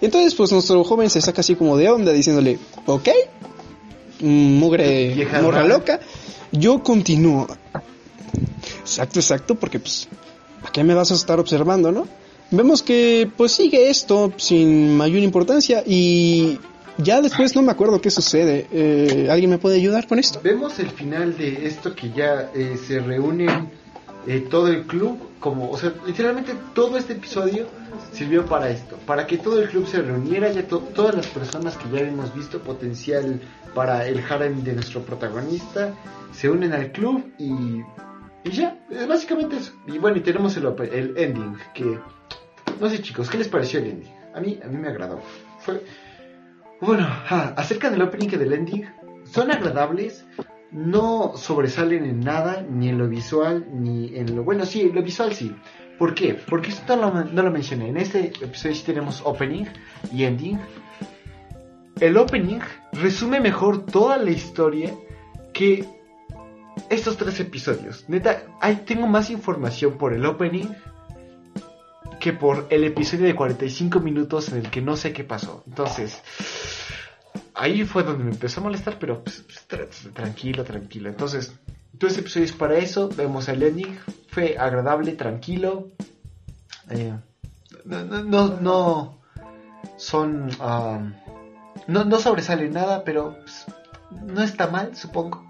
Entonces, 0.00 0.34
pues, 0.34 0.52
nuestro 0.52 0.82
joven 0.84 1.10
se 1.10 1.20
saca 1.20 1.40
así 1.40 1.54
como 1.54 1.76
de 1.76 1.90
onda, 1.90 2.12
diciéndole, 2.12 2.58
ok, 2.86 3.08
mugre, 4.20 5.26
morra 5.42 5.64
loca, 5.64 6.00
yo 6.52 6.82
continúo. 6.82 7.46
Exacto, 8.80 9.20
exacto, 9.20 9.54
porque, 9.54 9.78
pues, 9.78 10.08
¿a 10.64 10.72
qué 10.72 10.82
me 10.84 10.94
vas 10.94 11.10
a 11.10 11.14
estar 11.14 11.38
observando, 11.38 11.92
no? 11.92 12.06
Vemos 12.52 12.82
que 12.82 13.30
pues 13.36 13.52
sigue 13.52 13.90
esto 13.90 14.32
sin 14.36 14.96
mayor 14.96 15.20
importancia 15.20 15.84
y 15.86 16.58
ya 16.98 17.20
después 17.20 17.54
no 17.56 17.62
me 17.62 17.72
acuerdo 17.72 18.00
qué 18.00 18.10
sucede. 18.10 18.66
Eh, 18.72 19.28
¿Alguien 19.30 19.50
me 19.50 19.58
puede 19.58 19.76
ayudar 19.76 20.06
con 20.06 20.18
esto? 20.18 20.40
Vemos 20.42 20.78
el 20.78 20.90
final 20.90 21.36
de 21.36 21.66
esto 21.66 21.94
que 21.94 22.10
ya 22.10 22.50
eh, 22.54 22.76
se 22.86 23.00
reúnen 23.00 23.70
eh, 24.26 24.46
todo 24.50 24.68
el 24.68 24.82
club, 24.86 25.18
como, 25.40 25.70
o 25.70 25.78
sea, 25.78 25.92
literalmente 26.06 26.52
todo 26.74 26.98
este 26.98 27.14
episodio 27.14 27.66
sirvió 28.12 28.44
para 28.44 28.68
esto, 28.70 28.96
para 29.06 29.26
que 29.26 29.38
todo 29.38 29.60
el 29.62 29.68
club 29.68 29.86
se 29.86 30.02
reuniera, 30.02 30.50
ya 30.52 30.66
to- 30.66 30.80
todas 30.94 31.14
las 31.14 31.26
personas 31.28 31.76
que 31.76 31.84
ya 31.90 32.00
habíamos 32.00 32.34
visto 32.34 32.58
potencial 32.60 33.40
para 33.74 34.06
el 34.06 34.22
harem 34.28 34.62
de 34.62 34.74
nuestro 34.74 35.02
protagonista 35.02 35.94
se 36.32 36.50
unen 36.50 36.72
al 36.74 36.92
club 36.92 37.24
y, 37.38 37.80
y 38.44 38.50
ya, 38.52 38.78
es 38.90 39.08
básicamente 39.08 39.56
eso. 39.56 39.72
Y 39.86 39.98
bueno, 39.98 40.18
y 40.18 40.20
tenemos 40.20 40.56
el, 40.56 40.66
el 40.92 41.16
ending, 41.16 41.56
que, 41.74 41.98
no 42.78 42.90
sé 42.90 43.00
chicos, 43.00 43.30
¿qué 43.30 43.38
les 43.38 43.48
pareció 43.48 43.78
el 43.80 43.86
ending? 43.86 44.10
A 44.34 44.40
mí, 44.40 44.60
a 44.62 44.68
mí 44.68 44.76
me 44.76 44.88
agradó. 44.88 45.20
Fue, 45.60 45.82
bueno, 46.80 47.06
acerca 47.28 47.90
del 47.90 48.02
opening 48.02 48.28
y 48.32 48.36
del 48.36 48.52
ending, 48.52 48.86
son 49.24 49.50
agradables, 49.50 50.26
no 50.72 51.32
sobresalen 51.36 52.04
en 52.04 52.20
nada, 52.20 52.64
ni 52.68 52.88
en 52.88 52.98
lo 52.98 53.08
visual, 53.08 53.66
ni 53.72 54.16
en 54.16 54.34
lo... 54.34 54.44
Bueno, 54.44 54.64
sí, 54.64 54.90
lo 54.92 55.02
visual 55.02 55.34
sí. 55.34 55.54
¿Por 55.98 56.14
qué? 56.14 56.34
Porque 56.48 56.70
esto 56.70 56.96
no 56.96 57.24
lo, 57.42 57.50
mencioné. 57.50 57.88
En 57.88 57.98
este 57.98 58.28
episodio 58.40 58.74
sí 58.74 58.82
tenemos 58.86 59.20
opening 59.24 59.66
y 60.12 60.24
ending. 60.24 60.58
El 62.00 62.16
opening 62.16 62.60
resume 62.92 63.40
mejor 63.40 63.84
toda 63.84 64.16
la 64.16 64.30
historia 64.30 64.94
que 65.52 65.84
estos 66.88 67.18
tres 67.18 67.38
episodios. 67.40 68.08
Neta, 68.08 68.42
tengo 68.86 69.06
más 69.06 69.28
información 69.28 69.98
por 69.98 70.14
el 70.14 70.24
opening 70.24 70.68
que 72.20 72.32
por 72.32 72.66
el 72.70 72.84
episodio 72.84 73.26
de 73.26 73.34
45 73.34 73.98
minutos 74.00 74.50
en 74.50 74.58
el 74.58 74.70
que 74.70 74.80
no 74.82 74.96
sé 74.96 75.12
qué 75.12 75.24
pasó. 75.24 75.64
Entonces, 75.66 76.20
ahí 77.54 77.84
fue 77.84 78.02
donde 78.04 78.24
me 78.24 78.30
empezó 78.30 78.60
a 78.60 78.64
molestar, 78.64 78.98
pero 78.98 79.24
pues, 79.24 79.42
pues, 79.46 79.66
tra- 79.68 80.12
tranquilo, 80.12 80.62
tranquilo. 80.64 81.08
Entonces, 81.08 81.52
todo 81.98 82.08
este 82.08 82.20
episodio 82.20 82.44
es 82.46 82.52
para 82.52 82.76
eso. 82.78 83.08
Vemos 83.16 83.48
el 83.48 83.62
ending. 83.62 83.98
Fue 84.28 84.56
agradable, 84.58 85.12
tranquilo. 85.12 85.88
Eh, 86.90 87.12
no, 87.84 88.04
no, 88.04 88.22
no, 88.22 88.60
no 88.60 89.18
son... 89.96 90.50
um, 90.60 91.12
no, 91.86 92.04
no 92.04 92.18
sobresale 92.18 92.68
nada, 92.68 93.02
pero 93.04 93.36
pues, 93.40 93.64
no 94.26 94.42
está 94.42 94.66
mal, 94.68 94.94
supongo. 94.96 95.49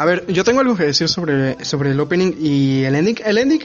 A 0.00 0.06
ver, 0.06 0.24
yo 0.28 0.44
tengo 0.44 0.60
algo 0.60 0.74
que 0.76 0.84
decir 0.84 1.08
sobre, 1.10 1.62
sobre 1.62 1.90
el 1.90 2.00
opening 2.00 2.32
y 2.40 2.84
el 2.84 2.94
ending. 2.94 3.16
El 3.22 3.36
ending 3.36 3.60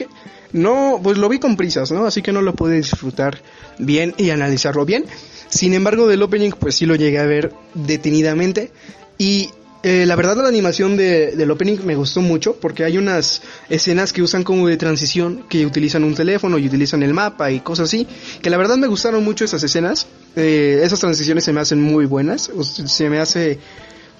no, 0.52 1.00
pues 1.02 1.16
lo 1.16 1.30
vi 1.30 1.38
con 1.38 1.56
prisas, 1.56 1.90
¿no? 1.92 2.04
Así 2.04 2.20
que 2.20 2.30
no 2.30 2.42
lo 2.42 2.54
pude 2.54 2.76
disfrutar 2.76 3.40
bien 3.78 4.12
y 4.18 4.28
analizarlo 4.28 4.84
bien. 4.84 5.06
Sin 5.48 5.72
embargo, 5.72 6.06
del 6.06 6.20
opening, 6.22 6.50
pues 6.50 6.74
sí 6.74 6.84
lo 6.84 6.94
llegué 6.94 7.20
a 7.20 7.24
ver 7.24 7.54
detenidamente. 7.72 8.70
Y 9.16 9.48
eh, 9.82 10.04
la 10.04 10.14
verdad, 10.14 10.36
la 10.36 10.48
animación 10.48 10.98
de- 10.98 11.34
del 11.36 11.50
opening 11.50 11.78
me 11.84 11.94
gustó 11.94 12.20
mucho 12.20 12.56
porque 12.56 12.84
hay 12.84 12.98
unas 12.98 13.40
escenas 13.70 14.12
que 14.12 14.20
usan 14.20 14.44
como 14.44 14.68
de 14.68 14.76
transición, 14.76 15.44
que 15.48 15.64
utilizan 15.64 16.04
un 16.04 16.14
teléfono 16.14 16.58
y 16.58 16.66
utilizan 16.66 17.02
el 17.02 17.14
mapa 17.14 17.50
y 17.50 17.60
cosas 17.60 17.84
así. 17.88 18.06
Que 18.42 18.50
la 18.50 18.58
verdad 18.58 18.76
me 18.76 18.88
gustaron 18.88 19.24
mucho 19.24 19.46
esas 19.46 19.62
escenas. 19.62 20.06
Eh, 20.36 20.80
esas 20.82 21.00
transiciones 21.00 21.44
se 21.44 21.54
me 21.54 21.60
hacen 21.60 21.80
muy 21.80 22.04
buenas. 22.04 22.50
Se 22.86 23.08
me 23.08 23.20
hace 23.20 23.58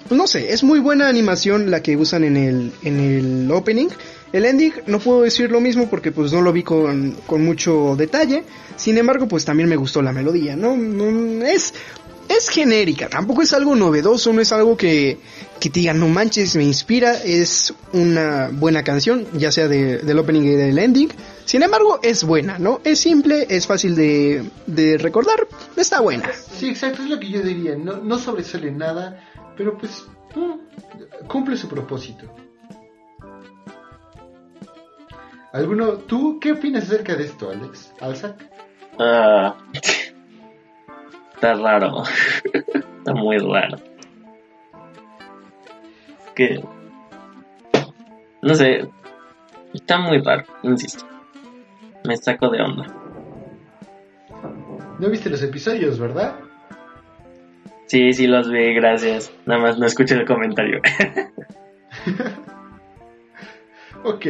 no 0.09 0.27
sé, 0.27 0.51
es 0.53 0.63
muy 0.63 0.79
buena 0.79 1.07
animación 1.09 1.69
la 1.71 1.81
que 1.81 1.95
usan 1.97 2.23
en 2.23 2.37
el, 2.37 2.71
en 2.83 2.99
el 2.99 3.51
opening. 3.51 3.87
El 4.33 4.45
ending 4.45 4.73
no 4.87 4.99
puedo 4.99 5.21
decir 5.21 5.49
lo 5.51 5.61
mismo 5.61 5.89
porque 5.89 6.11
pues 6.11 6.33
no 6.33 6.41
lo 6.41 6.51
vi 6.51 6.63
con, 6.63 7.15
con 7.25 7.43
mucho 7.45 7.95
detalle. 7.97 8.43
Sin 8.75 8.97
embargo, 8.97 9.27
pues 9.27 9.45
también 9.45 9.69
me 9.69 9.75
gustó 9.77 10.01
la 10.01 10.11
melodía, 10.11 10.55
¿no? 10.55 10.75
No, 10.75 11.45
Es, 11.45 11.73
es 12.27 12.49
genérica, 12.49 13.07
tampoco 13.07 13.41
es 13.41 13.53
algo 13.53 13.73
novedoso, 13.75 14.33
no 14.33 14.41
es 14.41 14.51
algo 14.51 14.75
que, 14.75 15.17
que 15.61 15.69
te 15.69 15.79
digan, 15.79 15.97
no 15.99 16.09
manches, 16.09 16.57
me 16.57 16.63
inspira. 16.65 17.13
Es 17.23 17.73
una 17.93 18.49
buena 18.51 18.83
canción, 18.83 19.25
ya 19.33 19.49
sea 19.51 19.69
de- 19.69 19.99
del 19.99 20.19
opening 20.19 20.41
y 20.43 20.55
del 20.55 20.77
ending. 20.77 21.09
Sin 21.45 21.63
embargo, 21.63 21.99
es 22.03 22.25
buena, 22.25 22.59
¿no? 22.59 22.81
Es 22.83 22.99
simple, 22.99 23.47
es 23.49 23.65
fácil 23.65 23.95
de, 23.95 24.43
de 24.65 24.97
recordar, 24.97 25.47
está 25.77 26.01
buena. 26.01 26.29
Sí, 26.59 26.67
exacto, 26.67 27.01
es 27.03 27.09
lo 27.09 27.17
que 27.17 27.29
yo 27.29 27.41
diría. 27.41 27.77
No, 27.77 27.95
no 28.03 28.19
sobresale 28.19 28.71
nada, 28.71 29.23
pero 29.57 29.77
pues 29.77 30.07
cumple 31.27 31.57
su 31.57 31.67
propósito. 31.67 32.27
¿Alguno, 35.51 35.93
tú 35.93 36.39
qué 36.39 36.51
opinas 36.51 36.83
acerca 36.83 37.15
de 37.15 37.23
esto, 37.23 37.49
Alex? 37.49 37.93
¿Alzac? 37.99 38.45
Ah, 38.99 39.57
está 41.33 41.53
raro. 41.55 42.03
está 42.53 43.13
muy 43.13 43.37
raro. 43.39 43.77
Que. 46.35 46.63
No 48.41 48.53
sé. 48.53 48.87
Está 49.73 49.97
muy 49.97 50.19
raro, 50.19 50.43
insisto. 50.63 51.05
Me 52.05 52.15
saco 52.17 52.49
de 52.49 52.61
onda. 52.61 52.85
No 54.99 55.09
viste 55.09 55.29
los 55.29 55.41
episodios, 55.43 55.99
¿verdad? 55.99 56.35
Sí, 57.87 58.13
sí 58.13 58.27
los 58.27 58.51
vi, 58.51 58.73
gracias. 58.73 59.33
Nada 59.45 59.61
más 59.61 59.79
no 59.79 59.85
escuché 59.85 60.15
el 60.15 60.25
comentario. 60.25 60.81
Ok. 64.03 64.25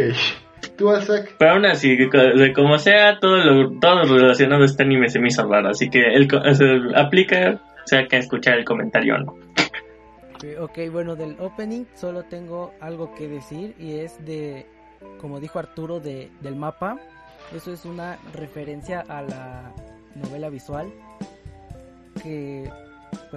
¿Tú, 0.76 0.89
Alzac? 0.89 1.36
Pero 1.38 1.51
aún 1.51 1.66
así, 1.66 1.95
de 1.95 2.53
como 2.53 2.80
sea, 2.80 3.20
todo 3.20 3.38
lo, 3.38 3.80
todo 3.80 4.05
lo 4.05 4.18
relacionado 4.18 4.64
a 4.64 4.66
este 4.66 4.84
anime 4.84 5.10
se 5.10 5.20
me 5.20 5.28
hizo 5.28 5.47
raro. 5.47 5.70
Así 5.70 5.89
que 5.89 6.16
el, 6.16 6.28
sea, 6.30 6.99
aplica, 6.99 7.62
sea 7.86 8.08
que 8.08 8.18
escuchar 8.18 8.58
el 8.58 8.66
comentario 8.66 9.16
o 9.16 9.18
no. 9.20 9.36
Ok, 10.60 10.80
bueno, 10.91 11.16
del 11.16 11.36
opening 11.39 11.86
solo 11.95 12.24
tengo 12.24 12.74
algo 12.80 13.14
que 13.16 13.28
decir 13.28 13.76
y 13.80 13.99
es 13.99 14.24
de, 14.26 14.66
como 15.20 15.39
dijo 15.39 15.60
Arturo, 15.60 15.99
de, 15.99 16.32
del 16.41 16.55
mapa. 16.55 16.97
Eso 17.55 17.72
es 17.72 17.86
una 17.86 18.18
referencia 18.34 19.03
a 19.08 19.22
la 19.22 19.74
novela 20.16 20.49
visual 20.49 20.91
que 22.22 22.70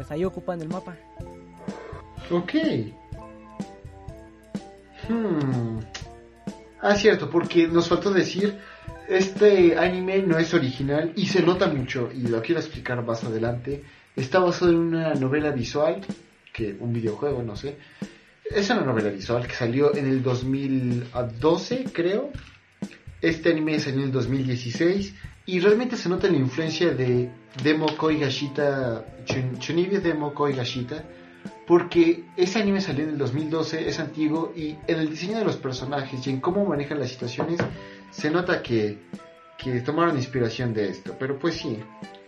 pues 0.01 0.11
ahí 0.13 0.25
ocupan 0.25 0.63
el 0.63 0.69
mapa. 0.69 0.97
Ok. 2.31 2.55
Hmm. 5.07 5.81
Ah, 6.81 6.95
cierto, 6.95 7.29
porque 7.29 7.69
nos 7.69 7.87
faltó 7.87 8.11
decir, 8.11 8.59
este 9.11 9.79
anime 9.79 10.23
no 10.23 10.39
es 10.39 10.55
original 10.55 11.13
y 11.17 11.27
se 11.27 11.43
nota 11.43 11.67
mucho, 11.67 12.09
y 12.15 12.29
lo 12.29 12.41
quiero 12.41 12.63
explicar 12.63 13.05
más 13.05 13.25
adelante. 13.25 13.85
Está 14.17 14.39
basado 14.39 14.71
en 14.71 14.79
una 14.79 15.13
novela 15.17 15.51
visual, 15.51 16.01
que 16.51 16.75
un 16.81 16.95
videojuego, 16.95 17.43
no 17.43 17.55
sé. 17.55 17.77
Es 18.43 18.71
una 18.71 18.81
novela 18.81 19.11
visual 19.11 19.47
que 19.47 19.55
salió 19.55 19.95
en 19.95 20.07
el 20.07 20.23
2012, 20.23 21.85
creo. 21.93 22.31
Este 23.21 23.51
anime 23.51 23.79
salió 23.79 23.99
en 23.99 24.07
el 24.07 24.13
2016 24.13 25.15
y 25.55 25.61
realmente 25.61 25.97
se 25.97 26.09
nota 26.09 26.29
la 26.29 26.37
influencia 26.37 26.93
de 26.93 27.31
Demo 27.63 27.87
Koigashita, 27.97 29.05
Chun- 29.25 29.59
Chunibi 29.59 29.99
Demo 29.99 30.33
Koigashita, 30.35 31.05
porque 31.67 32.25
ese 32.37 32.61
anime 32.61 32.81
salió 32.81 33.05
en 33.05 33.11
el 33.11 33.19
2012, 33.19 33.89
es 33.89 33.99
antiguo 34.01 34.53
y 34.57 34.77
en 34.87 34.99
el 34.99 35.09
diseño 35.11 35.39
de 35.39 35.45
los 35.45 35.57
personajes 35.57 36.27
y 36.27 36.31
en 36.31 36.41
cómo 36.41 36.65
manejan 36.65 36.99
las 36.99 37.11
situaciones 37.11 37.61
se 38.11 38.31
nota 38.31 38.63
que, 38.63 38.99
que 39.57 39.81
tomaron 39.81 40.17
inspiración 40.17 40.75
de 40.75 40.89
esto. 40.91 41.15
Pero 41.19 41.39
pues 41.39 41.55
sí, 41.57 41.79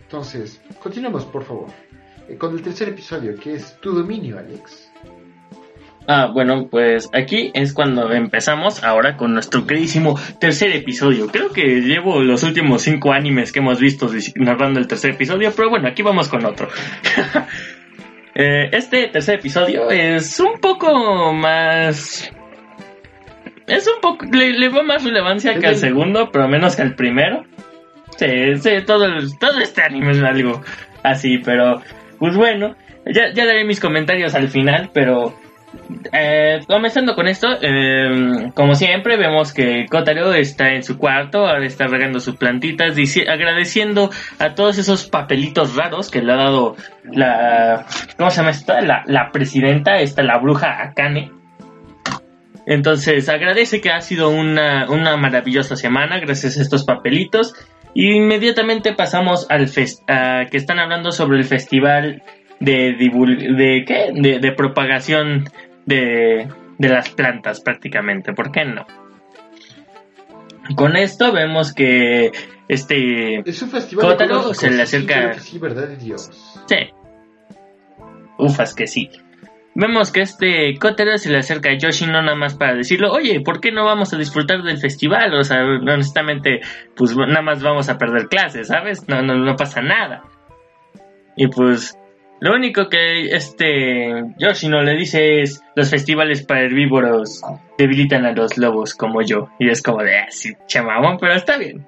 entonces, 0.01 0.61
continuemos 0.81 1.25
por 1.25 1.43
favor 1.43 1.67
eh, 2.27 2.37
con 2.37 2.53
el 2.55 2.61
tercer 2.61 2.89
episodio 2.89 3.35
que 3.35 3.55
es 3.55 3.79
Tu 3.81 3.93
Dominio, 3.93 4.37
Alex. 4.39 4.82
Ah, 6.07 6.29
bueno, 6.33 6.67
pues 6.69 7.09
aquí 7.13 7.51
es 7.53 7.73
cuando 7.73 8.11
empezamos 8.11 8.83
ahora 8.83 9.15
con 9.15 9.33
nuestro 9.33 9.65
queridísimo 9.65 10.19
tercer 10.39 10.75
episodio. 10.75 11.27
Creo 11.27 11.51
que 11.51 11.81
llevo 11.81 12.21
los 12.21 12.43
últimos 12.43 12.81
cinco 12.81 13.13
animes 13.13 13.51
que 13.51 13.59
hemos 13.59 13.79
visto 13.79 14.09
narrando 14.35 14.79
el 14.79 14.87
tercer 14.87 15.11
episodio, 15.11 15.51
pero 15.55 15.69
bueno, 15.69 15.87
aquí 15.87 16.03
vamos 16.03 16.29
con 16.29 16.45
otro. 16.45 16.67
Eh, 18.35 18.69
este 18.71 19.09
tercer 19.09 19.35
episodio 19.35 19.91
es 19.91 20.39
un 20.39 20.59
poco 20.59 21.33
más... 21.33 22.31
Es 23.67 23.87
un 23.87 24.01
poco... 24.01 24.25
Le, 24.25 24.53
le 24.53 24.69
veo 24.69 24.83
más 24.83 25.03
relevancia 25.03 25.53
que 25.59 25.67
al 25.67 25.75
segundo, 25.75 26.31
pero 26.31 26.47
menos 26.47 26.75
que 26.75 26.81
al 26.81 26.95
primero. 26.95 27.43
Sí, 28.17 28.55
sí, 28.55 28.71
todo, 28.87 29.05
todo 29.39 29.59
este 29.59 29.83
anime 29.83 30.13
es 30.13 30.23
algo 30.23 30.63
así, 31.03 31.37
pero 31.45 31.83
pues 32.17 32.35
bueno, 32.35 32.75
ya, 33.05 33.31
ya 33.33 33.45
daré 33.45 33.65
mis 33.65 33.79
comentarios 33.79 34.33
al 34.33 34.49
final, 34.49 34.89
pero 34.93 35.35
eh, 36.11 36.59
comenzando 36.67 37.15
con 37.15 37.27
esto, 37.27 37.47
eh, 37.61 38.51
como 38.53 38.75
siempre 38.75 39.17
vemos 39.17 39.53
que 39.53 39.85
Kotaro 39.89 40.33
está 40.33 40.69
en 40.69 40.83
su 40.83 40.97
cuarto, 40.97 41.55
está 41.57 41.87
regando 41.87 42.19
sus 42.19 42.35
plantitas, 42.35 42.95
agradeciendo 43.27 44.09
a 44.39 44.53
todos 44.53 44.77
esos 44.77 45.07
papelitos 45.07 45.75
raros 45.75 46.11
que 46.11 46.21
le 46.21 46.33
ha 46.33 46.37
dado 46.37 46.75
la, 47.03 47.85
¿cómo 48.17 48.29
se 48.29 48.37
llama 48.37 48.51
esta? 48.51 48.81
La 48.81 49.31
presidenta, 49.31 49.99
esta 49.99 50.23
la 50.23 50.37
bruja 50.37 50.83
Akane. 50.83 51.31
Entonces 52.65 53.27
agradece 53.27 53.81
que 53.81 53.91
ha 53.91 53.99
sido 53.99 54.29
una, 54.29 54.89
una 54.89 55.17
maravillosa 55.17 55.75
semana 55.75 56.19
gracias 56.19 56.57
a 56.57 56.61
estos 56.61 56.85
papelitos. 56.85 57.53
Y 57.95 58.15
inmediatamente 58.15 58.93
pasamos 58.93 59.45
al 59.51 59.67
fest 59.67 60.01
que 60.07 60.57
están 60.57 60.79
hablando 60.79 61.11
sobre 61.11 61.37
el 61.37 61.43
festival 61.43 62.23
de, 62.59 62.93
de, 62.93 63.83
¿qué? 63.85 64.11
de, 64.13 64.39
de 64.39 64.51
propagación 64.51 65.49
de, 65.85 66.47
de 66.77 66.89
las 66.89 67.09
plantas 67.09 67.61
prácticamente, 67.61 68.33
¿por 68.33 68.51
qué 68.51 68.65
no? 68.65 68.85
Con 70.75 70.95
esto 70.95 71.31
vemos 71.31 71.73
que 71.73 72.31
este 72.67 73.39
es 73.47 73.61
un 73.61 73.69
festival 73.69 74.17
se 74.55 74.71
le 74.71 74.81
acerca. 74.81 75.33
Sí, 75.33 75.59
¿verdad 75.59 75.89
Dios? 75.89 76.29
Sí. 76.67 76.89
Ufas 78.37 78.73
que 78.73 78.87
sí. 78.87 79.09
Vemos 79.75 80.11
que 80.11 80.21
este 80.21 80.77
Kotaro 80.79 81.17
se 81.17 81.31
le 81.31 81.39
acerca 81.39 81.71
a 81.71 81.77
Yoshi 81.77 82.05
no 82.05 82.21
nada 82.21 82.35
más 82.35 82.55
para 82.55 82.75
decirlo, 82.75 83.11
oye, 83.11 83.41
¿por 83.41 83.59
qué 83.59 83.71
no 83.71 83.85
vamos 83.85 84.13
a 84.13 84.17
disfrutar 84.17 84.61
del 84.61 84.77
festival? 84.77 85.33
O 85.33 85.43
sea, 85.43 85.63
honestamente, 85.63 86.61
pues 86.95 87.15
nada 87.15 87.41
más 87.41 87.61
vamos 87.61 87.89
a 87.89 87.97
perder 87.97 88.27
clases, 88.27 88.67
¿sabes? 88.67 89.07
No, 89.07 89.21
no, 89.21 89.35
no 89.35 89.55
pasa 89.55 89.81
nada. 89.81 90.23
Y 91.35 91.47
pues 91.47 91.97
lo 92.43 92.53
único 92.53 92.89
que 92.89 93.27
este 93.27 94.21
Yoshino 94.37 94.83
le 94.83 94.97
dice 94.97 95.41
es 95.43 95.63
los 95.77 95.89
festivales 95.89 96.45
para 96.45 96.63
herbívoros 96.63 97.41
debilitan 97.77 98.25
a 98.25 98.33
los 98.33 98.57
lobos 98.57 98.95
como 98.95 99.21
yo. 99.21 99.47
Y 99.59 99.69
es 99.69 99.81
como 99.81 100.03
de 100.03 100.17
así, 100.17 100.53
ah, 100.77 101.17
pero 101.21 101.35
está 101.35 101.57
bien. 101.57 101.87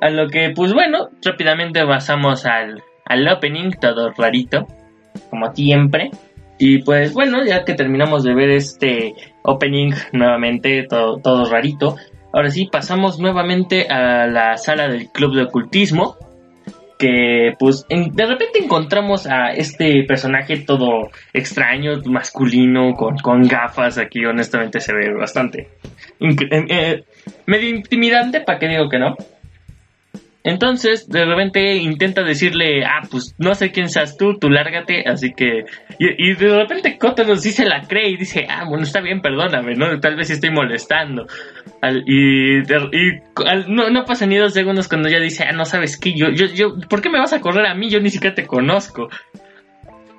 A 0.00 0.08
lo 0.08 0.28
que, 0.28 0.54
pues 0.56 0.72
bueno, 0.72 1.10
rápidamente 1.22 1.84
pasamos 1.84 2.46
al, 2.46 2.82
al 3.04 3.28
opening, 3.28 3.72
todo 3.78 4.10
rarito, 4.16 4.68
como 5.28 5.54
siempre. 5.54 6.12
Y 6.56 6.78
pues 6.78 7.12
bueno, 7.12 7.44
ya 7.44 7.62
que 7.66 7.74
terminamos 7.74 8.24
de 8.24 8.34
ver 8.34 8.48
este 8.48 9.12
opening 9.42 9.92
nuevamente, 10.12 10.86
todo, 10.88 11.18
todo 11.18 11.44
rarito, 11.50 11.96
ahora 12.32 12.50
sí 12.50 12.70
pasamos 12.72 13.18
nuevamente 13.18 13.86
a 13.90 14.26
la 14.28 14.56
sala 14.56 14.88
del 14.88 15.10
club 15.10 15.34
de 15.34 15.42
ocultismo 15.42 16.16
que 16.98 17.52
pues 17.58 17.86
de 17.88 18.26
repente 18.26 18.58
encontramos 18.58 19.26
a 19.26 19.50
este 19.50 20.04
personaje 20.04 20.58
todo 20.58 21.10
extraño, 21.32 22.00
masculino, 22.06 22.94
con, 22.94 23.16
con 23.18 23.42
gafas, 23.46 23.98
aquí 23.98 24.24
honestamente 24.24 24.80
se 24.80 24.94
ve 24.94 25.12
bastante 25.14 25.68
eh, 26.20 26.64
eh, 26.68 27.04
medio 27.46 27.68
intimidante, 27.68 28.40
¿para 28.40 28.58
qué 28.58 28.68
digo 28.68 28.88
que 28.88 28.98
no? 28.98 29.16
Entonces, 30.46 31.08
de 31.08 31.24
repente 31.24 31.74
intenta 31.74 32.22
decirle, 32.22 32.84
ah, 32.84 33.02
pues 33.10 33.34
no 33.36 33.56
sé 33.56 33.72
quién 33.72 33.88
seas 33.88 34.16
tú, 34.16 34.38
tú 34.38 34.48
lárgate, 34.48 35.02
así 35.04 35.32
que... 35.36 35.64
Y, 35.98 36.34
de 36.34 36.56
repente 36.56 36.96
Kotaro 36.98 37.34
sí 37.34 37.50
se 37.50 37.64
la 37.64 37.82
cree 37.82 38.10
y 38.10 38.16
dice, 38.16 38.46
ah, 38.48 38.64
bueno, 38.64 38.84
está 38.84 39.00
bien, 39.00 39.20
perdóname, 39.20 39.74
¿no? 39.74 39.98
Tal 39.98 40.14
vez 40.14 40.30
estoy 40.30 40.50
molestando. 40.50 41.26
y, 42.06 42.60
no, 43.66 43.90
no 43.90 44.04
pasan 44.04 44.28
ni 44.28 44.36
dos 44.36 44.54
segundos 44.54 44.86
cuando 44.86 45.08
ella 45.08 45.18
dice, 45.18 45.42
ah, 45.42 45.52
no 45.52 45.64
sabes 45.64 45.98
qué, 45.98 46.14
yo, 46.14 46.30
yo, 46.30 46.46
yo, 46.46 46.76
¿por 46.88 47.02
qué 47.02 47.10
me 47.10 47.18
vas 47.18 47.32
a 47.32 47.40
correr 47.40 47.66
a 47.66 47.74
mí? 47.74 47.90
Yo 47.90 47.98
ni 47.98 48.10
siquiera 48.10 48.36
te 48.36 48.46
conozco. 48.46 49.08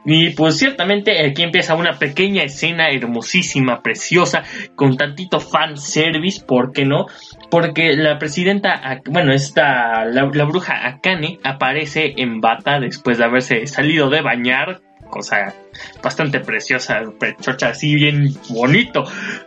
Y 0.09 0.29
pues 0.29 0.57
ciertamente 0.57 1.21
aquí 1.25 1.43
empieza 1.43 1.75
una 1.75 1.99
pequeña 1.99 2.43
escena 2.43 2.89
hermosísima, 2.89 3.81
preciosa, 3.81 4.41
con 4.73 4.95
tantito 4.95 5.41
fan 5.41 5.75
service, 5.75 6.45
¿por 6.45 6.71
qué 6.71 6.85
no? 6.85 7.07
Porque 7.51 7.91
la 7.91 8.17
presidenta, 8.17 9.01
bueno, 9.09 9.33
esta, 9.33 10.05
la, 10.05 10.23
bruja 10.23 10.87
Akane 10.87 11.39
aparece 11.43 12.13
en 12.15 12.39
bata 12.39 12.79
después 12.79 13.17
de 13.17 13.25
haberse 13.25 13.67
salido 13.67 14.09
de 14.09 14.21
bañar, 14.21 14.79
cosa 15.09 15.53
bastante 16.01 16.39
preciosa, 16.39 17.01
pechocha 17.19 17.71
así 17.71 17.93
bien 17.95 18.29
bonito, 18.47 19.03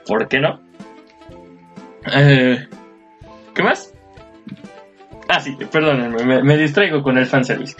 ¿por 0.07 0.29
qué 0.29 0.41
no? 0.41 0.61
Eh, 2.15 2.67
¿Qué 3.55 3.63
más? 3.63 3.95
Ah, 5.27 5.41
sí, 5.41 5.57
perdónenme, 5.73 6.23
me, 6.23 6.43
me 6.43 6.59
distraigo 6.59 7.03
con 7.03 7.17
el 7.17 7.25
fanservice. 7.25 7.77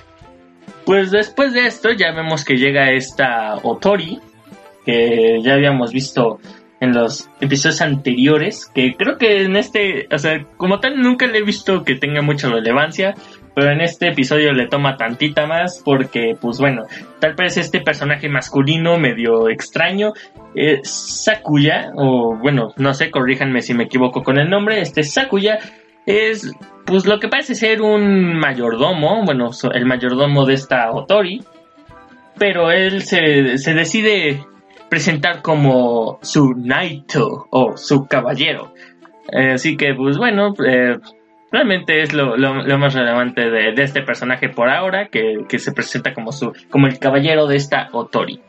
Pues 0.91 1.13
después 1.13 1.53
de 1.53 1.69
esto 1.69 1.93
ya 1.93 2.11
vemos 2.11 2.45
que 2.45 2.57
llega 2.57 2.91
esta 2.91 3.55
Otori, 3.63 4.19
que 4.85 5.39
ya 5.41 5.55
habíamos 5.55 5.93
visto 5.93 6.41
en 6.81 6.95
los 6.95 7.31
episodios 7.41 7.81
anteriores, 7.81 8.67
que 8.75 8.97
creo 8.97 9.17
que 9.17 9.43
en 9.43 9.55
este, 9.55 10.09
o 10.13 10.19
sea, 10.19 10.45
como 10.57 10.81
tal 10.81 11.01
nunca 11.01 11.29
le 11.29 11.39
he 11.39 11.43
visto 11.45 11.85
que 11.85 11.95
tenga 11.95 12.23
mucha 12.23 12.49
relevancia, 12.49 13.15
pero 13.55 13.71
en 13.71 13.83
este 13.83 14.09
episodio 14.09 14.53
le 14.53 14.67
toma 14.67 14.97
tantita 14.97 15.47
más 15.47 15.81
porque, 15.85 16.37
pues 16.41 16.59
bueno, 16.59 16.87
tal 17.21 17.35
vez 17.35 17.57
este 17.57 17.81
personaje 17.81 18.29
masculino 18.29 18.99
medio 18.99 19.49
extraño, 19.49 20.13
eh, 20.57 20.81
Sakuya, 20.83 21.93
o 21.95 22.35
bueno, 22.37 22.73
no 22.79 22.95
sé, 22.95 23.13
corríjanme 23.13 23.63
si 23.63 23.75
me 23.75 23.85
equivoco 23.85 24.25
con 24.25 24.39
el 24.39 24.51
nombre, 24.51 24.81
este 24.81 25.05
Sakuya 25.05 25.61
es 26.07 26.53
pues 26.87 27.07
lo 27.07 27.21
que 27.21 27.29
parece 27.29 27.55
ser 27.55 27.83
un 27.83 28.37
mayordomo, 28.39 29.25
bueno, 29.25 29.51
el 29.73 29.87
mayordomo 29.87 30.45
de 30.45 30.55
esta 30.55 30.91
Otori, 30.91 31.43
pero 32.37 32.71
él 32.73 33.03
se, 33.03 33.23
decide 33.23 34.45
presentar 34.89 35.41
como 35.43 36.19
su 36.23 36.55
Naito 36.57 37.47
o 37.51 37.77
su 37.77 38.07
caballero. 38.07 38.73
Eh, 39.31 39.53
así 39.53 39.77
que, 39.77 39.95
pues 39.95 40.19
bueno, 40.19 40.53
eh, 40.67 40.99
realmente 41.53 42.01
es 42.01 42.13
lo, 42.13 42.37
más 42.37 42.95
relevante 42.95 43.51
de, 43.51 43.83
este 43.83 44.03
personaje 44.03 44.49
por 44.49 44.69
ahora, 44.69 45.09
que, 45.09 45.45
que, 45.49 45.59
se 45.59 45.73
presenta 45.73 46.13
como, 46.13 46.33
su, 46.33 46.53
como 46.71 46.89
el 46.89 46.99
caballero 46.99 47.47
de 47.47 47.57
esta 47.57 47.89
Otori. 47.93 48.41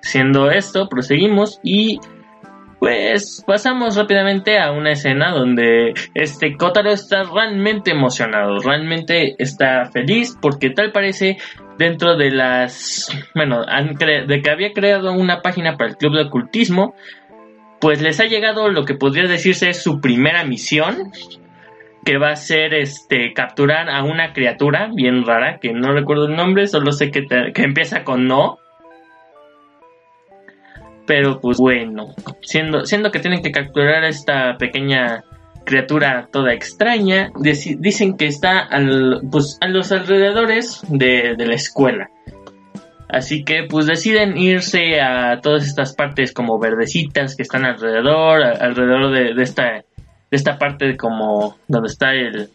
Siendo 0.00 0.50
esto, 0.50 0.88
proseguimos 0.88 1.60
y 1.62 1.98
pues 2.78 3.42
pasamos 3.46 3.96
rápidamente 3.96 4.58
a 4.58 4.72
una 4.72 4.92
escena 4.92 5.32
donde 5.32 5.94
este 6.14 6.56
Kotaro 6.56 6.90
está 6.90 7.22
realmente 7.22 7.90
emocionado, 7.90 8.58
realmente 8.58 9.34
está 9.38 9.86
feliz 9.86 10.36
porque 10.40 10.70
tal 10.70 10.92
parece 10.92 11.38
dentro 11.78 12.16
de 12.16 12.30
las, 12.30 13.08
bueno, 13.34 13.64
de 13.64 14.42
que 14.42 14.50
había 14.50 14.72
creado 14.72 15.12
una 15.12 15.40
página 15.40 15.76
para 15.76 15.90
el 15.90 15.96
club 15.96 16.14
de 16.14 16.24
ocultismo, 16.24 16.94
pues 17.80 18.02
les 18.02 18.20
ha 18.20 18.24
llegado 18.24 18.68
lo 18.70 18.84
que 18.84 18.94
podría 18.94 19.28
decirse 19.28 19.72
su 19.72 20.00
primera 20.00 20.44
misión, 20.44 21.12
que 22.04 22.18
va 22.18 22.30
a 22.30 22.36
ser 22.36 22.72
este 22.74 23.32
capturar 23.32 23.90
a 23.90 24.04
una 24.04 24.32
criatura 24.32 24.90
bien 24.94 25.24
rara, 25.24 25.58
que 25.60 25.72
no 25.72 25.92
recuerdo 25.92 26.26
el 26.26 26.36
nombre, 26.36 26.68
solo 26.68 26.92
sé 26.92 27.10
que, 27.10 27.26
que 27.26 27.62
empieza 27.62 28.04
con 28.04 28.26
no 28.26 28.58
pero 31.06 31.40
pues 31.40 31.58
bueno, 31.58 32.14
siendo, 32.42 32.84
siendo 32.84 33.10
que 33.10 33.20
tienen 33.20 33.42
que 33.42 33.52
capturar 33.52 34.04
a 34.04 34.08
esta 34.08 34.56
pequeña 34.58 35.24
criatura 35.64 36.28
toda 36.32 36.52
extraña, 36.52 37.30
dicen 37.78 38.16
que 38.16 38.26
está 38.26 38.60
al, 38.60 39.20
pues, 39.30 39.58
a 39.60 39.68
los 39.68 39.92
alrededores 39.92 40.80
de, 40.88 41.34
la 41.38 41.54
escuela. 41.54 42.08
Así 43.08 43.44
que 43.44 43.64
pues 43.68 43.86
deciden 43.86 44.36
irse 44.36 45.00
a 45.00 45.40
todas 45.40 45.64
estas 45.64 45.94
partes 45.94 46.32
como 46.32 46.58
verdecitas 46.58 47.36
que 47.36 47.42
están 47.42 47.64
alrededor, 47.64 48.42
alrededor 48.42 49.12
de, 49.12 49.42
esta, 49.42 49.72
de 49.72 49.84
esta 50.30 50.58
parte 50.58 50.96
como 50.96 51.56
donde 51.68 51.88
está 51.88 52.14
el, 52.14 52.50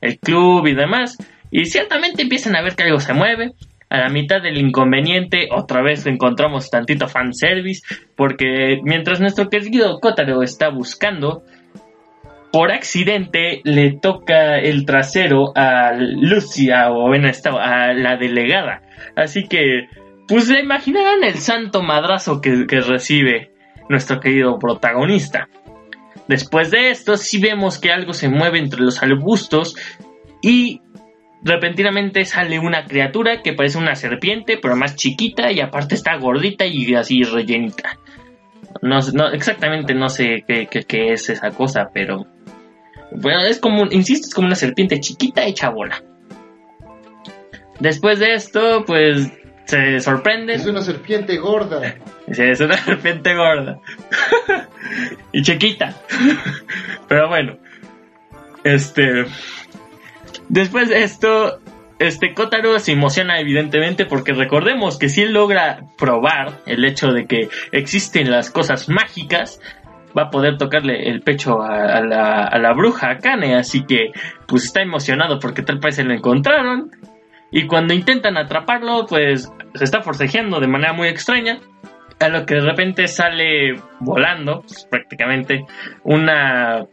el 0.00 0.18
club 0.18 0.66
y 0.66 0.74
demás. 0.74 1.16
Y 1.50 1.64
ciertamente 1.66 2.22
empiezan 2.22 2.56
a 2.56 2.62
ver 2.62 2.74
que 2.74 2.82
algo 2.82 3.00
se 3.00 3.14
mueve 3.14 3.54
a 3.88 3.98
la 3.98 4.08
mitad 4.08 4.42
del 4.42 4.58
inconveniente, 4.58 5.48
otra 5.52 5.82
vez 5.82 6.06
encontramos 6.06 6.70
tantito 6.70 7.08
fanservice, 7.08 7.82
porque 8.16 8.80
mientras 8.82 9.20
nuestro 9.20 9.48
querido 9.48 10.00
Kotaro 10.00 10.42
está 10.42 10.70
buscando, 10.70 11.44
por 12.52 12.72
accidente 12.72 13.60
le 13.64 13.92
toca 13.92 14.58
el 14.58 14.86
trasero 14.86 15.52
a 15.54 15.92
Lucia 15.94 16.90
o 16.90 17.14
en 17.14 17.26
a 17.26 17.92
la 17.92 18.16
delegada. 18.16 18.82
Así 19.14 19.46
que, 19.46 19.88
pues 20.26 20.46
se 20.46 20.60
imaginarán 20.60 21.22
el 21.22 21.34
santo 21.34 21.82
madrazo 21.82 22.40
que, 22.40 22.66
que 22.66 22.80
recibe 22.80 23.52
nuestro 23.88 24.20
querido 24.20 24.58
protagonista. 24.58 25.48
Después 26.28 26.70
de 26.70 26.90
esto, 26.90 27.16
sí 27.16 27.40
vemos 27.40 27.78
que 27.78 27.92
algo 27.92 28.12
se 28.12 28.28
mueve 28.28 28.58
entre 28.58 28.80
los 28.80 29.02
arbustos 29.02 29.76
y 30.42 30.80
repentinamente 31.46 32.24
sale 32.24 32.58
una 32.58 32.84
criatura 32.84 33.40
que 33.40 33.52
parece 33.52 33.78
una 33.78 33.94
serpiente, 33.94 34.58
pero 34.60 34.76
más 34.76 34.96
chiquita 34.96 35.52
y 35.52 35.60
aparte 35.60 35.94
está 35.94 36.16
gordita 36.16 36.66
y 36.66 36.94
así 36.94 37.22
rellenita. 37.22 37.98
No, 38.82 38.98
exactamente 39.32 39.94
no 39.94 40.08
sé 40.08 40.44
qué, 40.46 41.12
es 41.12 41.30
esa 41.30 41.50
cosa, 41.50 41.88
pero 41.94 42.26
Bueno, 43.12 43.40
es 43.42 43.58
como, 43.58 43.86
insisto, 43.90 44.26
es 44.28 44.34
como 44.34 44.48
una 44.48 44.56
serpiente 44.56 45.00
chiquita 45.00 45.46
hecha 45.46 45.70
bola. 45.70 46.02
Después 47.78 48.18
de 48.18 48.34
esto, 48.34 48.84
pues 48.84 49.30
se 49.66 50.00
sorprende. 50.00 50.54
Es 50.54 50.66
una 50.66 50.82
serpiente 50.82 51.36
gorda. 51.36 51.96
Sí, 52.30 52.42
es 52.42 52.60
una 52.60 52.76
serpiente 52.84 53.34
gorda. 53.34 53.78
y 55.32 55.42
chiquita. 55.42 55.94
Pero 57.08 57.28
bueno. 57.28 57.58
Este. 58.64 59.26
Después 60.48 60.88
de 60.88 61.02
esto, 61.02 61.60
este 61.98 62.34
Kotaro 62.34 62.78
se 62.78 62.92
emociona 62.92 63.40
evidentemente 63.40 64.06
porque 64.06 64.32
recordemos 64.32 64.98
que 64.98 65.08
si 65.08 65.22
él 65.22 65.32
logra 65.32 65.80
probar 65.98 66.60
el 66.66 66.84
hecho 66.84 67.12
de 67.12 67.26
que 67.26 67.48
existen 67.72 68.30
las 68.30 68.50
cosas 68.50 68.88
mágicas, 68.88 69.60
va 70.16 70.24
a 70.24 70.30
poder 70.30 70.56
tocarle 70.56 71.08
el 71.08 71.20
pecho 71.22 71.62
a, 71.62 72.00
la, 72.00 72.44
a 72.44 72.58
la 72.58 72.72
bruja 72.72 73.10
Akane, 73.10 73.54
así 73.54 73.84
que 73.84 74.12
pues 74.46 74.64
está 74.64 74.80
emocionado 74.82 75.38
porque 75.38 75.62
tal 75.62 75.80
se 75.92 76.04
lo 76.04 76.14
encontraron. 76.14 76.90
Y 77.50 77.66
cuando 77.66 77.94
intentan 77.94 78.36
atraparlo, 78.36 79.06
pues 79.06 79.50
se 79.74 79.84
está 79.84 80.02
forcejeando 80.02 80.60
de 80.60 80.68
manera 80.68 80.92
muy 80.92 81.08
extraña. 81.08 81.58
A 82.18 82.28
lo 82.28 82.46
que 82.46 82.54
de 82.54 82.62
repente 82.62 83.08
sale 83.08 83.80
volando, 84.00 84.62
pues, 84.62 84.86
prácticamente, 84.90 85.66
una. 86.02 86.86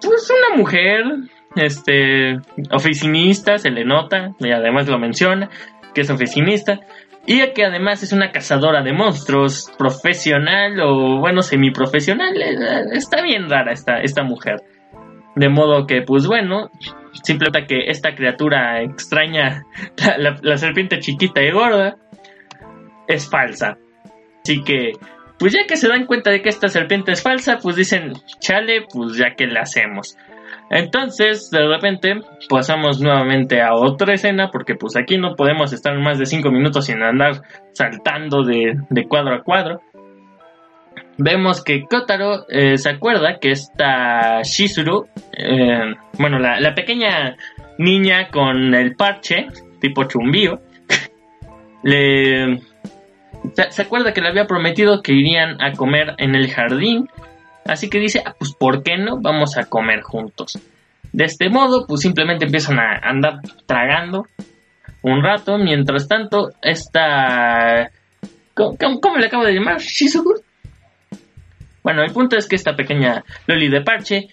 Pues 0.00 0.30
una 0.30 0.56
mujer, 0.56 1.04
este. 1.56 2.38
oficinista, 2.70 3.58
se 3.58 3.70
le 3.70 3.84
nota, 3.84 4.32
y 4.38 4.50
además 4.50 4.88
lo 4.88 4.98
menciona, 4.98 5.48
que 5.94 6.02
es 6.02 6.10
oficinista. 6.10 6.80
Y 7.24 7.40
que 7.52 7.64
además 7.64 8.02
es 8.02 8.12
una 8.12 8.32
cazadora 8.32 8.82
de 8.82 8.92
monstruos, 8.92 9.70
profesional 9.78 10.80
o 10.80 11.20
bueno, 11.20 11.42
semiprofesional. 11.42 12.36
Eh, 12.36 12.56
está 12.94 13.22
bien 13.22 13.48
rara 13.48 13.72
esta, 13.72 14.00
esta 14.00 14.24
mujer. 14.24 14.56
De 15.36 15.48
modo 15.48 15.86
que, 15.86 16.02
pues 16.02 16.26
bueno, 16.26 16.70
simplemente 17.22 17.66
que 17.66 17.90
esta 17.90 18.14
criatura 18.14 18.82
extraña, 18.82 19.64
la, 20.42 20.56
serpiente 20.56 20.98
chiquita 20.98 21.42
y 21.42 21.52
gorda, 21.52 21.96
es 23.06 23.30
falsa. 23.30 23.78
Así 24.42 24.62
que, 24.64 24.92
pues 25.38 25.52
ya 25.52 25.60
que 25.66 25.76
se 25.76 25.88
dan 25.88 26.06
cuenta 26.06 26.30
de 26.30 26.42
que 26.42 26.48
esta 26.48 26.68
serpiente 26.68 27.12
es 27.12 27.22
falsa, 27.22 27.58
pues 27.62 27.76
dicen, 27.76 28.14
chale, 28.40 28.84
pues 28.92 29.16
ya 29.16 29.34
que 29.36 29.46
la 29.46 29.60
hacemos. 29.60 30.16
Entonces, 30.72 31.50
de 31.50 31.68
repente, 31.68 32.22
pasamos 32.48 32.98
nuevamente 32.98 33.60
a 33.60 33.74
otra 33.74 34.14
escena, 34.14 34.50
porque 34.50 34.74
pues 34.74 34.96
aquí 34.96 35.18
no 35.18 35.36
podemos 35.36 35.74
estar 35.74 35.94
más 35.98 36.18
de 36.18 36.24
5 36.24 36.50
minutos 36.50 36.86
sin 36.86 37.02
andar 37.02 37.42
saltando 37.72 38.42
de, 38.42 38.80
de 38.88 39.06
cuadro 39.06 39.34
a 39.34 39.42
cuadro. 39.42 39.82
Vemos 41.18 41.62
que 41.62 41.84
Kotaro 41.84 42.46
eh, 42.48 42.78
se 42.78 42.88
acuerda 42.88 43.38
que 43.38 43.50
esta 43.50 44.40
Shizuru, 44.42 45.08
eh, 45.36 45.94
bueno, 46.18 46.38
la, 46.38 46.74
pequeña 46.74 47.36
niña 47.76 48.28
con 48.28 48.74
el 48.74 48.96
parche, 48.96 49.48
tipo 49.78 50.04
chumbío, 50.04 50.62
le, 51.82 52.62
se, 53.68 53.82
acuerda 53.82 54.14
que 54.14 54.22
le 54.22 54.28
había 54.28 54.46
prometido 54.46 55.02
que 55.02 55.12
irían 55.12 55.62
a 55.62 55.72
comer 55.72 56.14
en 56.16 56.34
el 56.34 56.50
jardín, 56.50 57.10
así 57.66 57.88
que 57.88 57.98
dice, 57.98 58.22
ah, 58.24 58.34
pues 58.38 58.54
¿por 58.54 58.82
qué 58.82 58.96
no? 58.96 59.20
Vamos 59.20 59.56
a 59.56 59.64
comer 59.64 60.02
juntos. 60.02 60.58
De 61.12 61.24
este 61.24 61.50
modo, 61.50 61.86
pues 61.86 62.00
simplemente 62.00 62.46
empiezan 62.46 62.78
a 62.78 62.98
andar 63.02 63.40
tragando 63.66 64.26
un 65.02 65.22
rato, 65.22 65.58
mientras 65.58 66.08
tanto, 66.08 66.50
esta... 66.62 67.90
¿Cómo, 68.54 69.00
cómo 69.00 69.16
le 69.18 69.26
acabo 69.26 69.44
de 69.44 69.54
llamar? 69.54 69.78
¿Shizuru? 69.78 70.40
Bueno, 71.82 72.02
el 72.02 72.12
punto 72.12 72.36
es 72.36 72.46
que 72.46 72.56
esta 72.56 72.76
pequeña 72.76 73.24
Loli 73.46 73.68
de 73.68 73.80
parche 73.80 74.28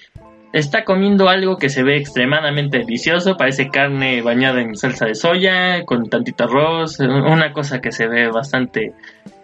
está 0.54 0.84
comiendo 0.84 1.30
algo 1.30 1.58
que 1.58 1.70
se 1.70 1.84
ve 1.84 1.98
extremadamente 1.98 2.80
delicioso, 2.80 3.38
parece 3.38 3.70
carne 3.70 4.22
bañada 4.22 4.62
en 4.62 4.76
salsa 4.76 5.06
de 5.06 5.16
soya, 5.16 5.86
con 5.86 6.10
tantito 6.10 6.46
arroz, 6.46 7.00
una 7.00 7.52
cosa 7.54 7.82
que 7.82 7.92
se 7.92 8.08
ve 8.08 8.30
bastante 8.30 8.94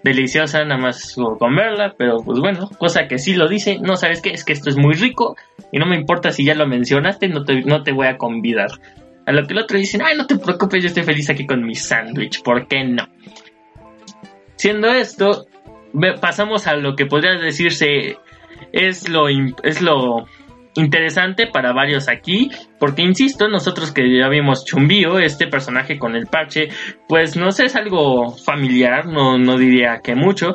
deliciosa, 0.06 0.64
nada 0.64 0.80
más 0.80 1.16
con 1.16 1.56
verla, 1.56 1.96
pero 1.98 2.18
pues 2.24 2.40
bueno, 2.40 2.70
cosa 2.78 3.08
que 3.08 3.18
sí 3.18 3.34
lo 3.34 3.50
dice, 3.50 3.80
no 3.82 3.96
sabes 3.96 4.22
qué, 4.22 4.30
es 4.30 4.46
que 4.46 4.54
esto 4.54 4.70
es 4.70 4.78
muy 4.78 4.94
rico 4.94 5.36
y 5.72 5.80
no 5.80 5.88
me 5.88 5.96
importa 5.96 6.32
si 6.32 6.46
ya 6.46 6.54
lo 6.54 6.68
mencionaste, 6.68 7.28
no 7.28 7.44
te, 7.44 7.62
no 7.62 7.82
te 7.82 7.92
voy 7.92 8.08
a 8.08 8.18
convidar. 8.18 8.70
A 9.26 9.32
lo 9.32 9.48
que 9.48 9.54
el 9.54 9.60
otro 9.60 9.80
dice, 9.80 9.98
ay, 10.04 10.16
no 10.16 10.28
te 10.28 10.38
preocupes, 10.38 10.84
yo 10.84 10.90
estoy 10.90 11.04
feliz 11.04 11.28
aquí 11.32 11.48
con 11.48 11.66
mi 11.66 11.74
sándwich, 11.74 12.44
¿por 12.44 12.68
qué 12.68 12.84
no? 12.84 13.10
Siendo 14.56 14.90
esto, 14.90 15.48
pasamos 16.22 16.68
a 16.68 16.76
lo 16.76 16.96
que 16.96 17.08
podría 17.08 17.34
decirse 17.34 18.18
es 18.72 19.10
lo, 19.10 19.28
es 19.28 19.82
lo 19.82 20.28
interesante 20.76 21.48
para 21.48 21.74
varios 21.74 22.08
aquí, 22.10 22.52
porque 22.80 23.02
insisto, 23.02 23.48
nosotros 23.48 23.92
que 23.92 24.18
ya 24.18 24.30
vimos 24.30 24.66
Chumbío, 24.66 25.20
este 25.20 25.48
personaje 25.48 25.98
con 25.98 26.16
el 26.16 26.28
parche, 26.28 26.70
pues 27.08 27.36
no 27.36 27.52
sé, 27.52 27.66
es 27.66 27.76
algo 27.76 28.32
familiar, 28.38 29.08
no, 29.08 29.38
no 29.38 29.58
diría 29.58 30.02
que 30.04 30.16
mucho, 30.16 30.54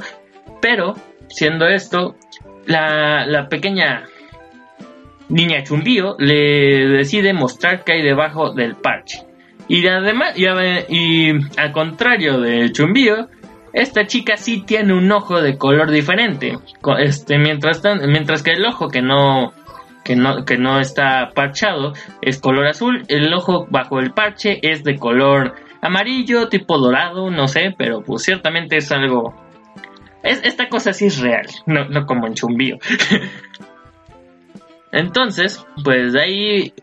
pero 0.60 0.94
siendo 1.28 1.66
esto, 1.66 2.16
la, 2.66 3.26
la 3.26 3.48
pequeña 3.48 4.04
niña 5.28 5.62
Chumbío 5.62 6.16
le 6.18 6.88
decide 6.88 7.32
mostrar 7.32 7.84
que 7.84 7.92
hay 7.92 8.02
debajo 8.02 8.52
del 8.52 8.76
parche. 8.76 9.20
Y 9.68 9.86
además, 9.86 10.34
y, 10.36 10.46
y 10.88 11.30
al 11.56 11.72
contrario 11.72 12.40
de 12.40 12.72
Chumbío, 12.72 13.28
esta 13.72 14.06
chica 14.06 14.36
sí 14.36 14.64
tiene 14.66 14.92
un 14.94 15.10
ojo 15.12 15.40
de 15.40 15.56
color 15.56 15.90
diferente. 15.90 16.58
Este, 16.98 17.38
mientras, 17.38 17.80
mientras 18.06 18.42
que 18.42 18.52
el 18.52 18.66
ojo 18.66 18.88
que 18.88 19.00
no, 19.00 19.52
que 20.10 20.16
no, 20.16 20.44
que 20.44 20.56
no 20.56 20.80
está 20.80 21.30
parchado 21.36 21.92
es 22.20 22.40
color 22.40 22.66
azul, 22.66 23.04
el 23.06 23.32
ojo 23.32 23.68
bajo 23.70 24.00
el 24.00 24.10
parche 24.10 24.58
es 24.60 24.82
de 24.82 24.98
color 24.98 25.54
amarillo, 25.80 26.48
tipo 26.48 26.78
dorado, 26.78 27.30
no 27.30 27.46
sé, 27.46 27.72
pero 27.78 28.02
pues 28.02 28.24
ciertamente 28.24 28.76
es 28.76 28.90
algo. 28.90 29.40
Es, 30.24 30.42
esta 30.42 30.68
cosa 30.68 30.92
sí 30.92 31.06
es 31.06 31.20
real, 31.20 31.46
no, 31.64 31.84
no 31.84 32.06
como 32.06 32.26
en 32.26 32.34
chumbío. 32.34 32.78
Entonces, 34.90 35.64
pues 35.84 36.12
de 36.14 36.20
ahí, 36.20 36.74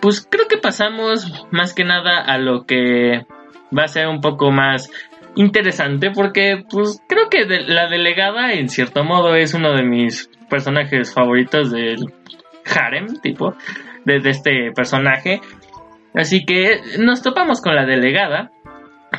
pues 0.00 0.26
creo 0.28 0.48
que 0.48 0.58
pasamos 0.58 1.46
más 1.52 1.74
que 1.74 1.84
nada 1.84 2.20
a 2.20 2.38
lo 2.38 2.66
que 2.66 3.24
va 3.76 3.84
a 3.84 3.88
ser 3.88 4.08
un 4.08 4.20
poco 4.20 4.50
más 4.50 4.90
interesante 5.36 6.10
porque 6.10 6.64
pues 6.68 7.00
creo 7.08 7.28
que 7.30 7.46
la 7.68 7.86
delegada 7.86 8.54
en 8.54 8.68
cierto 8.68 9.04
modo 9.04 9.36
es 9.36 9.54
uno 9.54 9.72
de 9.74 9.84
mis 9.84 10.28
personajes 10.50 11.14
favoritos 11.14 11.70
del 11.70 12.12
harem 12.76 13.06
tipo 13.20 13.54
de, 14.04 14.16
este 14.24 14.72
personaje 14.72 15.40
así 16.14 16.44
que 16.44 16.80
nos 16.98 17.22
topamos 17.22 17.60
con 17.60 17.74
la 17.74 17.84
delegada 17.84 18.50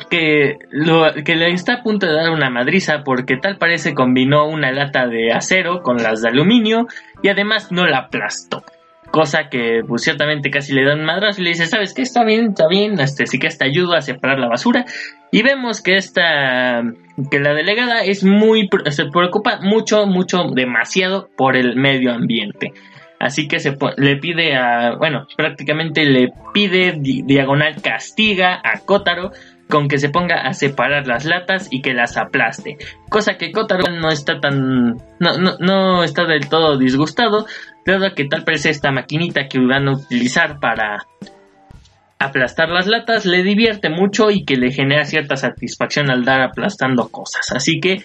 que, 0.08 0.58
lo, 0.70 1.12
que 1.24 1.36
le 1.36 1.50
está 1.52 1.74
a 1.74 1.82
punto 1.82 2.06
de 2.06 2.14
dar 2.14 2.30
una 2.30 2.50
madriza 2.50 3.02
porque 3.04 3.36
tal 3.36 3.58
parece 3.58 3.94
combinó 3.94 4.46
una 4.46 4.72
lata 4.72 5.06
de 5.06 5.32
acero 5.32 5.82
con 5.82 5.96
las 5.98 6.22
de 6.22 6.28
aluminio 6.28 6.86
y 7.22 7.28
además 7.28 7.70
no 7.72 7.86
la 7.86 7.98
aplastó 7.98 8.64
cosa 9.10 9.48
que 9.50 9.82
pues 9.86 10.02
ciertamente 10.02 10.50
casi 10.50 10.72
le 10.72 10.84
dan 10.84 11.04
madras 11.04 11.38
y 11.38 11.42
le 11.42 11.50
dice, 11.50 11.66
¿sabes 11.66 11.94
qué? 11.94 12.02
Está 12.02 12.24
bien, 12.24 12.50
está 12.50 12.68
bien, 12.68 12.98
este, 13.00 13.26
sí 13.26 13.38
que 13.38 13.48
te 13.48 13.64
ayuda 13.64 13.98
a 13.98 14.02
separar 14.02 14.38
la 14.38 14.48
basura. 14.48 14.84
Y 15.32 15.42
vemos 15.42 15.82
que 15.82 15.96
esta, 15.96 16.82
que 17.30 17.40
la 17.40 17.54
delegada 17.54 18.02
es 18.02 18.24
muy, 18.24 18.68
se 18.90 19.06
preocupa 19.06 19.60
mucho, 19.62 20.06
mucho, 20.06 20.44
demasiado 20.54 21.28
por 21.36 21.56
el 21.56 21.76
medio 21.76 22.12
ambiente. 22.12 22.72
Así 23.20 23.46
que 23.46 23.60
se 23.60 23.76
le 23.98 24.16
pide 24.16 24.56
a, 24.56 24.96
bueno, 24.96 25.26
prácticamente 25.36 26.06
le 26.06 26.32
pide 26.54 26.94
diagonal 26.98 27.80
castiga 27.82 28.60
a 28.64 28.80
Kotaro 28.80 29.30
con 29.68 29.88
que 29.88 29.98
se 29.98 30.08
ponga 30.08 30.40
a 30.40 30.54
separar 30.54 31.06
las 31.06 31.26
latas 31.26 31.68
y 31.70 31.82
que 31.82 31.92
las 31.92 32.16
aplaste. 32.16 32.78
Cosa 33.10 33.34
que 33.34 33.52
Kotaro 33.52 33.92
no 33.92 34.08
está 34.08 34.40
tan, 34.40 34.96
no, 35.18 35.38
no, 35.38 35.58
no 35.58 36.02
está 36.02 36.24
del 36.24 36.48
todo 36.48 36.78
disgustado, 36.78 37.46
dado 37.84 38.14
que 38.14 38.24
tal 38.24 38.42
parece 38.42 38.70
esta 38.70 38.90
maquinita 38.90 39.48
que 39.48 39.58
van 39.58 39.88
a 39.88 39.92
utilizar 39.92 40.58
para 40.58 41.06
aplastar 42.18 42.68
las 42.68 42.86
latas 42.86 43.24
le 43.24 43.42
divierte 43.42 43.88
mucho 43.88 44.30
y 44.30 44.44
que 44.44 44.56
le 44.56 44.72
genera 44.72 45.04
cierta 45.04 45.36
satisfacción 45.36 46.10
al 46.10 46.24
dar 46.24 46.42
aplastando 46.42 47.08
cosas. 47.08 47.50
Así 47.52 47.80
que, 47.80 48.02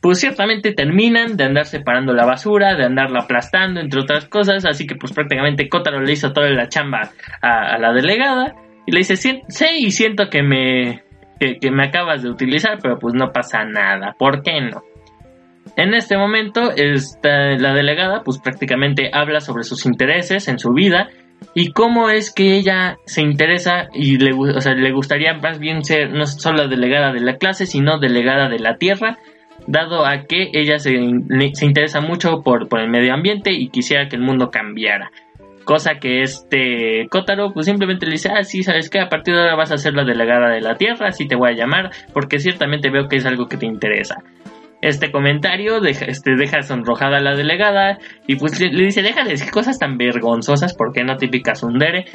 pues 0.00 0.20
ciertamente 0.20 0.72
terminan 0.72 1.36
de 1.36 1.44
andar 1.44 1.66
separando 1.66 2.12
la 2.12 2.24
basura, 2.24 2.74
de 2.74 2.84
andarla 2.84 3.20
aplastando, 3.20 3.80
entre 3.80 4.00
otras 4.00 4.28
cosas. 4.28 4.64
Así 4.64 4.86
que, 4.86 4.94
pues 4.94 5.12
prácticamente 5.12 5.68
Kotaro 5.68 6.00
le 6.00 6.12
hizo 6.12 6.32
toda 6.32 6.48
la 6.50 6.68
chamba 6.68 7.10
a, 7.42 7.78
la 7.78 7.92
delegada 7.92 8.54
y 8.86 8.92
le 8.92 8.98
dice: 8.98 9.16
Sí, 9.16 9.40
y 9.78 9.90
siento 9.90 10.30
que 10.30 10.42
me, 10.42 11.02
que 11.38 11.70
me 11.70 11.86
acabas 11.86 12.22
de 12.22 12.30
utilizar, 12.30 12.78
pero 12.82 12.98
pues 12.98 13.14
no 13.14 13.32
pasa 13.32 13.64
nada. 13.64 14.14
¿Por 14.18 14.42
qué 14.42 14.60
no? 14.60 14.82
En 15.76 15.94
este 15.94 16.16
momento, 16.16 16.72
esta, 16.74 17.56
la 17.56 17.72
delegada, 17.74 18.22
pues 18.24 18.38
prácticamente 18.38 19.10
habla 19.12 19.40
sobre 19.40 19.62
sus 19.62 19.86
intereses 19.86 20.48
en 20.48 20.58
su 20.58 20.72
vida 20.72 21.08
y 21.54 21.70
cómo 21.70 22.10
es 22.10 22.32
que 22.32 22.56
ella 22.56 22.98
se 23.04 23.22
interesa 23.22 23.88
y 23.92 24.18
le, 24.18 24.32
o 24.32 24.60
sea, 24.60 24.74
le 24.74 24.92
gustaría 24.92 25.34
más 25.34 25.58
bien 25.58 25.84
ser 25.84 26.10
no 26.10 26.26
solo 26.26 26.66
delegada 26.68 27.12
de 27.12 27.20
la 27.20 27.36
clase, 27.36 27.66
sino 27.66 27.98
delegada 27.98 28.48
de 28.48 28.58
la 28.58 28.76
tierra, 28.76 29.18
dado 29.68 30.06
a 30.06 30.24
que 30.24 30.50
ella 30.54 30.78
se, 30.78 30.98
se 31.52 31.66
interesa 31.66 32.00
mucho 32.00 32.42
por, 32.42 32.68
por 32.68 32.80
el 32.80 32.88
medio 32.88 33.12
ambiente 33.12 33.52
y 33.52 33.68
quisiera 33.68 34.08
que 34.08 34.16
el 34.16 34.22
mundo 34.22 34.50
cambiara 34.50 35.10
Cosa 35.64 35.96
que 36.00 36.22
este 36.22 37.06
Kotaro 37.10 37.52
pues 37.52 37.66
simplemente 37.66 38.06
le 38.06 38.12
dice, 38.12 38.30
ah, 38.34 38.42
sí, 38.42 38.62
sabes 38.62 38.88
que 38.88 39.00
a 39.00 39.10
partir 39.10 39.34
de 39.34 39.42
ahora 39.42 39.54
vas 39.54 39.70
a 39.70 39.76
ser 39.76 39.92
la 39.92 40.02
delegada 40.02 40.48
de 40.48 40.62
la 40.62 40.76
Tierra, 40.76 41.08
así 41.08 41.28
te 41.28 41.36
voy 41.36 41.50
a 41.50 41.54
llamar, 41.54 41.90
porque 42.14 42.38
ciertamente 42.38 42.88
veo 42.88 43.06
que 43.06 43.16
es 43.16 43.26
algo 43.26 43.48
que 43.48 43.58
te 43.58 43.66
interesa. 43.66 44.16
Este 44.80 45.12
comentario 45.12 45.82
deja, 45.82 46.06
este, 46.06 46.36
deja 46.36 46.62
sonrojada 46.62 47.18
a 47.18 47.20
la 47.20 47.34
delegada 47.34 47.98
y 48.26 48.36
pues 48.36 48.58
le, 48.58 48.70
dice, 48.70 49.02
deja 49.02 49.24
de 49.24 49.32
decir 49.32 49.50
cosas 49.50 49.78
tan 49.78 49.98
vergonzosas, 49.98 50.72
porque 50.72 51.04
no 51.04 51.18
típicas 51.18 51.62
un 51.62 51.78
dere? 51.78 52.06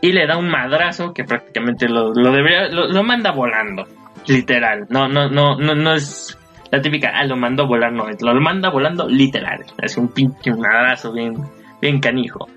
Y 0.00 0.10
le 0.10 0.26
da 0.26 0.36
un 0.36 0.48
madrazo 0.48 1.12
que 1.12 1.22
prácticamente 1.22 1.88
lo, 1.88 2.12
lo 2.12 2.32
debería, 2.32 2.70
lo, 2.70 3.04
manda 3.04 3.30
volando, 3.30 3.84
literal. 4.26 4.86
No, 4.88 5.06
no, 5.06 5.28
no, 5.28 5.56
no, 5.56 5.76
no 5.76 5.94
es 5.94 6.39
la 6.70 6.80
típica, 6.80 7.10
ah, 7.14 7.24
lo 7.24 7.36
mandó 7.36 7.66
volar, 7.66 7.92
no, 7.92 8.06
lo 8.08 8.40
manda 8.40 8.70
volando 8.70 9.08
literal. 9.08 9.64
Es 9.82 9.96
un 9.96 10.08
pinche 10.08 10.52
madrazo 10.52 11.12
bien, 11.12 11.34
bien 11.80 12.00
canijo. 12.00 12.48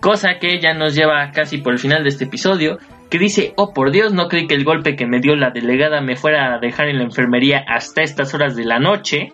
Cosa 0.00 0.38
que 0.40 0.60
ya 0.60 0.74
nos 0.74 0.94
lleva 0.94 1.30
casi 1.32 1.58
por 1.58 1.72
el 1.72 1.78
final 1.78 2.02
de 2.02 2.08
este 2.08 2.24
episodio, 2.24 2.78
que 3.10 3.18
dice, 3.18 3.52
oh 3.56 3.72
por 3.72 3.90
Dios, 3.90 4.12
no 4.12 4.28
creí 4.28 4.46
que 4.46 4.54
el 4.54 4.64
golpe 4.64 4.96
que 4.96 5.06
me 5.06 5.20
dio 5.20 5.36
la 5.36 5.50
delegada 5.50 6.00
me 6.00 6.16
fuera 6.16 6.54
a 6.54 6.58
dejar 6.58 6.88
en 6.88 6.98
la 6.98 7.04
enfermería 7.04 7.64
hasta 7.66 8.02
estas 8.02 8.32
horas 8.34 8.56
de 8.56 8.64
la 8.64 8.78
noche. 8.78 9.32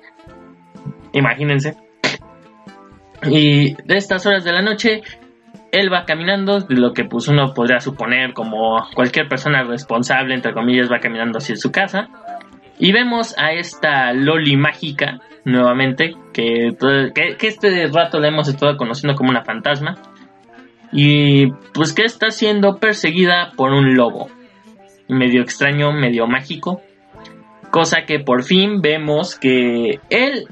Imagínense. 1.12 1.76
Y 3.24 3.74
de 3.74 3.96
estas 3.96 4.26
horas 4.26 4.44
de 4.44 4.52
la 4.52 4.62
noche, 4.62 5.02
él 5.72 5.92
va 5.92 6.04
caminando, 6.04 6.60
de 6.60 6.76
lo 6.76 6.92
que 6.92 7.04
pues 7.04 7.28
uno 7.28 7.52
podría 7.54 7.80
suponer 7.80 8.32
como 8.32 8.84
cualquier 8.94 9.28
persona 9.28 9.64
responsable, 9.64 10.34
entre 10.34 10.52
comillas, 10.52 10.90
va 10.90 10.98
caminando 10.98 11.38
hacia 11.38 11.56
su 11.56 11.70
casa. 11.70 12.08
Y 12.78 12.92
vemos 12.92 13.34
a 13.38 13.52
esta 13.52 14.12
Loli 14.12 14.56
mágica, 14.56 15.20
nuevamente, 15.44 16.14
que, 16.32 16.76
que, 17.14 17.36
que 17.36 17.46
este 17.48 17.88
rato 17.88 18.20
la 18.20 18.28
hemos 18.28 18.48
estado 18.48 18.76
conociendo 18.76 19.16
como 19.16 19.30
una 19.30 19.44
fantasma 19.44 19.96
y 20.92 21.50
pues 21.74 21.92
que 21.92 22.04
está 22.04 22.30
siendo 22.30 22.78
perseguida 22.78 23.52
por 23.56 23.72
un 23.72 23.94
lobo. 23.94 24.30
Medio 25.08 25.42
extraño, 25.42 25.92
medio 25.92 26.26
mágico. 26.26 26.82
Cosa 27.70 28.04
que 28.06 28.20
por 28.20 28.44
fin 28.44 28.80
vemos 28.80 29.38
que 29.38 30.00
él, 30.08 30.46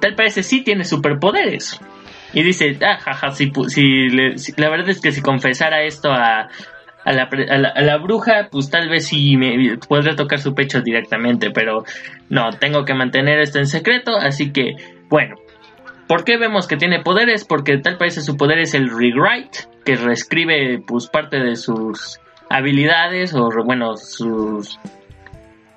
tal 0.00 0.14
parece, 0.14 0.42
sí 0.42 0.62
tiene 0.62 0.84
superpoderes. 0.84 1.80
Y 2.32 2.42
dice, 2.42 2.78
ah, 2.84 2.98
jaja, 3.00 3.32
si, 3.32 3.50
la 4.56 4.68
verdad 4.70 4.88
es 4.90 5.00
que 5.00 5.12
si 5.12 5.20
confesara 5.20 5.82
esto 5.82 6.10
a, 6.10 6.48
a, 7.10 7.12
la, 7.12 7.68
a, 7.74 7.82
la, 7.82 7.98
bruja, 7.98 8.48
pues 8.50 8.70
tal 8.70 8.88
vez 8.88 9.08
sí 9.08 9.36
me 9.36 9.76
podría 9.88 10.14
tocar 10.14 10.38
su 10.38 10.54
pecho 10.54 10.80
directamente, 10.80 11.50
pero 11.50 11.84
no, 12.28 12.50
tengo 12.52 12.84
que 12.84 12.94
mantener 12.94 13.40
esto 13.40 13.58
en 13.58 13.66
secreto, 13.66 14.16
así 14.16 14.52
que, 14.52 14.76
bueno, 15.08 15.36
¿Por 16.10 16.24
qué 16.24 16.38
vemos 16.38 16.66
que 16.66 16.76
tiene 16.76 17.04
poderes? 17.04 17.44
Porque 17.44 17.78
tal 17.78 17.96
parece 17.96 18.20
su 18.20 18.36
poder 18.36 18.58
es 18.58 18.74
el 18.74 18.90
rewrite, 18.90 19.60
que 19.84 19.94
reescribe 19.94 20.82
pues 20.84 21.06
parte 21.06 21.38
de 21.38 21.54
sus 21.54 22.18
habilidades 22.48 23.32
o 23.32 23.48
bueno, 23.64 23.96
sus 23.96 24.80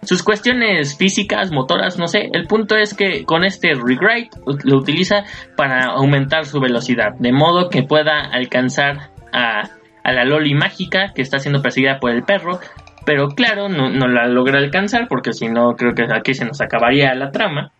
sus 0.02 0.24
cuestiones 0.24 0.98
físicas, 0.98 1.52
motoras, 1.52 2.00
no 2.00 2.08
sé. 2.08 2.30
El 2.34 2.48
punto 2.48 2.76
es 2.76 2.96
que 2.96 3.26
con 3.26 3.44
este 3.46 3.76
rewrite 3.76 4.32
lo 4.64 4.78
utiliza 4.78 5.24
para 5.56 5.86
aumentar 5.86 6.46
su 6.46 6.60
velocidad, 6.60 7.14
de 7.20 7.32
modo 7.32 7.70
que 7.70 7.84
pueda 7.84 8.22
alcanzar 8.22 9.12
a, 9.32 9.70
a 10.04 10.12
la 10.12 10.26
Loli 10.26 10.54
mágica 10.54 11.14
que 11.14 11.22
está 11.22 11.40
siendo 11.40 11.62
perseguida 11.62 12.00
por 12.00 12.12
el 12.12 12.24
perro. 12.24 12.60
Pero 13.06 13.30
claro, 13.30 13.70
no, 13.70 13.90
la 14.08 14.28
logra 14.28 14.60
alcanzar 14.60 15.08
porque 15.08 15.34
si 15.34 15.48
no 15.48 15.76
creo 15.76 15.94
que 15.94 16.08
aquí 16.14 16.34
se 16.34 16.46
nos 16.46 16.62
acabaría 16.62 17.14
la 17.16 17.32
trama. 17.32 17.72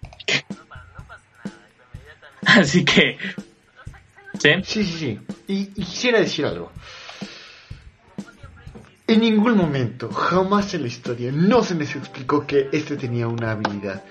Así 2.46 2.84
que... 2.84 3.18
¿Sí? 4.40 4.50
Sí, 4.64 4.84
sí, 4.84 4.98
sí. 4.98 5.20
Y, 5.48 5.66
quisiera 5.68 6.20
decir 6.20 6.46
algo. 6.46 6.72
En 9.06 9.20
ningún 9.20 9.56
momento, 9.56 10.10
jamás 10.10 10.74
en 10.74 10.82
la 10.82 10.88
historia, 10.88 11.32
no 11.32 11.62
se 11.62 11.76
me 11.76 11.84
explicó 11.84 12.48
que 12.48 12.70
este 12.72 12.96
tenía 12.96 13.28
una 13.28 13.52
habilidad. 13.52 14.04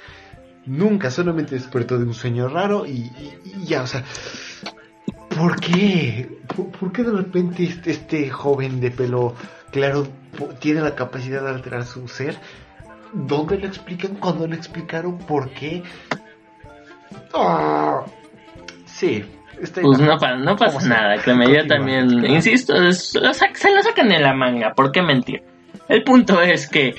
Nunca, 0.67 1.11
solamente 1.11 1.57
despertó 1.57 1.99
de 1.99 2.05
un 2.05 2.15
sueño 2.15 2.49
raro 2.49 2.87
y, 2.87 3.11
ya, 3.65 3.83
o 3.83 3.87
sea, 3.87 4.05
¿por 5.43 5.59
qué? 5.59 6.29
¿Por, 6.79 6.93
qué 6.93 7.03
de 7.03 7.11
repente 7.11 7.65
este, 7.65 7.91
este, 7.91 8.31
joven 8.31 8.81
de 8.81 8.93
pelo 8.93 9.35
claro 9.73 10.07
tiene 10.61 10.81
la 10.81 10.95
capacidad 10.95 11.43
de 11.43 11.51
alterar 11.51 11.85
su 11.85 12.07
ser? 12.07 12.37
¿Dónde 13.13 13.59
lo 13.59 13.67
explican? 13.67 14.15
¿Cuándo 14.15 14.47
lo 14.47 14.55
explicaron? 14.55 15.19
¿Por 15.19 15.51
qué? 15.51 15.83
¡Ah! 17.35 18.03
Sí. 18.87 19.25
Pues 19.59 19.99
no, 19.99 20.17
no 20.17 20.57
pasa 20.57 20.89
nada, 20.89 21.17
yo 21.17 21.67
también, 21.67 22.25
insisto, 22.25 22.75
se 22.93 23.21
lo 23.21 23.33
sacan 23.35 24.09
de 24.09 24.19
la 24.19 24.35
manga, 24.35 24.73
¿por 24.75 24.91
qué 24.91 25.03
mentir? 25.03 25.43
El 25.89 26.03
punto 26.03 26.41
es 26.41 26.69
que, 26.69 26.95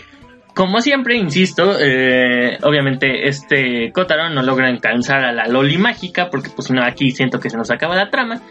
como 0.56 0.82
siempre, 0.82 1.18
insisto, 1.18 1.78
eh, 1.80 2.60
obviamente 2.62 3.28
este 3.28 3.92
Kotaro 3.92 4.30
no 4.30 4.44
logra 4.44 4.68
alcanzar 4.68 5.24
a 5.24 5.32
la 5.32 5.48
Loli 5.48 5.78
mágica, 5.78 6.30
porque 6.30 6.50
pues 6.56 6.70
no, 6.70 6.84
aquí 6.84 7.12
siento 7.12 7.40
que 7.40 7.50
se 7.50 7.58
nos 7.58 7.72
acaba 7.72 7.96
la 7.96 8.10
trama. 8.10 8.42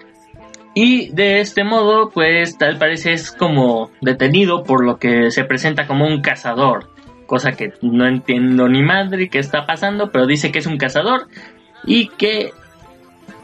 Y 0.74 1.11
de 1.11 1.40
este 1.40 1.64
modo, 1.64 2.11
pues 2.11 2.57
tal 2.59 2.78
parece 2.78 3.12
es 3.12 3.30
como 3.30 3.90
detenido 4.00 4.64
por 4.64 4.84
lo 4.84 4.98
que 4.98 5.30
se 5.30 5.44
presenta 5.44 5.86
como 5.86 6.07
un 6.07 6.22
cazador. 6.22 6.88
Cosa 7.26 7.53
que 7.53 7.72
no 7.82 8.07
entiendo 8.07 8.68
ni 8.68 8.82
madre 8.82 9.28
qué 9.28 9.38
está 9.38 9.64
pasando, 9.64 10.11
pero 10.11 10.26
dice 10.26 10.50
que 10.50 10.59
es 10.59 10.66
un 10.66 10.78
cazador 10.78 11.28
y 11.84 12.09
que 12.09 12.53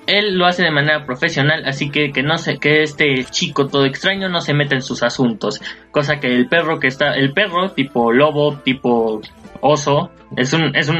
él 0.08 0.36
lo 0.36 0.46
hace 0.46 0.62
de 0.62 0.70
manera 0.70 1.04
profesional, 1.04 1.62
así 1.66 1.90
que 1.90 2.10
que 2.10 2.22
no 2.22 2.38
sé, 2.38 2.58
que 2.58 2.82
este 2.82 3.24
chico 3.24 3.68
todo 3.68 3.84
extraño 3.84 4.28
no 4.28 4.40
se 4.40 4.54
mete 4.54 4.74
en 4.74 4.82
sus 4.82 5.02
asuntos, 5.02 5.60
cosa 5.90 6.18
que 6.18 6.28
el 6.28 6.48
perro 6.48 6.80
que 6.80 6.88
está, 6.88 7.12
el 7.12 7.32
perro 7.32 7.70
tipo 7.72 8.10
lobo, 8.10 8.56
tipo 8.58 9.20
oso, 9.60 10.10
es 10.36 10.52
un 10.52 10.74
es 10.74 10.90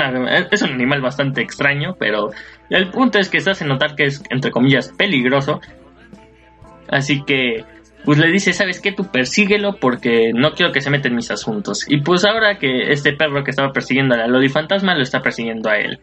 es 0.50 0.62
un 0.62 0.72
animal 0.72 1.00
bastante 1.00 1.40
extraño, 1.40 1.96
pero 1.98 2.30
el 2.70 2.90
punto 2.90 3.18
es 3.18 3.28
que 3.28 3.40
se 3.40 3.50
hace 3.50 3.64
notar 3.64 3.96
que 3.96 4.04
es 4.04 4.22
entre 4.30 4.50
comillas 4.50 4.92
peligroso. 4.96 5.60
Así 6.90 7.22
que 7.24 7.64
pues 8.04 8.18
le 8.18 8.30
dice, 8.30 8.52
¿sabes 8.52 8.80
qué? 8.80 8.92
Tú 8.92 9.10
persíguelo 9.10 9.76
porque 9.76 10.32
no 10.34 10.52
quiero 10.52 10.72
que 10.72 10.80
se 10.80 10.90
meta 10.90 11.08
en 11.08 11.16
mis 11.16 11.30
asuntos. 11.30 11.84
Y 11.88 12.00
pues 12.00 12.24
ahora 12.24 12.58
que 12.58 12.90
este 12.92 13.12
perro 13.12 13.44
que 13.44 13.50
estaba 13.50 13.72
persiguiendo 13.72 14.14
a 14.14 14.18
la 14.18 14.28
Loli 14.28 14.48
Fantasma 14.48 14.94
lo 14.94 15.02
está 15.02 15.20
persiguiendo 15.20 15.68
a 15.68 15.76
él. 15.78 15.98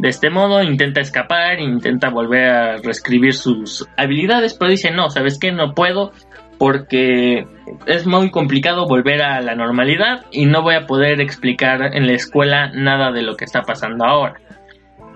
De 0.00 0.08
este 0.08 0.30
modo 0.30 0.62
intenta 0.62 1.02
escapar, 1.02 1.60
intenta 1.60 2.08
volver 2.08 2.48
a 2.48 2.76
reescribir 2.78 3.34
sus 3.34 3.86
habilidades, 3.98 4.54
pero 4.54 4.70
dice, 4.70 4.90
no, 4.90 5.10
¿sabes 5.10 5.38
qué? 5.38 5.52
No 5.52 5.74
puedo 5.74 6.12
porque 6.56 7.46
es 7.84 8.06
muy 8.06 8.30
complicado 8.30 8.86
volver 8.86 9.20
a 9.20 9.42
la 9.42 9.54
normalidad 9.54 10.24
y 10.30 10.46
no 10.46 10.62
voy 10.62 10.74
a 10.74 10.86
poder 10.86 11.20
explicar 11.20 11.94
en 11.94 12.06
la 12.06 12.14
escuela 12.14 12.70
nada 12.72 13.12
de 13.12 13.20
lo 13.20 13.36
que 13.36 13.44
está 13.44 13.60
pasando 13.60 14.06
ahora. 14.06 14.40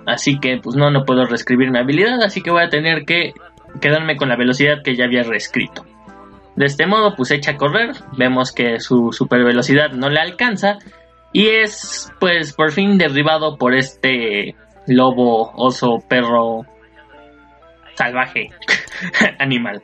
Así 0.04 0.38
que 0.38 0.58
pues 0.62 0.76
no, 0.76 0.90
no 0.90 1.06
puedo 1.06 1.24
reescribir 1.24 1.70
mi 1.70 1.78
habilidad, 1.78 2.22
así 2.22 2.42
que 2.42 2.50
voy 2.50 2.62
a 2.62 2.68
tener 2.68 3.06
que 3.06 3.32
quedarme 3.80 4.16
con 4.16 4.28
la 4.28 4.36
velocidad 4.36 4.82
que 4.84 4.96
ya 4.96 5.06
había 5.06 5.22
reescrito. 5.22 5.86
De 6.56 6.66
este 6.66 6.86
modo 6.86 7.14
pues 7.16 7.30
echa 7.30 7.52
a 7.52 7.56
correr, 7.56 7.92
vemos 8.18 8.52
que 8.52 8.80
su 8.80 9.12
super 9.12 9.44
velocidad 9.44 9.92
no 9.92 10.10
le 10.10 10.20
alcanza 10.20 10.76
y 11.32 11.46
es 11.48 12.12
pues 12.20 12.52
por 12.52 12.70
fin 12.70 12.98
derribado 12.98 13.56
por 13.56 13.74
este 13.74 14.54
lobo, 14.86 15.52
oso, 15.54 15.98
perro, 16.08 16.62
salvaje, 17.94 18.48
animal. 19.38 19.82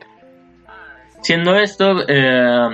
Siendo 1.21 1.55
esto, 1.55 2.03
eh, 2.07 2.69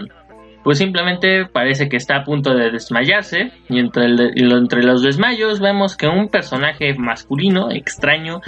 pues 0.63 0.77
simplemente 0.77 1.45
parece 1.45 1.89
que 1.89 1.97
está 1.97 2.17
a 2.17 2.23
punto 2.23 2.53
de 2.53 2.71
desmayarse 2.71 3.51
y 3.69 3.79
entre, 3.79 4.05
entre 4.35 4.83
los 4.83 5.01
desmayos 5.01 5.59
vemos 5.59 5.95
que 5.95 6.07
un 6.07 6.27
personaje 6.27 6.93
masculino 6.93 7.71
extraño 7.71 8.41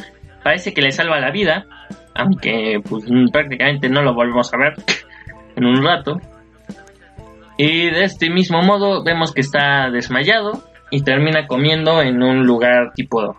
parece 0.43 0.73
que 0.73 0.81
le 0.81 0.91
salva 0.91 1.19
la 1.19 1.31
vida, 1.31 1.65
aunque 2.15 2.81
pues 2.87 3.05
prácticamente 3.31 3.89
no 3.89 4.01
lo 4.01 4.13
volvemos 4.13 4.53
a 4.53 4.57
ver 4.57 4.73
en 5.55 5.65
un 5.65 5.83
rato. 5.83 6.19
Y 7.57 7.89
de 7.89 8.05
este 8.05 8.29
mismo 8.29 8.61
modo 8.61 9.03
vemos 9.03 9.33
que 9.33 9.41
está 9.41 9.89
desmayado 9.89 10.63
y 10.91 11.03
termina 11.03 11.45
comiendo 11.45 12.01
en 12.01 12.23
un 12.23 12.45
lugar 12.45 12.93
tipo 12.95 13.37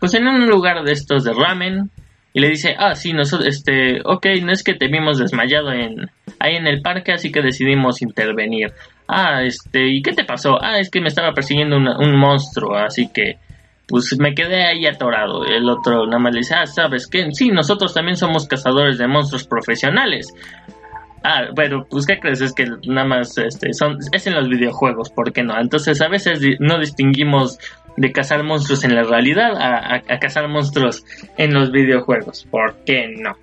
pues 0.00 0.14
en 0.14 0.26
un 0.26 0.48
lugar 0.48 0.82
de 0.82 0.92
estos 0.92 1.22
de 1.22 1.32
ramen 1.32 1.90
y 2.32 2.40
le 2.40 2.48
dice, 2.48 2.74
ah, 2.78 2.94
sí, 2.94 3.12
nosotros, 3.12 3.48
este, 3.48 4.00
ok, 4.04 4.26
no 4.42 4.52
es 4.52 4.62
que 4.62 4.74
te 4.74 4.88
vimos 4.88 5.18
desmayado 5.18 5.72
en, 5.72 6.10
ahí 6.38 6.56
en 6.56 6.66
el 6.66 6.80
parque, 6.80 7.12
así 7.12 7.30
que 7.30 7.42
decidimos 7.42 8.02
intervenir. 8.02 8.72
Ah, 9.06 9.42
este, 9.42 9.88
¿y 9.88 10.02
qué 10.02 10.12
te 10.12 10.24
pasó? 10.24 10.56
Ah, 10.62 10.78
es 10.78 10.90
que 10.90 11.00
me 11.00 11.08
estaba 11.08 11.32
persiguiendo 11.32 11.76
un 11.76 12.16
monstruo, 12.16 12.76
así 12.76 13.08
que, 13.12 13.38
pues 13.88 14.16
me 14.20 14.34
quedé 14.34 14.64
ahí 14.64 14.86
atorado. 14.86 15.44
El 15.44 15.68
otro 15.68 16.06
nada 16.06 16.20
más 16.20 16.32
le 16.32 16.38
dice, 16.38 16.54
ah, 16.54 16.66
¿sabes 16.66 17.08
qué? 17.08 17.32
Sí, 17.32 17.48
nosotros 17.48 17.92
también 17.92 18.16
somos 18.16 18.46
cazadores 18.46 18.98
de 18.98 19.08
monstruos 19.08 19.44
profesionales. 19.48 20.32
Ah, 21.24 21.48
bueno, 21.54 21.84
pues 21.90 22.06
¿qué 22.06 22.18
crees? 22.18 22.40
Es 22.40 22.54
que 22.54 22.64
nada 22.86 23.06
más 23.06 23.36
este, 23.36 23.74
son, 23.74 23.98
es 24.12 24.26
en 24.26 24.34
los 24.34 24.48
videojuegos, 24.48 25.10
¿por 25.10 25.32
qué 25.32 25.42
no? 25.42 25.60
Entonces 25.60 26.00
a 26.00 26.08
veces 26.08 26.40
no 26.60 26.78
distinguimos 26.78 27.58
de 28.00 28.12
cazar 28.12 28.42
monstruos 28.42 28.82
en 28.84 28.94
la 28.94 29.02
realidad 29.02 29.54
a, 29.58 29.96
a, 29.96 30.18
cazar 30.18 30.48
monstruos 30.48 31.04
en 31.36 31.52
los 31.52 31.70
videojuegos. 31.70 32.46
¿Por 32.50 32.76
qué 32.86 33.14
no? 33.14 33.36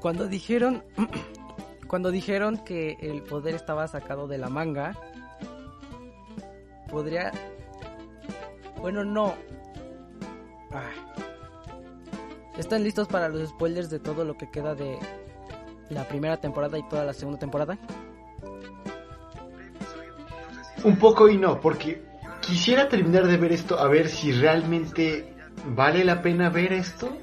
Cuando 0.00 0.26
dijeron, 0.26 0.82
cuando 1.86 2.10
dijeron 2.10 2.58
que 2.64 2.96
el 3.00 3.22
poder 3.22 3.54
estaba 3.54 3.86
sacado 3.86 4.26
de 4.26 4.38
la 4.38 4.48
manga, 4.48 4.96
podría, 6.90 7.30
bueno 8.80 9.04
no, 9.04 9.36
ah. 10.72 10.90
¿Están 12.58 12.82
listos 12.82 13.06
para 13.06 13.28
los 13.28 13.50
spoilers 13.50 13.88
de 13.88 14.00
todo 14.00 14.24
lo 14.24 14.36
que 14.36 14.50
queda 14.50 14.74
de 14.74 14.98
la 15.90 16.08
primera 16.08 16.38
temporada 16.38 16.76
y 16.76 16.82
toda 16.88 17.04
la 17.04 17.12
segunda 17.12 17.38
temporada? 17.38 17.78
Un 20.84 20.96
poco 20.96 21.28
y 21.28 21.36
no, 21.36 21.60
porque 21.60 22.02
quisiera 22.40 22.88
terminar 22.88 23.26
de 23.26 23.36
ver 23.36 23.52
esto 23.52 23.78
a 23.78 23.86
ver 23.88 24.08
si 24.08 24.32
realmente 24.32 25.34
vale 25.66 26.04
la 26.04 26.22
pena 26.22 26.48
ver 26.48 26.72
esto 26.72 27.16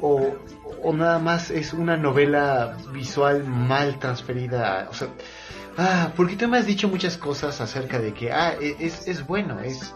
o, 0.00 0.34
o 0.82 0.92
nada 0.92 1.18
más 1.18 1.50
es 1.50 1.72
una 1.72 1.96
novela 1.96 2.76
visual 2.92 3.44
mal 3.44 3.98
transferida. 3.98 4.88
O 4.90 4.94
sea, 4.94 5.08
ah, 5.76 6.12
porque 6.16 6.36
tú 6.36 6.48
me 6.48 6.58
has 6.58 6.66
dicho 6.66 6.88
muchas 6.88 7.16
cosas 7.16 7.60
acerca 7.60 7.98
de 7.98 8.12
que, 8.12 8.32
ah, 8.32 8.54
e, 8.60 8.76
es, 8.78 9.06
es 9.06 9.26
bueno, 9.26 9.60
es, 9.60 9.94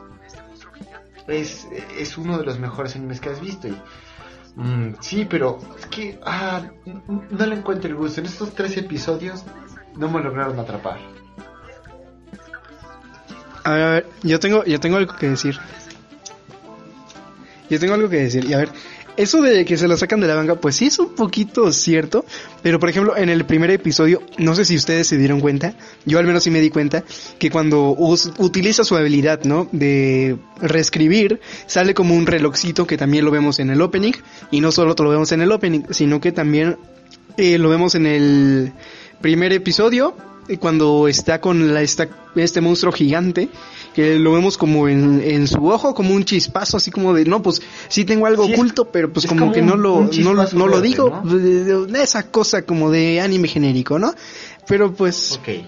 es, 1.28 1.66
es 1.98 2.18
uno 2.18 2.38
de 2.38 2.44
los 2.44 2.58
mejores 2.58 2.96
animes 2.96 3.20
que 3.20 3.30
has 3.30 3.40
visto. 3.40 3.68
Y, 3.68 3.76
mm, 4.56 4.96
sí, 5.00 5.26
pero 5.28 5.58
es 5.78 5.86
que, 5.86 6.18
ah, 6.24 6.62
no 7.06 7.46
le 7.46 7.56
encuentro 7.56 7.88
el 7.88 7.96
gusto. 7.96 8.20
En 8.20 8.26
estos 8.26 8.54
tres 8.54 8.76
episodios 8.76 9.44
no 9.96 10.10
me 10.10 10.22
lograron 10.22 10.58
atrapar. 10.58 11.19
A 13.64 13.72
ver, 13.72 13.82
a 13.82 13.90
ver, 13.90 14.06
yo 14.22 14.40
tengo, 14.40 14.64
yo 14.64 14.80
tengo 14.80 14.96
algo 14.96 15.16
que 15.16 15.28
decir. 15.28 15.58
Yo 17.68 17.78
tengo 17.78 17.94
algo 17.94 18.08
que 18.08 18.16
decir. 18.16 18.44
Y 18.44 18.54
a 18.54 18.58
ver, 18.58 18.70
eso 19.16 19.42
de 19.42 19.64
que 19.64 19.76
se 19.76 19.86
lo 19.86 19.96
sacan 19.96 20.20
de 20.20 20.26
la 20.26 20.34
manga, 20.34 20.54
pues 20.56 20.76
sí 20.76 20.86
es 20.86 20.98
un 20.98 21.14
poquito 21.14 21.70
cierto. 21.72 22.24
Pero 22.62 22.80
por 22.80 22.88
ejemplo, 22.88 23.16
en 23.16 23.28
el 23.28 23.44
primer 23.44 23.70
episodio, 23.70 24.22
no 24.38 24.54
sé 24.54 24.64
si 24.64 24.76
ustedes 24.76 25.06
se 25.06 25.18
dieron 25.18 25.40
cuenta, 25.40 25.74
yo 26.06 26.18
al 26.18 26.26
menos 26.26 26.42
sí 26.42 26.50
me 26.50 26.60
di 26.60 26.70
cuenta, 26.70 27.04
que 27.38 27.50
cuando 27.50 27.90
utiliza 28.38 28.82
su 28.82 28.96
habilidad, 28.96 29.44
¿no? 29.44 29.68
De 29.72 30.36
reescribir, 30.60 31.40
sale 31.66 31.94
como 31.94 32.14
un 32.14 32.26
relojcito 32.26 32.86
que 32.86 32.96
también 32.96 33.24
lo 33.24 33.30
vemos 33.30 33.58
en 33.58 33.70
el 33.70 33.82
opening. 33.82 34.14
Y 34.50 34.60
no 34.60 34.72
solo 34.72 34.94
lo 34.98 35.10
vemos 35.10 35.32
en 35.32 35.42
el 35.42 35.52
opening, 35.52 35.82
sino 35.90 36.20
que 36.20 36.32
también 36.32 36.76
eh, 37.36 37.58
lo 37.58 37.68
vemos 37.68 37.94
en 37.94 38.06
el 38.06 38.72
primer 39.20 39.52
episodio, 39.52 40.16
cuando 40.58 41.08
está 41.08 41.40
con 41.40 41.72
la, 41.74 41.82
esta- 41.82 42.08
este 42.36 42.60
monstruo 42.60 42.92
gigante, 42.92 43.48
que 43.94 44.18
lo 44.18 44.32
vemos 44.32 44.56
como 44.58 44.88
en, 44.88 45.20
en 45.22 45.46
su 45.48 45.66
ojo, 45.68 45.94
como 45.94 46.14
un 46.14 46.24
chispazo, 46.24 46.76
así 46.76 46.90
como 46.90 47.12
de, 47.14 47.24
no, 47.24 47.42
pues 47.42 47.60
sí 47.88 48.04
tengo 48.04 48.26
algo 48.26 48.44
Sí, 48.46 48.52
es- 48.52 48.58
oculto, 48.58 48.84
pero 48.90 49.12
pues 49.12 49.24
es 49.24 49.28
como, 49.28 49.40
como 49.42 49.52
que 49.52 49.60
un- 49.60 49.66
no 49.66 49.76
lo, 49.76 50.08
no, 50.52 50.66
lo 50.68 50.80
digo, 50.80 51.22
¿no? 51.24 51.96
esa 51.98 52.30
cosa 52.30 52.62
como 52.62 52.90
de 52.90 53.20
anime 53.20 53.48
genérico, 53.48 53.98
¿no? 53.98 54.12
Pero 54.66 54.92
pues, 54.92 55.32
Ok. 55.40 55.64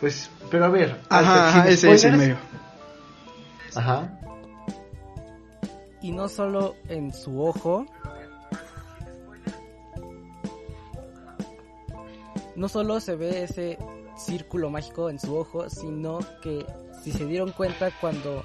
Pues, 0.00 0.30
pero 0.50 0.64
a 0.66 0.68
ver. 0.68 0.96
ajá, 1.08 1.68
ese 1.68 1.92
es 1.92 2.04
el 2.04 2.16
medio. 2.16 2.36
Ajá. 3.74 4.14
Y 6.00 6.12
no 6.12 6.28
solo 6.28 6.76
en 6.88 7.12
su 7.12 7.42
ojo. 7.42 7.84
No 12.58 12.68
solo 12.68 12.98
se 12.98 13.14
ve 13.14 13.44
ese 13.44 13.78
círculo 14.16 14.68
mágico 14.68 15.10
en 15.10 15.20
su 15.20 15.36
ojo, 15.36 15.70
sino 15.70 16.18
que 16.42 16.66
si 17.04 17.12
se 17.12 17.24
dieron 17.24 17.52
cuenta 17.52 17.92
cuando 18.00 18.44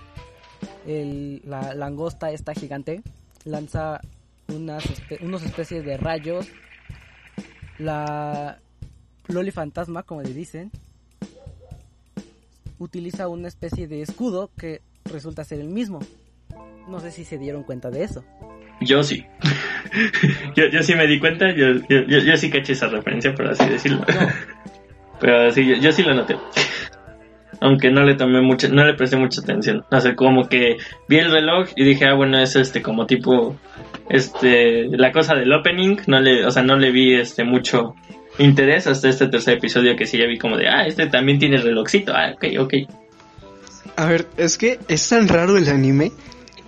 la 0.86 1.74
langosta 1.74 2.30
esta 2.30 2.54
gigante 2.54 3.02
lanza 3.44 4.02
unas 4.50 4.84
unos 5.20 5.42
especies 5.42 5.84
de 5.84 5.98
rayos, 5.98 6.48
la 7.80 8.60
Loli 9.30 9.50
fantasma, 9.50 10.04
como 10.04 10.22
le 10.22 10.32
dicen, 10.32 10.70
utiliza 12.78 13.28
una 13.28 13.48
especie 13.48 13.88
de 13.88 14.04
escudo 14.04 14.52
que 14.56 14.84
resulta 15.06 15.44
ser 15.44 15.60
el 15.60 15.70
mismo. 15.70 16.02
No 16.88 17.00
sé 17.00 17.10
si 17.10 17.26
se 17.26 17.40
dieron 17.40 17.64
cuenta 17.64 17.90
de 17.90 18.04
eso. 18.04 18.24
Yo 18.80 19.02
sí. 19.02 19.26
yo, 20.56 20.68
yo 20.68 20.84
sí 20.84 20.96
me 20.96 21.08
di 21.08 21.20
cuenta, 21.20 21.54
yo, 21.56 21.74
yo, 21.90 22.06
yo, 22.08 22.20
yo 22.20 22.38
sí 22.38 22.50
caché 22.50 22.74
esa 22.74 22.88
referencia, 22.88 23.34
por 23.34 23.48
así 23.48 23.66
decirlo. 23.68 24.04
Pero 25.20 25.52
sí, 25.52 25.66
yo, 25.66 25.76
yo 25.76 25.92
sí 25.92 26.04
lo 26.04 26.14
noté. 26.14 26.38
Aunque 27.62 27.92
no 27.92 28.04
le 28.04 28.16
tomé 28.16 28.42
mucha, 28.42 28.68
no 28.68 28.86
le 28.86 28.94
presté 28.94 29.16
mucha 29.16 29.42
atención. 29.42 29.86
O 29.90 30.02
sea, 30.02 30.16
como 30.16 30.50
que 30.50 30.78
vi 31.08 31.18
el 31.18 31.32
reloj 31.32 31.70
y 31.76 31.86
dije, 31.86 32.06
ah, 32.06 32.14
bueno, 32.14 32.40
es 32.40 32.56
este 32.56 32.82
como 32.82 33.06
tipo, 33.06 33.56
este, 34.10 34.88
la 34.90 35.12
cosa 35.12 35.36
del 35.36 35.54
opening. 35.54 35.98
No 36.08 36.20
le, 36.20 36.46
o 36.46 36.52
sea, 36.52 36.64
no 36.64 36.78
le 36.78 36.92
vi 36.92 37.14
este 37.14 37.46
mucho 37.46 37.96
interés 38.38 38.88
hasta 38.88 39.08
este 39.08 39.28
tercer 39.28 39.60
episodio 39.60 39.96
que 39.96 40.06
sí 40.06 40.18
ya 40.18 40.26
vi 40.26 40.38
como 40.38 40.58
de, 40.58 40.68
ah, 40.68 40.86
este 40.86 41.08
también 41.08 41.40
tiene 41.40 41.58
relojcito. 41.58 42.14
Ah, 42.14 42.34
ok, 42.36 42.46
ok. 42.60 42.74
A 43.96 44.08
ver, 44.08 44.28
es 44.38 44.58
que 44.58 44.80
es 44.88 45.08
tan 45.08 45.28
raro 45.28 45.56
el 45.56 45.70
anime 45.70 46.12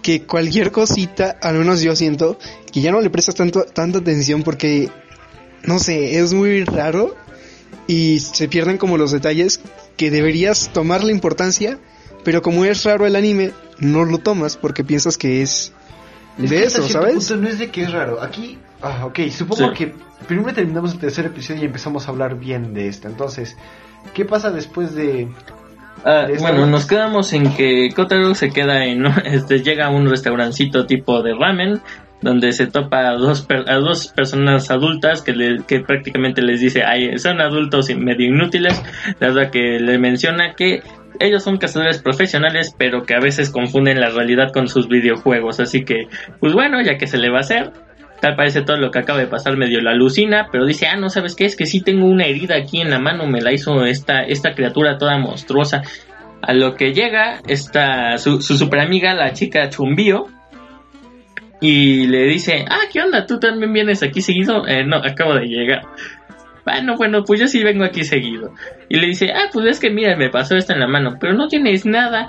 que 0.01 0.21
cualquier 0.21 0.71
cosita, 0.71 1.37
al 1.41 1.55
menos 1.55 1.81
yo 1.81 1.95
siento 1.95 2.37
que 2.75 2.81
ya 2.81 2.91
no 2.91 2.99
le 2.99 3.09
prestas 3.09 3.35
tanto, 3.35 3.63
tanta 3.63 3.99
atención 3.99 4.43
porque, 4.43 4.89
no 5.63 5.79
sé, 5.79 6.19
es 6.19 6.33
muy 6.33 6.65
raro 6.65 7.15
y 7.87 8.19
se 8.19 8.49
pierden 8.49 8.77
como 8.77 8.97
los 8.97 9.11
detalles 9.11 9.61
que 9.95 10.11
deberías 10.11 10.71
tomarle 10.73 11.13
importancia, 11.13 11.79
pero 12.25 12.41
como 12.41 12.65
es 12.65 12.83
raro 12.83 13.05
el 13.05 13.15
anime, 13.15 13.53
no 13.79 14.03
lo 14.03 14.17
tomas 14.17 14.57
porque 14.57 14.83
piensas 14.83 15.17
que 15.17 15.41
es 15.41 15.71
Es 16.37 16.49
de 16.49 16.57
que 16.57 16.63
eso, 16.65 16.85
¿sabes? 16.89 17.13
punto 17.15 17.37
no 17.37 17.47
es 17.47 17.59
de 17.59 17.71
que 17.71 17.83
es 17.83 17.93
raro. 17.93 18.21
Aquí, 18.21 18.57
ah, 18.81 19.05
ok, 19.05 19.19
supongo 19.31 19.69
Sí. 19.69 19.73
que 19.77 19.93
primero 20.27 20.53
terminamos 20.53 20.91
el 20.91 20.99
tercer 20.99 21.27
episodio 21.27 21.61
y 21.61 21.65
empezamos 21.67 22.07
a 22.07 22.11
hablar 22.11 22.37
bien 22.37 22.73
de 22.73 22.89
esto. 22.89 23.07
Entonces, 23.07 23.55
¿qué 24.13 24.25
pasa 24.25 24.51
después 24.51 24.93
de...? 24.95 25.29
Ah, 26.03 26.27
¿Esta 26.29 26.41
bueno, 26.41 26.63
vez? 26.63 26.69
nos 26.71 26.85
quedamos 26.87 27.31
en 27.31 27.53
que 27.55 27.89
Kotaro 27.95 28.35
se 28.35 28.49
queda 28.49 28.83
en, 28.83 29.05
este, 29.25 29.63
llega 29.63 29.85
a 29.85 29.89
un 29.91 30.09
restaurancito 30.09 30.85
tipo 30.85 31.23
de 31.23 31.33
ramen, 31.33 31.79
donde 32.25 32.53
se 32.53 32.65
topa 32.65 33.07
a 33.07 33.13
dos, 33.13 33.47
a 33.67 33.75
dos 33.75 34.07
personas 34.07 34.71
adultas 34.71 35.21
que, 35.21 35.57
que 35.67 35.81
prácticamente 35.81 36.41
les 36.41 36.59
dice, 36.59 36.81
ay, 36.83 37.19
son 37.19 37.39
adultos 37.39 37.91
y 37.91 37.95
medio 37.95 38.25
inútiles, 38.25 38.81
dado 39.19 39.51
que 39.51 39.79
le 39.79 39.99
menciona 39.99 40.55
que 40.55 40.81
ellos 41.19 41.43
son 41.43 41.59
cazadores 41.59 42.01
profesionales, 42.01 42.75
pero 42.75 43.03
que 43.03 43.13
a 43.13 43.19
veces 43.19 43.51
confunden 43.51 44.01
la 44.01 44.09
realidad 44.09 44.51
con 44.51 44.67
sus 44.67 44.87
videojuegos, 44.87 45.59
así 45.59 45.85
que, 45.85 46.07
pues 46.39 46.53
bueno, 46.53 46.81
ya 46.81 46.97
que 46.97 47.05
se 47.05 47.19
le 47.19 47.29
va 47.29 47.37
a 47.37 47.41
hacer, 47.41 47.71
tal 48.21 48.35
parece 48.35 48.63
todo 48.63 48.77
lo 48.77 48.89
que 48.89 48.99
acaba 48.99 49.19
de 49.19 49.27
pasar 49.27 49.55
medio 49.55 49.79
la 49.81 49.91
alucina, 49.91 50.47
pero 50.51 50.65
dice, 50.65 50.87
ah, 50.87 50.97
no 50.97 51.09
sabes 51.09 51.35
qué, 51.35 51.45
es 51.45 51.55
que 51.55 51.67
sí 51.67 51.81
tengo 51.81 52.07
una 52.07 52.25
herida 52.25 52.55
aquí 52.55 52.81
en 52.81 52.89
la 52.89 52.97
mano, 52.97 53.27
me 53.27 53.39
la 53.39 53.53
hizo 53.53 53.85
esta, 53.85 54.23
esta 54.23 54.55
criatura 54.55 54.97
toda 54.97 55.19
monstruosa. 55.19 55.83
A 56.41 56.53
lo 56.53 56.75
que 56.75 56.91
llega 56.91 57.41
esta, 57.47 58.17
su, 58.17 58.41
su 58.41 58.57
super 58.57 58.79
amiga, 58.79 59.13
la 59.13 59.33
chica 59.33 59.69
Chumbío, 59.69 60.27
y 61.67 62.07
le 62.07 62.23
dice, 62.25 62.65
ah, 62.69 62.81
¿qué 62.91 63.01
onda? 63.01 63.25
¿Tú 63.25 63.39
también 63.39 63.73
vienes 63.73 64.03
aquí 64.03 64.21
seguido? 64.21 64.67
"Eh, 64.67 64.83
no, 64.85 64.97
acabo 64.97 65.33
de 65.35 65.47
llegar. 65.47 65.81
Bueno, 66.65 66.95
bueno, 66.97 67.23
pues 67.23 67.39
yo 67.39 67.47
sí 67.47 67.63
vengo 67.63 67.83
aquí 67.83 68.03
seguido. 68.03 68.53
Y 68.89 68.97
le 68.99 69.07
dice, 69.07 69.31
ah, 69.33 69.49
pues 69.53 69.65
es 69.67 69.79
que 69.79 69.89
mira, 69.89 70.15
me 70.15 70.29
pasó 70.29 70.55
esto 70.55 70.73
en 70.73 70.79
la 70.79 70.87
mano, 70.87 71.17
pero 71.19 71.33
no 71.33 71.47
tienes 71.47 71.85
nada. 71.85 72.27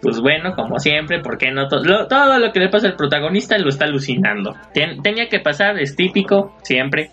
Pues 0.00 0.20
bueno, 0.20 0.54
como 0.54 0.78
siempre, 0.78 1.20
¿por 1.20 1.38
qué 1.38 1.50
no? 1.52 1.68
To- 1.68 2.06
todo 2.08 2.38
lo 2.38 2.52
que 2.52 2.60
le 2.60 2.68
pasa 2.68 2.88
al 2.88 2.96
protagonista 2.96 3.56
lo 3.58 3.68
está 3.68 3.84
alucinando. 3.84 4.56
Ten- 4.74 5.00
tenía 5.02 5.28
que 5.28 5.38
pasar, 5.40 5.78
es 5.78 5.94
típico, 5.96 6.56
siempre. 6.62 7.10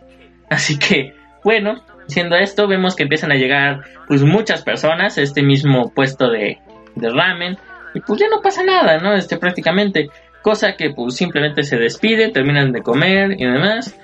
Así 0.49 0.79
que, 0.79 1.13
bueno, 1.43 1.83
siendo 2.07 2.35
esto, 2.35 2.67
vemos 2.67 2.95
que 2.95 3.03
empiezan 3.03 3.31
a 3.31 3.35
llegar 3.35 3.81
pues 4.07 4.23
muchas 4.23 4.63
personas 4.63 5.17
a 5.17 5.21
este 5.21 5.43
mismo 5.43 5.91
puesto 5.93 6.29
de, 6.31 6.57
de 6.95 7.09
ramen. 7.09 7.57
Y 7.93 7.99
pues 8.01 8.19
ya 8.19 8.27
no 8.29 8.41
pasa 8.41 8.63
nada, 8.63 8.97
¿no? 8.99 9.13
Este 9.13 9.37
prácticamente. 9.37 10.09
Cosa 10.41 10.73
que 10.77 10.91
pues 10.91 11.15
simplemente 11.15 11.63
se 11.63 11.77
despide, 11.77 12.29
terminan 12.29 12.71
de 12.71 12.81
comer 12.81 13.31
y 13.37 13.45
demás. 13.45 13.97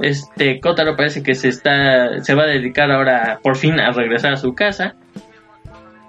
Este 0.00 0.60
Kotaro 0.60 0.96
parece 0.96 1.22
que 1.22 1.34
se 1.34 1.48
está 1.48 2.18
se 2.20 2.34
va 2.34 2.44
a 2.44 2.46
dedicar 2.46 2.90
ahora 2.90 3.40
por 3.42 3.56
fin 3.56 3.78
a 3.78 3.90
regresar 3.92 4.32
a 4.32 4.36
su 4.36 4.54
casa. 4.54 4.94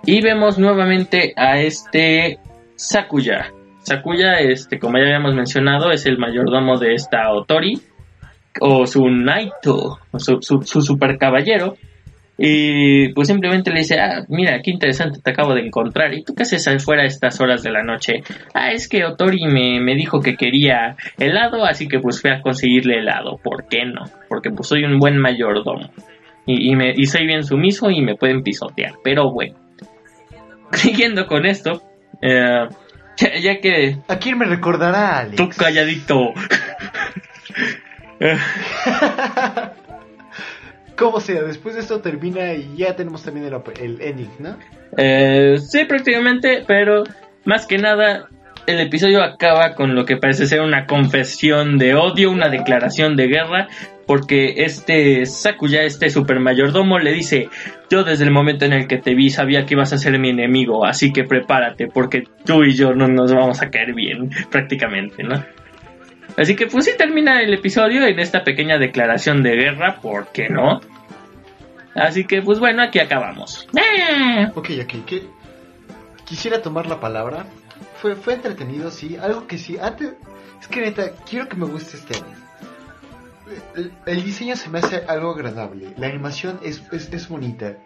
Y 0.06 0.22
vemos 0.22 0.58
nuevamente 0.58 1.34
a 1.36 1.60
este 1.60 2.40
Sakuya. 2.76 3.52
Sakuya, 3.84 4.40
este, 4.40 4.80
como 4.80 4.98
ya 4.98 5.06
habíamos 5.06 5.36
mencionado, 5.36 5.92
es 5.92 6.06
el 6.06 6.18
mayordomo 6.18 6.78
de 6.78 6.94
esta 6.94 7.32
Otori. 7.32 7.82
O 8.60 8.86
su 8.86 9.08
Naito, 9.10 10.00
su, 10.18 10.38
su, 10.42 10.62
su 10.62 10.82
super 10.82 11.18
caballero. 11.18 11.76
Y 12.38 13.14
pues 13.14 13.28
simplemente 13.28 13.72
le 13.72 13.80
dice, 13.80 14.00
ah, 14.00 14.26
mira, 14.28 14.60
qué 14.64 14.72
interesante 14.72 15.20
te 15.22 15.32
acabo 15.32 15.54
de 15.54 15.62
encontrar. 15.62 16.14
¿Y 16.14 16.24
tú 16.24 16.34
qué 16.34 16.44
haces 16.44 16.68
afuera 16.68 17.04
a 17.04 17.06
estas 17.06 17.40
horas 17.40 17.62
de 17.62 17.72
la 17.72 17.84
noche? 17.84 18.24
Ah, 18.54 18.72
es 18.72 18.90
que 18.90 19.06
Otori 19.06 19.46
me, 19.46 19.80
me 19.80 19.96
dijo 19.96 20.20
que 20.20 20.36
quería 20.36 20.96
helado, 21.20 21.64
así 21.64 21.88
que 21.88 22.00
pues 22.00 22.22
fui 22.22 22.32
a 22.32 22.42
conseguirle 22.42 23.00
helado. 23.00 23.38
¿Por 23.38 23.68
qué 23.68 23.86
no? 23.86 24.06
Porque 24.30 24.50
pues 24.50 24.68
soy 24.68 24.84
un 24.84 24.98
buen 25.00 25.18
mayordomo. 25.18 25.92
Y, 26.46 26.72
y, 26.72 26.76
me, 26.76 26.94
y 26.96 27.06
soy 27.06 27.26
bien 27.28 27.44
sumiso 27.44 27.92
y 27.92 28.02
me 28.02 28.16
pueden 28.16 28.42
pisotear. 28.42 28.94
Pero 29.04 29.32
bueno. 29.32 29.56
Siguiendo 30.72 31.28
con 31.28 31.46
esto, 31.46 31.84
eh, 32.22 32.68
ya, 33.16 33.38
ya 33.40 33.60
que 33.60 33.98
¿A 34.08 34.18
quién 34.18 34.40
me 34.40 34.46
recordará, 34.46 35.20
Alex? 35.20 35.36
tú 35.36 35.50
calladito. 35.50 36.34
Como 41.04 41.20
sea, 41.20 41.44
después 41.44 41.76
de 41.76 41.82
esto 41.82 42.00
termina 42.00 42.54
y 42.54 42.78
ya 42.78 42.96
tenemos 42.96 43.24
también 43.24 43.46
el, 43.46 43.54
el 43.82 44.02
ending, 44.02 44.32
¿no? 44.40 44.56
Eh, 44.96 45.58
sí, 45.60 45.84
prácticamente, 45.84 46.64
pero 46.66 47.04
más 47.44 47.66
que 47.66 47.78
nada, 47.78 48.30
el 48.68 48.80
episodio 48.80 49.22
acaba 49.22 49.76
con 49.76 49.96
lo 49.96 50.06
que 50.06 50.16
parece 50.16 50.48
ser 50.48 50.62
una 50.62 50.86
confesión 50.86 51.78
de 51.78 51.94
odio, 51.94 52.32
una 52.32 52.48
declaración 52.48 53.18
de 53.18 53.28
guerra, 53.28 53.68
porque 54.08 54.64
este 54.64 55.26
Sakuya, 55.26 55.84
este 55.84 56.10
super 56.10 56.40
mayordomo, 56.40 56.98
le 57.00 57.12
dice, 57.12 57.50
yo 57.90 58.06
desde 58.06 58.24
el 58.24 58.32
momento 58.32 58.64
en 58.64 58.72
el 58.72 58.88
que 58.88 58.98
te 58.98 59.14
vi 59.14 59.30
sabía 59.30 59.66
que 59.66 59.74
ibas 59.74 59.92
a 59.92 59.98
ser 59.98 60.18
mi 60.20 60.30
enemigo, 60.30 60.86
así 60.86 61.12
que 61.12 61.26
prepárate, 61.26 61.88
porque 61.88 62.24
tú 62.46 62.64
y 62.64 62.76
yo 62.76 62.94
no 62.94 63.10
nos 63.10 63.34
vamos 63.34 63.62
a 63.62 63.70
caer 63.70 63.94
bien, 63.94 64.30
prácticamente, 64.50 65.22
¿no? 65.22 65.44
Así 66.38 66.56
que 66.56 66.68
pues 66.68 66.86
sí 66.86 66.92
termina 66.98 67.42
el 67.42 67.54
episodio 67.54 68.08
en 68.08 68.20
esta 68.20 68.46
pequeña 68.46 68.78
declaración 68.78 69.44
de 69.44 69.58
guerra, 69.58 69.98
¿por 70.02 70.32
qué 70.32 70.48
no? 70.48 70.80
Así 71.96 72.26
que 72.26 72.42
pues 72.42 72.60
bueno, 72.60 72.82
aquí 72.82 73.00
acabamos. 73.00 73.68
¡Eh! 73.76 74.48
Ok, 74.56 74.70
ok, 74.84 75.06
que 75.06 75.28
quisiera 76.26 76.62
tomar 76.62 76.88
la 76.88 77.00
palabra. 77.00 77.46
Fue, 78.02 78.16
fue 78.16 78.34
entretenido, 78.34 78.92
sí. 78.92 79.18
Algo 79.18 79.48
que 79.48 79.58
sí. 79.58 79.78
Antes, 79.78 80.14
es 80.60 80.68
que 80.68 80.82
neta, 80.82 81.12
quiero 81.30 81.48
que 81.48 81.56
me 81.56 81.66
guste 81.66 81.98
este 81.98 82.18
anime. 82.18 82.38
El, 83.76 83.94
el 84.06 84.24
diseño 84.24 84.56
se 84.56 84.70
me 84.70 84.80
hace 84.80 85.04
algo 85.08 85.32
agradable. 85.32 85.94
La 85.98 86.08
animación 86.08 86.60
es, 86.64 86.82
es, 86.92 87.12
es 87.14 87.30
bonita. 87.30 87.78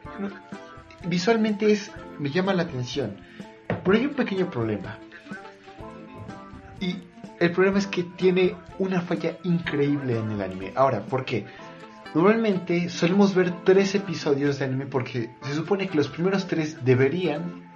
Visualmente 1.05 1.71
es, 1.71 1.91
me 2.19 2.29
llama 2.29 2.53
la 2.53 2.63
atención. 2.63 3.17
Pero 3.83 3.97
hay 3.97 4.05
un 4.05 4.13
pequeño 4.13 4.49
problema. 4.49 4.97
Y 6.79 6.97
el 7.39 7.51
problema 7.51 7.79
es 7.79 7.87
que 7.87 8.03
tiene 8.03 8.55
una 8.79 9.01
falla 9.01 9.37
increíble 9.43 10.17
en 10.17 10.31
el 10.31 10.41
anime. 10.41 10.71
Ahora, 10.75 11.01
¿por 11.01 11.25
qué? 11.25 11.45
Normalmente 12.17 12.89
solemos 12.89 13.35
ver 13.35 13.63
tres 13.63 13.93
episodios 13.93 14.57
de 14.57 14.65
anime 14.65 14.87
porque 14.87 15.29
se 15.43 15.53
supone 15.53 15.87
que 15.87 15.97
los 15.97 16.07
primeros 16.07 16.47
tres 16.47 16.83
deberían 16.83 17.69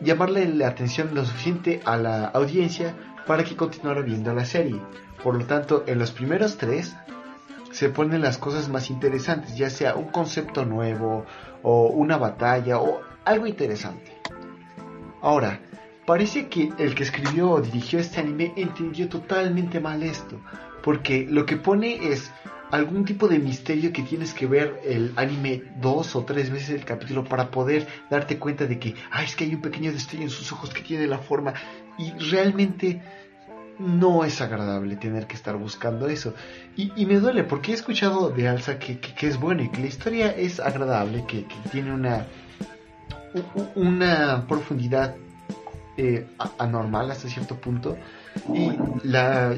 llamarle 0.00 0.48
la 0.48 0.66
atención 0.66 1.14
lo 1.14 1.24
suficiente 1.24 1.80
a 1.84 1.96
la 1.96 2.26
audiencia 2.26 2.96
para 3.24 3.44
que 3.44 3.54
continuara 3.54 4.00
viendo 4.00 4.34
la 4.34 4.44
serie. 4.44 4.80
Por 5.22 5.36
lo 5.36 5.44
tanto, 5.44 5.84
en 5.86 6.00
los 6.00 6.10
primeros 6.10 6.58
tres 6.58 6.96
se 7.70 7.88
ponen 7.88 8.20
las 8.20 8.36
cosas 8.36 8.68
más 8.68 8.90
interesantes, 8.90 9.56
ya 9.56 9.70
sea 9.70 9.94
un 9.94 10.08
concepto 10.08 10.64
nuevo 10.64 11.24
o 11.62 11.86
una 11.86 12.16
batalla 12.16 12.80
o 12.80 13.00
algo 13.24 13.46
interesante. 13.46 14.12
Ahora, 15.22 15.60
parece 16.04 16.48
que 16.48 16.72
el 16.78 16.96
que 16.96 17.04
escribió 17.04 17.50
o 17.52 17.60
dirigió 17.60 18.00
este 18.00 18.18
anime 18.18 18.52
entendió 18.56 19.08
totalmente 19.08 19.78
mal 19.78 20.02
esto, 20.02 20.40
porque 20.82 21.28
lo 21.30 21.46
que 21.46 21.56
pone 21.58 22.08
es 22.08 22.32
algún 22.70 23.04
tipo 23.04 23.28
de 23.28 23.38
misterio 23.38 23.92
que 23.92 24.02
tienes 24.02 24.34
que 24.34 24.46
ver 24.46 24.80
el 24.84 25.12
anime 25.16 25.62
dos 25.80 26.14
o 26.16 26.24
tres 26.24 26.50
veces 26.50 26.70
el 26.70 26.84
capítulo 26.84 27.24
para 27.24 27.50
poder 27.50 27.86
darte 28.10 28.38
cuenta 28.38 28.66
de 28.66 28.78
que, 28.78 28.94
ah, 29.10 29.22
es 29.22 29.36
que 29.36 29.44
hay 29.44 29.54
un 29.54 29.62
pequeño 29.62 29.92
destello 29.92 30.22
en 30.22 30.30
sus 30.30 30.52
ojos 30.52 30.70
que 30.70 30.82
tiene 30.82 31.06
la 31.06 31.18
forma 31.18 31.54
y 31.96 32.12
realmente 32.30 33.00
no 33.78 34.24
es 34.24 34.40
agradable 34.40 34.96
tener 34.96 35.26
que 35.26 35.36
estar 35.36 35.56
buscando 35.56 36.08
eso. 36.08 36.34
Y, 36.76 36.92
y 36.96 37.06
me 37.06 37.20
duele 37.20 37.44
porque 37.44 37.72
he 37.72 37.74
escuchado 37.74 38.30
de 38.30 38.48
Alza 38.48 38.78
que, 38.78 38.98
que, 38.98 39.26
es 39.26 39.38
bueno 39.38 39.62
y 39.62 39.70
que 39.70 39.80
la 39.80 39.86
historia 39.86 40.30
es 40.30 40.60
agradable, 40.60 41.24
que, 41.26 41.44
que 41.44 41.56
tiene 41.70 41.92
una, 41.92 42.26
una 43.76 44.46
profundidad 44.48 45.14
eh, 45.96 46.26
anormal 46.58 47.10
hasta 47.10 47.28
cierto 47.28 47.56
punto. 47.56 47.96
Y 48.52 48.72
la 49.04 49.54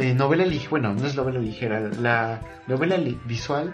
eh, 0.00 0.14
novela 0.14 0.44
ligera, 0.44 0.70
bueno, 0.70 0.94
no 0.94 1.06
es 1.06 1.14
novela 1.14 1.38
ligera, 1.38 1.80
la 2.00 2.40
novela 2.66 2.96
visual 3.26 3.72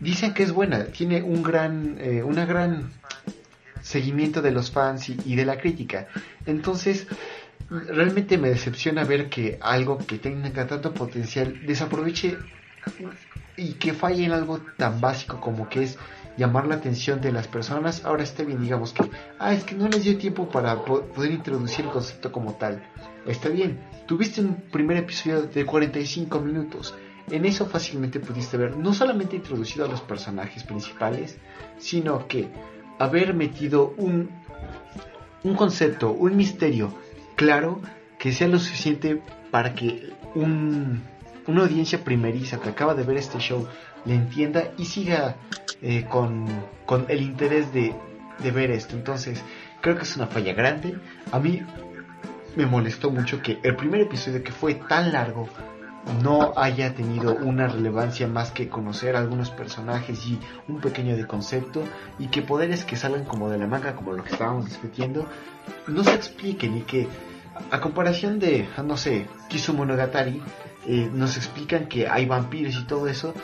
dicen 0.00 0.34
que 0.34 0.42
es 0.42 0.52
buena, 0.52 0.84
tiene 0.86 1.22
un 1.22 1.42
gran, 1.42 1.96
eh, 2.00 2.22
una 2.22 2.44
gran 2.44 2.90
seguimiento 3.82 4.42
de 4.42 4.50
los 4.50 4.70
fans 4.70 5.08
y, 5.08 5.34
de 5.36 5.44
la 5.44 5.58
crítica. 5.58 6.08
Entonces, 6.44 7.06
realmente 7.70 8.36
me 8.38 8.48
decepciona 8.50 9.04
ver 9.04 9.28
que 9.28 9.58
algo 9.60 9.98
que 9.98 10.18
tenga 10.18 10.66
tanto 10.66 10.92
potencial 10.92 11.64
desaproveche 11.66 12.36
y 13.56 13.74
que 13.74 13.92
falle 13.92 14.24
en 14.24 14.32
algo 14.32 14.60
tan 14.76 15.00
básico 15.00 15.40
como 15.40 15.68
que 15.68 15.84
es 15.84 15.98
llamar 16.36 16.66
la 16.66 16.74
atención 16.74 17.20
de 17.20 17.32
las 17.32 17.48
personas. 17.48 18.04
Ahora 18.04 18.22
está 18.22 18.42
bien, 18.42 18.60
digamos 18.60 18.92
que, 18.92 19.08
ah, 19.38 19.54
es 19.54 19.64
que 19.64 19.74
no 19.74 19.88
les 19.88 20.04
dio 20.04 20.18
tiempo 20.18 20.48
para 20.48 20.84
po- 20.84 21.02
poder 21.06 21.30
introducir 21.30 21.86
el 21.86 21.90
concepto 21.90 22.30
como 22.30 22.54
tal. 22.54 22.82
Está 23.26 23.48
bien, 23.48 23.80
tuviste 24.06 24.40
un 24.40 24.54
primer 24.70 24.98
episodio 24.98 25.42
de 25.42 25.66
45 25.66 26.38
minutos. 26.40 26.94
En 27.28 27.44
eso 27.44 27.66
fácilmente 27.66 28.20
pudiste 28.20 28.56
ver 28.56 28.76
no 28.76 28.94
solamente 28.94 29.34
introducido 29.34 29.84
a 29.84 29.88
los 29.88 30.00
personajes 30.00 30.62
principales, 30.62 31.36
sino 31.76 32.28
que 32.28 32.48
haber 33.00 33.34
metido 33.34 33.94
un, 33.96 34.30
un 35.42 35.54
concepto, 35.56 36.12
un 36.12 36.36
misterio 36.36 36.94
claro 37.34 37.80
que 38.18 38.32
sea 38.32 38.46
lo 38.46 38.60
suficiente 38.60 39.20
para 39.50 39.74
que 39.74 40.10
un, 40.36 41.02
una 41.48 41.62
audiencia 41.62 42.04
primeriza 42.04 42.60
que 42.60 42.68
acaba 42.68 42.94
de 42.94 43.02
ver 43.02 43.16
este 43.16 43.38
show 43.38 43.66
le 44.04 44.14
entienda 44.14 44.72
y 44.78 44.84
siga 44.84 45.36
eh, 45.82 46.06
con, 46.08 46.46
con 46.86 47.06
el 47.08 47.22
interés 47.22 47.72
de, 47.72 47.92
de 48.38 48.50
ver 48.52 48.70
esto. 48.70 48.94
Entonces, 48.94 49.42
creo 49.80 49.96
que 49.96 50.02
es 50.02 50.16
una 50.16 50.28
falla 50.28 50.52
grande. 50.52 50.96
A 51.32 51.40
mí 51.40 51.62
me 52.56 52.66
molestó 52.66 53.10
mucho 53.10 53.42
que 53.42 53.60
el 53.62 53.76
primer 53.76 54.00
episodio 54.00 54.42
que 54.42 54.52
fue 54.52 54.74
tan 54.74 55.12
largo 55.12 55.48
no 56.22 56.52
haya 56.56 56.94
tenido 56.94 57.34
una 57.34 57.66
relevancia 57.66 58.28
más 58.28 58.50
que 58.50 58.68
conocer 58.68 59.16
algunos 59.16 59.50
personajes 59.50 60.26
y 60.26 60.38
un 60.68 60.80
pequeño 60.80 61.16
de 61.16 61.26
concepto 61.26 61.82
y 62.18 62.28
que 62.28 62.42
poderes 62.42 62.84
que 62.84 62.96
salgan 62.96 63.24
como 63.24 63.50
de 63.50 63.58
la 63.58 63.66
manga 63.66 63.94
como 63.94 64.12
lo 64.12 64.22
que 64.22 64.32
estábamos 64.32 64.66
discutiendo 64.66 65.26
no 65.86 66.04
se 66.04 66.14
expliquen 66.14 66.76
y 66.78 66.82
que 66.82 67.08
a 67.70 67.80
comparación 67.80 68.38
de 68.38 68.68
no 68.84 68.96
sé 68.96 69.26
Kizumonogatari 69.48 70.40
eh, 70.86 71.10
nos 71.12 71.36
explican 71.36 71.86
que 71.86 72.08
hay 72.08 72.24
vampiros 72.26 72.76
y 72.76 72.84
todo 72.84 73.08
eso 73.08 73.34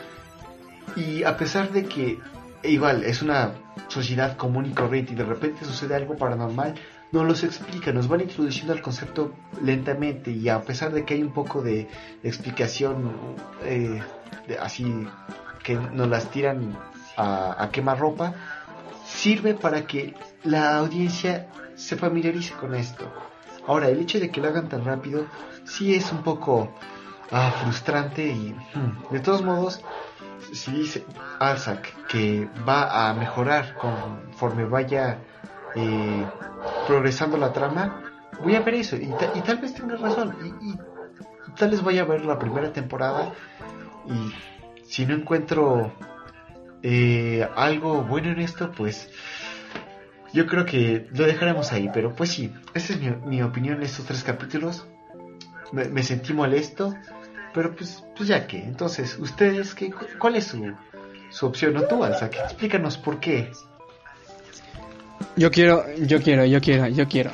y 0.95 1.23
a 1.23 1.35
pesar 1.37 1.71
de 1.71 1.85
que 1.85 2.19
igual 2.63 3.03
es 3.03 3.21
una 3.21 3.51
sociedad 3.89 4.37
común 4.37 4.67
y 4.67 4.69
corriente 4.69 5.13
y 5.13 5.15
de 5.15 5.25
repente 5.25 5.65
sucede 5.65 5.95
algo 5.95 6.15
paranormal 6.15 6.75
no 7.13 7.23
los 7.23 7.43
explica, 7.43 7.93
nos 7.93 8.07
van 8.07 8.21
introduciendo 8.21 8.73
al 8.73 8.81
concepto 8.81 9.31
lentamente 9.61 10.31
y 10.31 10.49
a 10.49 10.61
pesar 10.63 10.91
de 10.91 11.05
que 11.05 11.13
hay 11.13 11.21
un 11.21 11.31
poco 11.31 11.61
de 11.61 11.87
explicación 12.23 13.11
eh, 13.63 14.01
de- 14.47 14.57
así 14.57 15.07
que 15.63 15.75
nos 15.75 16.07
las 16.09 16.29
tiran 16.31 16.77
a, 17.15 17.63
a 17.63 17.69
quemarropa, 17.69 18.33
sirve 19.05 19.53
para 19.53 19.85
que 19.85 20.15
la 20.43 20.75
audiencia 20.77 21.47
se 21.75 21.95
familiarice 21.95 22.53
con 22.55 22.73
esto. 22.75 23.09
Ahora, 23.67 23.87
el 23.89 23.99
hecho 23.99 24.19
de 24.19 24.29
que 24.31 24.41
lo 24.41 24.47
hagan 24.49 24.67
tan 24.67 24.83
rápido 24.83 25.25
sí 25.65 25.93
es 25.95 26.11
un 26.11 26.23
poco 26.23 26.73
ah, 27.31 27.51
frustrante 27.63 28.25
y 28.27 28.53
hmm, 28.73 29.13
de 29.13 29.19
todos 29.19 29.43
modos, 29.43 29.81
si 30.51 30.71
dice 30.71 31.05
Alzac 31.39 31.93
que 32.07 32.49
va 32.67 33.07
a 33.09 33.13
mejorar 33.13 33.75
conforme 33.75 34.65
vaya 34.65 35.19
eh, 35.75 36.25
progresando 36.87 37.37
la 37.37 37.51
trama, 37.53 38.01
voy 38.41 38.55
a 38.55 38.61
ver 38.61 38.75
eso 38.75 38.95
y, 38.95 39.07
ta- 39.07 39.31
y 39.35 39.41
tal 39.41 39.57
vez 39.57 39.73
tenga 39.73 39.95
razón 39.95 40.35
y, 40.61 40.77
tal 41.57 41.69
vez 41.71 41.83
vaya 41.83 42.01
a 42.01 42.05
ver 42.05 42.25
la 42.25 42.39
primera 42.39 42.73
temporada 42.73 43.33
y 44.07 44.33
si 44.85 45.05
no 45.05 45.13
encuentro 45.13 45.93
eh, 46.81 47.47
algo 47.55 48.03
bueno 48.03 48.29
en 48.29 48.39
esto, 48.39 48.71
pues 48.71 49.09
yo 50.33 50.47
creo 50.47 50.65
que 50.65 51.07
lo 51.13 51.25
dejaremos 51.25 51.71
ahí. 51.71 51.89
Pero 51.93 52.15
pues 52.15 52.31
sí, 52.31 52.51
esa 52.73 52.93
es 52.93 52.99
mi, 52.99 53.09
mi 53.25 53.41
opinión 53.43 53.77
en 53.77 53.83
estos 53.83 54.05
tres 54.05 54.23
capítulos. 54.23 54.85
Me, 55.71 56.03
sentí 56.03 56.33
molesto, 56.33 56.93
pero 57.53 57.75
pues, 57.75 58.03
pues 58.15 58.27
ya 58.29 58.45
que. 58.47 58.63
Entonces, 58.63 59.17
ustedes, 59.17 59.73
qué, 59.73 59.91
¿cuál 60.19 60.35
es 60.35 60.45
su, 60.47 60.73
su 61.29 61.45
opción? 61.47 61.73
No 61.73 61.83
tú, 61.83 62.03
Alza, 62.03 62.27
explícanos 62.27 62.97
por 62.97 63.19
qué. 63.19 63.51
Yo 65.35 65.51
quiero, 65.51 65.83
yo 65.97 66.21
quiero, 66.21 66.45
yo 66.45 66.61
quiero, 66.61 66.87
yo 66.87 67.07
quiero. 67.07 67.31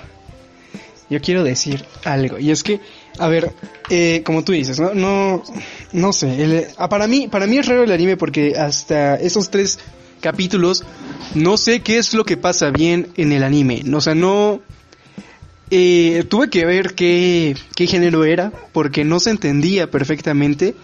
Yo 1.10 1.20
quiero 1.22 1.44
decir 1.44 1.84
algo. 2.06 2.38
Y 2.38 2.52
es 2.52 2.62
que, 2.64 2.80
a 3.18 3.28
ver, 3.28 3.52
eh, 3.90 4.22
como 4.24 4.44
tú 4.44 4.52
dices, 4.52 4.80
no, 4.80 4.94
no, 4.94 5.44
no 5.92 6.14
sé. 6.14 6.68
ah, 6.78 6.88
para 6.88 7.08
mí, 7.08 7.28
para 7.28 7.48
mí 7.48 7.58
es 7.58 7.66
raro 7.66 7.84
el 7.84 7.92
anime 7.92 8.16
porque 8.16 8.54
hasta 8.56 9.16
esos 9.16 9.50
tres 9.50 9.80
capítulos 10.22 10.84
no 11.34 11.58
sé 11.58 11.82
qué 11.82 11.98
es 11.98 12.14
lo 12.14 12.26
que 12.26 12.38
pasa 12.38 12.70
bien 12.70 13.08
en 13.18 13.32
el 13.32 13.44
anime. 13.44 13.84
O 13.94 14.02
sea, 14.02 14.14
no. 14.16 14.62
eh, 15.72 16.24
tuve 16.30 16.50
que 16.50 16.66
ver 16.66 16.94
qué, 16.96 17.56
qué 17.76 17.88
género 17.88 18.24
era 18.26 18.52
porque 18.72 19.04
no 19.04 19.20
se 19.20 19.32
entendía 19.32 19.90
perfectamente 19.90 20.76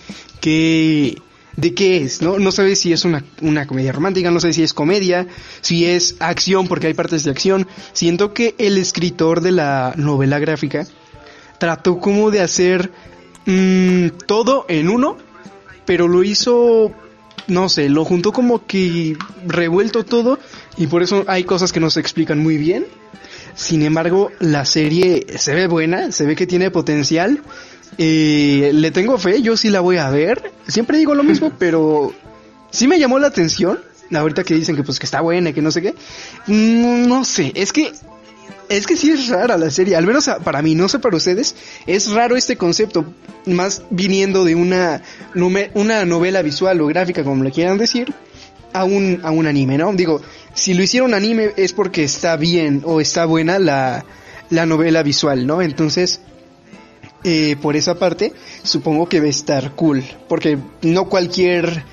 qué, 0.42 1.18
de 1.58 1.74
qué 1.74 1.98
es, 1.98 2.22
¿no? 2.22 2.40
No 2.40 2.52
sabes 2.52 2.80
si 2.80 2.94
es 2.94 3.06
una, 3.06 3.24
una 3.42 3.68
comedia 3.68 3.92
romántica, 3.92 4.32
no 4.32 4.40
sé 4.40 4.54
si 4.54 4.64
es 4.64 4.74
comedia, 4.74 5.28
si 5.62 5.86
es 5.86 6.16
acción, 6.20 6.68
porque 6.68 6.88
hay 6.88 6.94
partes 6.94 7.24
de 7.24 7.32
acción. 7.32 7.68
Siento 7.94 8.34
que 8.34 8.56
el 8.58 8.78
escritor 8.78 9.42
de 9.42 9.52
la 9.52 9.94
novela 9.96 10.40
gráfica 10.40 10.86
trató 11.60 12.00
como 12.00 12.32
de 12.32 12.42
hacer 12.42 12.92
mm, 13.46 14.08
todo 14.28 14.66
en 14.68 14.90
uno 14.90 15.18
pero 15.86 16.08
lo 16.08 16.24
hizo, 16.24 16.92
no 17.48 17.70
sé, 17.70 17.90
lo 17.90 18.04
juntó 18.06 18.32
como 18.32 18.66
que 18.66 19.16
revuelto 19.46 20.04
todo 20.04 20.40
y 20.78 20.88
por 20.88 21.04
eso 21.04 21.24
hay 21.28 21.44
cosas 21.44 21.72
que 21.72 21.80
no 21.80 21.90
se 21.90 22.00
explican 22.00 22.40
muy 22.40 22.58
bien. 22.58 22.86
Sin 23.56 23.84
embargo, 23.84 24.32
la 24.40 24.66
serie 24.66 25.26
se 25.38 25.56
ve 25.56 25.68
buena, 25.68 26.12
se 26.12 26.26
ve 26.26 26.36
que 26.36 26.46
tiene 26.46 26.72
potencial. 26.72 27.42
Eh, 27.98 28.72
le 28.74 28.92
tengo 28.92 29.18
fe, 29.18 29.42
yo 29.42 29.56
sí 29.58 29.70
la 29.70 29.80
voy 29.80 29.98
a 29.98 30.10
ver. 30.10 30.52
Siempre 30.68 30.98
digo 30.98 31.16
lo 31.16 31.24
mismo, 31.24 31.52
pero 31.60 32.14
sí 32.72 32.88
me 32.88 33.00
llamó 33.00 33.20
la 33.20 33.28
atención. 33.28 33.80
Ahorita 34.14 34.44
que 34.44 34.54
dicen 34.54 34.76
que 34.76 34.84
pues 34.84 35.00
que 35.00 35.06
está 35.06 35.22
buena, 35.22 35.52
que 35.52 35.62
no 35.62 35.72
sé 35.72 35.82
qué. 35.82 35.96
Mm, 36.48 37.08
no 37.08 37.26
sé, 37.26 37.52
es 37.56 37.74
que 37.74 37.92
es 38.70 38.88
que 38.88 38.98
sí 38.98 39.12
es 39.12 39.28
rara 39.28 39.58
la 39.58 39.70
serie, 39.70 39.96
al 39.96 40.06
menos 40.06 40.30
para 40.44 40.62
mí, 40.62 40.76
no 40.76 40.90
sé 40.90 41.00
para 41.00 41.18
ustedes, 41.18 41.56
es 41.86 42.12
raro 42.12 42.36
este 42.36 42.58
concepto, 42.58 43.06
más 43.46 43.84
viniendo 43.92 44.44
de 44.44 44.56
una, 44.56 45.02
una 45.74 46.06
novela 46.06 46.42
visual 46.42 46.82
o 46.82 46.88
gráfica, 46.88 47.24
como 47.24 47.44
le 47.44 47.52
quieran 47.52 47.78
decir, 47.78 48.14
a 48.74 48.84
un, 48.84 49.22
a 49.24 49.32
un 49.32 49.46
anime, 49.48 49.78
¿no? 49.78 49.94
Digo, 49.94 50.22
si 50.54 50.74
lo 50.74 50.84
hicieron 50.84 51.14
anime 51.14 51.52
es 51.58 51.74
porque 51.74 52.04
está 52.04 52.38
bien 52.38 52.82
o 52.86 53.02
está 53.02 53.26
buena 53.26 53.60
la, 53.60 54.04
la 54.50 54.66
novela 54.66 55.04
visual, 55.04 55.46
¿no? 55.46 55.62
Entonces, 55.62 56.22
eh, 57.26 57.58
por 57.60 57.76
esa 57.76 57.98
parte, 57.98 58.34
supongo 58.62 59.10
que 59.10 59.20
va 59.20 59.26
a 59.26 59.30
estar 59.30 59.72
cool, 59.72 60.04
porque 60.30 60.60
no 60.84 61.10
cualquier 61.10 61.84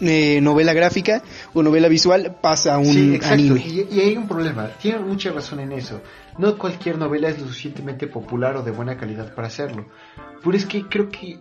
eh, 0.00 0.40
novela 0.42 0.74
gráfica 0.74 1.22
o 1.54 1.62
novela 1.62 1.88
visual 1.88 2.36
pasa 2.40 2.74
a 2.74 2.78
un 2.78 2.92
sí, 2.92 3.14
exacto. 3.14 3.34
anime. 3.34 3.64
Y, 3.66 3.88
y, 3.90 4.00
hay 4.00 4.16
un 4.16 4.28
problema, 4.28 4.68
tiene 4.78 4.98
mucha 4.98 5.32
razón 5.32 5.60
en 5.60 5.72
eso. 5.72 6.02
No 6.36 6.58
cualquier 6.58 6.98
novela 6.98 7.30
es 7.30 7.40
lo 7.40 7.46
suficientemente 7.46 8.08
popular 8.08 8.56
o 8.58 8.62
de 8.62 8.72
buena 8.72 8.98
calidad 8.98 9.34
para 9.34 9.48
hacerlo. 9.48 9.86
Pero 10.42 10.56
es 10.56 10.66
que 10.66 10.86
creo 10.86 11.08
que 11.08 11.38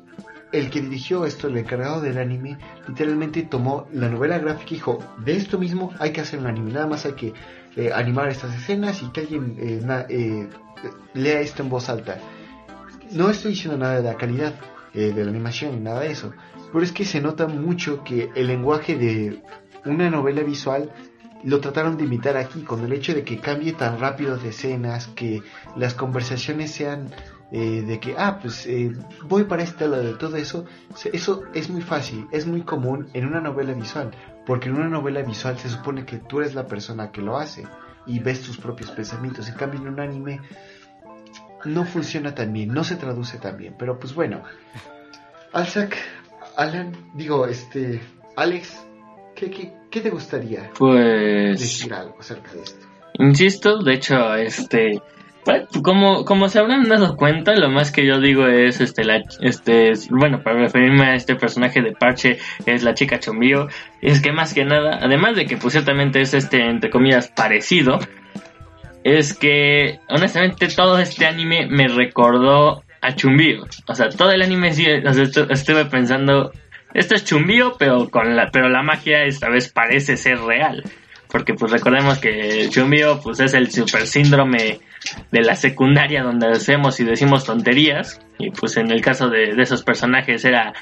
el 0.54 0.70
que 0.70 0.82
dirigió 0.82 1.26
esto, 1.26 1.48
el 1.48 1.58
encargado 1.58 2.00
del 2.00 2.18
anime, 2.18 2.58
literalmente 2.88 3.41
tomó 3.41 3.88
la 3.91 4.08
novela 4.08 4.38
gráfica 4.38 4.70
y 4.70 4.76
dijo, 4.76 5.00
de 5.18 5.36
esto 5.36 5.60
mismo 5.60 5.91
hay 6.00 6.12
que 6.14 6.22
hacer 6.22 6.39
un 6.39 6.48
anime, 6.48 6.72
nada 6.72 6.88
más 6.88 7.06
hay 7.06 7.14
que 7.14 7.34
eh, 7.76 7.91
animar 7.94 8.30
estas 8.30 8.56
escenas 8.56 9.02
y 9.02 9.12
que 9.12 9.22
alguien 9.22 9.58
eh, 9.60 9.82
na, 9.84 10.06
eh, 10.08 10.48
lea 11.14 11.41
esto 11.41 11.64
en 11.64 11.70
voz 11.70 11.89
alta. 11.89 12.20
No 13.14 13.30
estoy 13.30 13.51
diciendo 13.51 13.78
nada 13.78 13.97
de 13.97 14.03
la 14.03 14.18
calidad 14.18 14.53
de 14.93 15.24
la 15.24 15.30
animación 15.30 15.74
ni 15.74 15.80
nada 15.80 16.01
de 16.01 16.11
eso, 16.11 16.34
pero 16.72 16.84
es 16.84 16.91
que 16.91 17.03
se 17.03 17.20
nota 17.20 17.47
mucho 17.47 18.03
que 18.03 18.30
el 18.36 18.47
lenguaje 18.47 18.95
de 18.95 19.41
una 19.86 20.09
novela 20.09 20.43
visual 20.43 20.91
lo 21.43 21.59
trataron 21.59 21.97
de 21.97 22.05
imitar 22.05 22.38
aquí, 22.38 22.61
con 22.61 22.84
el 22.84 22.93
hecho 22.93 23.14
de 23.14 23.24
que 23.24 23.39
cambie 23.39 23.74
tan 23.74 23.99
rápido 23.99 24.38
de 24.38 24.49
escenas, 24.49 25.07
que 25.07 25.43
las 25.76 25.93
conversaciones 25.93 26.72
sean 26.72 27.09
eh, 27.51 27.84
de 27.86 27.99
que, 27.99 28.16
ah, 28.18 28.39
pues 28.41 28.66
eh, 28.66 28.93
voy 29.28 29.43
para 29.43 29.64
este 29.64 29.88
lado 29.88 30.03
de 30.03 30.16
todo 30.16 30.38
eso, 30.38 30.66
eso 31.11 31.43
es 31.53 31.70
muy 31.70 31.82
fácil, 31.82 32.28
es 32.32 32.47
muy 32.47 32.61
común 32.61 33.09
en 33.14 33.28
una 33.28 33.41
novela 33.41 33.74
visual, 33.74 34.11
porque 34.45 34.70
en 34.70 34.76
una 34.76 34.89
novela 34.89 35.22
visual 35.22 35.57
se 35.59 35.70
supone 35.70 36.05
que 36.05 36.18
tú 36.18 36.39
eres 36.39 36.55
la 36.55 36.68
persona 36.68 37.11
que 37.11 37.22
lo 37.22 37.38
hace 37.38 37.68
y 38.05 38.20
ves 38.20 38.41
tus 38.41 38.57
propios 38.57 38.91
pensamientos, 38.91 39.47
en 39.47 39.55
cambio 39.55 39.82
en 39.82 39.88
un 39.89 39.99
anime 39.99 40.41
no 41.66 41.86
funciona 41.86 42.36
tan 42.36 42.53
bien, 42.53 42.74
no 42.74 42.84
se 42.84 42.95
traduce 42.95 43.38
tan 43.38 43.57
bien, 43.57 43.76
pero 43.78 43.99
pues 43.99 44.14
bueno, 44.14 44.43
Alzac, 45.51 45.97
Alan, 46.57 46.91
digo, 47.14 47.47
este, 47.47 48.01
Alex, 48.36 48.86
¿qué, 49.36 49.49
qué, 49.49 49.74
qué 49.89 50.01
te 50.01 50.09
gustaría 50.09 50.70
pues... 50.78 51.59
decir 51.59 51.93
algo 51.93 52.18
acerca 52.20 52.51
de 52.53 52.64
esto? 52.64 52.86
Insisto, 53.20 53.84
de 53.84 53.93
hecho, 53.93 54.36
este, 54.36 54.99
como, 55.84 56.26
como 56.26 56.49
se 56.49 56.59
habrán 56.59 56.88
dado 56.88 57.16
cuenta, 57.16 57.55
lo 57.55 57.70
más 57.70 57.91
que 57.91 58.05
yo 58.05 58.20
digo 58.20 58.47
es, 58.47 58.82
este, 58.82 59.03
la, 59.03 59.22
este, 59.41 59.93
bueno, 60.09 60.41
para 60.41 60.59
referirme 60.59 61.05
a 61.05 61.16
este 61.16 61.36
personaje 61.36 61.82
de 61.82 61.91
Parche, 61.91 62.39
es 62.66 62.84
la 62.84 62.93
chica 62.93 63.20
Chombío, 63.20 63.68
es 64.01 64.22
que 64.22 64.32
más 64.32 64.53
que 64.53 64.66
nada, 64.66 64.99
además 65.01 65.36
de 65.36 65.45
que 65.45 65.57
pues 65.57 65.74
ciertamente 65.74 66.22
es 66.22 66.34
este, 66.34 66.66
entre 66.66 66.89
comillas, 66.89 67.28
parecido, 67.28 67.99
es 69.04 69.34
que, 69.34 69.99
honestamente, 70.10 70.68
todo 70.70 70.97
este 70.99 71.26
anime 71.26 71.68
me 71.68 71.88
recordó 71.88 72.84
a 73.01 73.16
Chumbío. 73.16 73.66
O 73.88 73.95
sea, 73.95 74.10
todo 74.10 74.32
el 74.32 74.41
anime 74.41 74.74
sí, 74.74 74.86
estuve 74.88 75.86
pensando, 75.86 76.51
esto 76.93 77.16
es 77.16 77.26
Chumbío, 77.26 77.76
pero 77.78 78.10
con 78.10 78.36
la, 78.36 78.49
pero 78.51 78.70
la 78.70 78.82
magia 78.82 79.26
esta 79.26 79.49
vez 79.49 79.70
parece 79.70 80.16
ser 80.16 80.39
real. 80.39 80.84
Porque 81.28 81.54
pues 81.54 81.72
recordemos 81.72 82.20
que 82.20 82.70
Chumbío 82.70 83.20
pues 83.22 83.39
es 83.39 83.54
el 83.54 83.72
super 83.72 84.08
síndrome 84.08 84.80
de 85.32 85.41
la 85.41 85.56
secundaria 85.56 86.24
donde 86.24 86.47
hacemos 86.47 86.99
y 86.99 87.04
decimos 87.04 87.45
tonterías. 87.45 88.20
Y 88.38 88.51
pues 88.51 88.78
en 88.78 88.91
el 88.91 89.01
caso 89.01 89.30
de, 89.30 89.49
esos 89.62 89.84
personajes 89.84 90.45
era, 90.45 90.74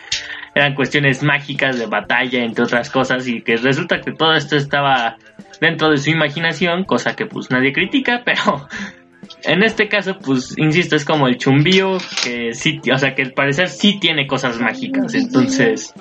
eran 0.55 0.75
cuestiones 0.75 1.23
mágicas 1.23 1.77
de 1.77 1.85
batalla, 1.85 2.43
entre 2.43 2.63
otras 2.63 2.89
cosas, 2.89 3.27
y 3.27 3.41
que 3.41 3.57
resulta 3.57 4.01
que 4.01 4.11
todo 4.11 4.33
esto 4.33 4.55
estaba 4.55 5.17
dentro 5.59 5.89
de 5.89 5.97
su 5.97 6.09
imaginación, 6.09 6.85
cosa 6.85 7.15
que 7.15 7.25
pues 7.25 7.51
nadie 7.51 7.73
critica, 7.73 8.21
pero 8.25 8.67
en 9.43 9.63
este 9.63 9.87
caso, 9.87 10.17
pues, 10.19 10.53
insisto, 10.57 10.95
es 10.95 11.05
como 11.05 11.27
el 11.27 11.37
chumbío 11.37 11.97
que 12.23 12.53
sí, 12.53 12.79
o 12.91 12.97
sea, 12.97 13.15
que 13.15 13.23
al 13.23 13.31
parecer 13.31 13.69
sí 13.69 13.99
tiene 13.99 14.27
cosas 14.27 14.59
mágicas, 14.59 15.13
entonces... 15.13 15.93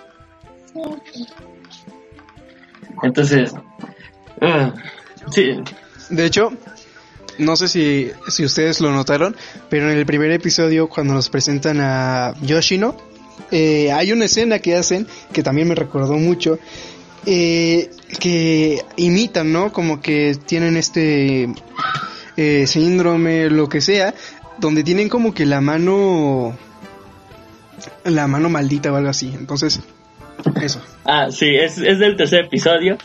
Entonces... 3.02 3.54
Uh, 4.40 4.70
sí. 5.30 5.58
De 6.10 6.26
hecho, 6.26 6.52
no 7.38 7.56
sé 7.56 7.68
si, 7.68 8.10
si 8.28 8.44
ustedes 8.44 8.80
lo 8.80 8.92
notaron, 8.92 9.36
pero 9.68 9.90
en 9.90 9.96
el 9.96 10.06
primer 10.06 10.30
episodio, 10.30 10.88
cuando 10.88 11.14
nos 11.14 11.28
presentan 11.28 11.80
a 11.80 12.34
Yoshino, 12.42 12.96
eh, 13.50 13.90
hay 13.92 14.12
una 14.12 14.26
escena 14.26 14.58
que 14.58 14.76
hacen 14.76 15.06
que 15.32 15.42
también 15.42 15.68
me 15.68 15.74
recordó 15.74 16.14
mucho, 16.14 16.58
eh, 17.26 17.90
que 18.18 18.82
imitan, 18.96 19.52
¿no? 19.52 19.72
Como 19.72 20.00
que 20.00 20.36
tienen 20.46 20.76
este 20.76 21.48
eh, 22.36 22.66
síndrome, 22.66 23.50
lo 23.50 23.68
que 23.68 23.80
sea, 23.80 24.14
donde 24.58 24.84
tienen 24.84 25.08
como 25.08 25.34
que 25.34 25.46
la 25.46 25.60
mano, 25.60 26.56
la 28.04 28.26
mano 28.26 28.48
maldita 28.48 28.92
o 28.92 28.96
algo 28.96 29.10
así. 29.10 29.32
Entonces, 29.38 29.80
eso. 30.62 30.80
Ah, 31.04 31.28
sí, 31.30 31.54
es, 31.54 31.78
es 31.78 31.98
del 31.98 32.16
tercer 32.16 32.46
episodio. 32.46 32.98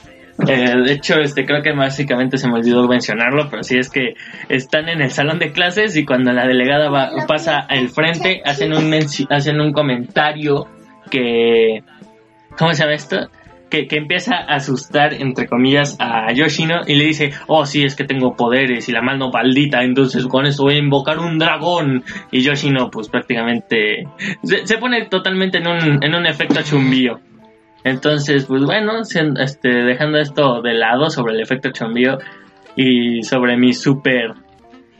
Eh, 0.47 0.75
de 0.83 0.91
hecho, 0.91 1.15
este 1.21 1.45
creo 1.45 1.61
que 1.61 1.71
básicamente 1.71 2.37
se 2.37 2.47
me 2.47 2.55
olvidó 2.55 2.87
mencionarlo, 2.87 3.47
pero 3.49 3.63
sí 3.63 3.77
es 3.77 3.89
que 3.89 4.15
están 4.49 4.89
en 4.89 5.01
el 5.01 5.11
salón 5.11 5.39
de 5.39 5.51
clases 5.51 5.95
y 5.95 6.03
cuando 6.03 6.33
la 6.33 6.45
delegada 6.45 6.89
va, 6.89 7.11
pasa 7.25 7.59
al 7.59 7.87
frente 7.87 8.41
hacen 8.45 8.73
un 8.73 8.93
hacen 9.29 9.61
un 9.61 9.71
comentario 9.71 10.67
que 11.09 11.83
¿cómo 12.57 12.73
se 12.73 12.83
llama 12.83 12.95
esto? 12.95 13.29
Que, 13.69 13.87
que, 13.87 13.97
empieza 13.97 14.35
a 14.35 14.55
asustar, 14.55 15.13
entre 15.13 15.47
comillas, 15.47 15.97
a 15.99 16.31
Yoshino 16.31 16.81
y 16.85 16.95
le 16.95 17.05
dice, 17.05 17.31
oh, 17.47 17.65
sí, 17.65 17.83
es 17.83 17.95
que 17.95 18.03
tengo 18.03 18.35
poderes 18.35 18.87
y 18.87 18.91
la 18.91 19.01
mano 19.01 19.31
maldita, 19.31 19.83
entonces 19.83 20.27
con 20.27 20.45
eso 20.45 20.63
voy 20.63 20.75
a 20.75 20.77
invocar 20.77 21.17
un 21.17 21.39
dragón. 21.39 22.03
Y 22.31 22.41
Yoshino, 22.41 22.91
pues 22.91 23.09
prácticamente 23.09 24.07
se, 24.43 24.67
se 24.67 24.77
pone 24.77 25.05
totalmente 25.07 25.57
en 25.57 25.67
un, 25.67 26.03
en 26.03 26.13
un 26.13 26.25
efecto 26.27 26.61
chumbío. 26.61 27.19
Entonces, 27.85 28.45
pues 28.47 28.63
bueno, 28.63 28.93
este, 29.01 29.69
dejando 29.69 30.17
esto 30.17 30.63
de 30.63 30.73
lado 30.73 31.11
sobre 31.11 31.35
el 31.35 31.41
efecto 31.41 31.69
chumbío 31.71 32.17
y 32.75 33.21
sobre 33.21 33.57
mi 33.57 33.73
super 33.73 34.33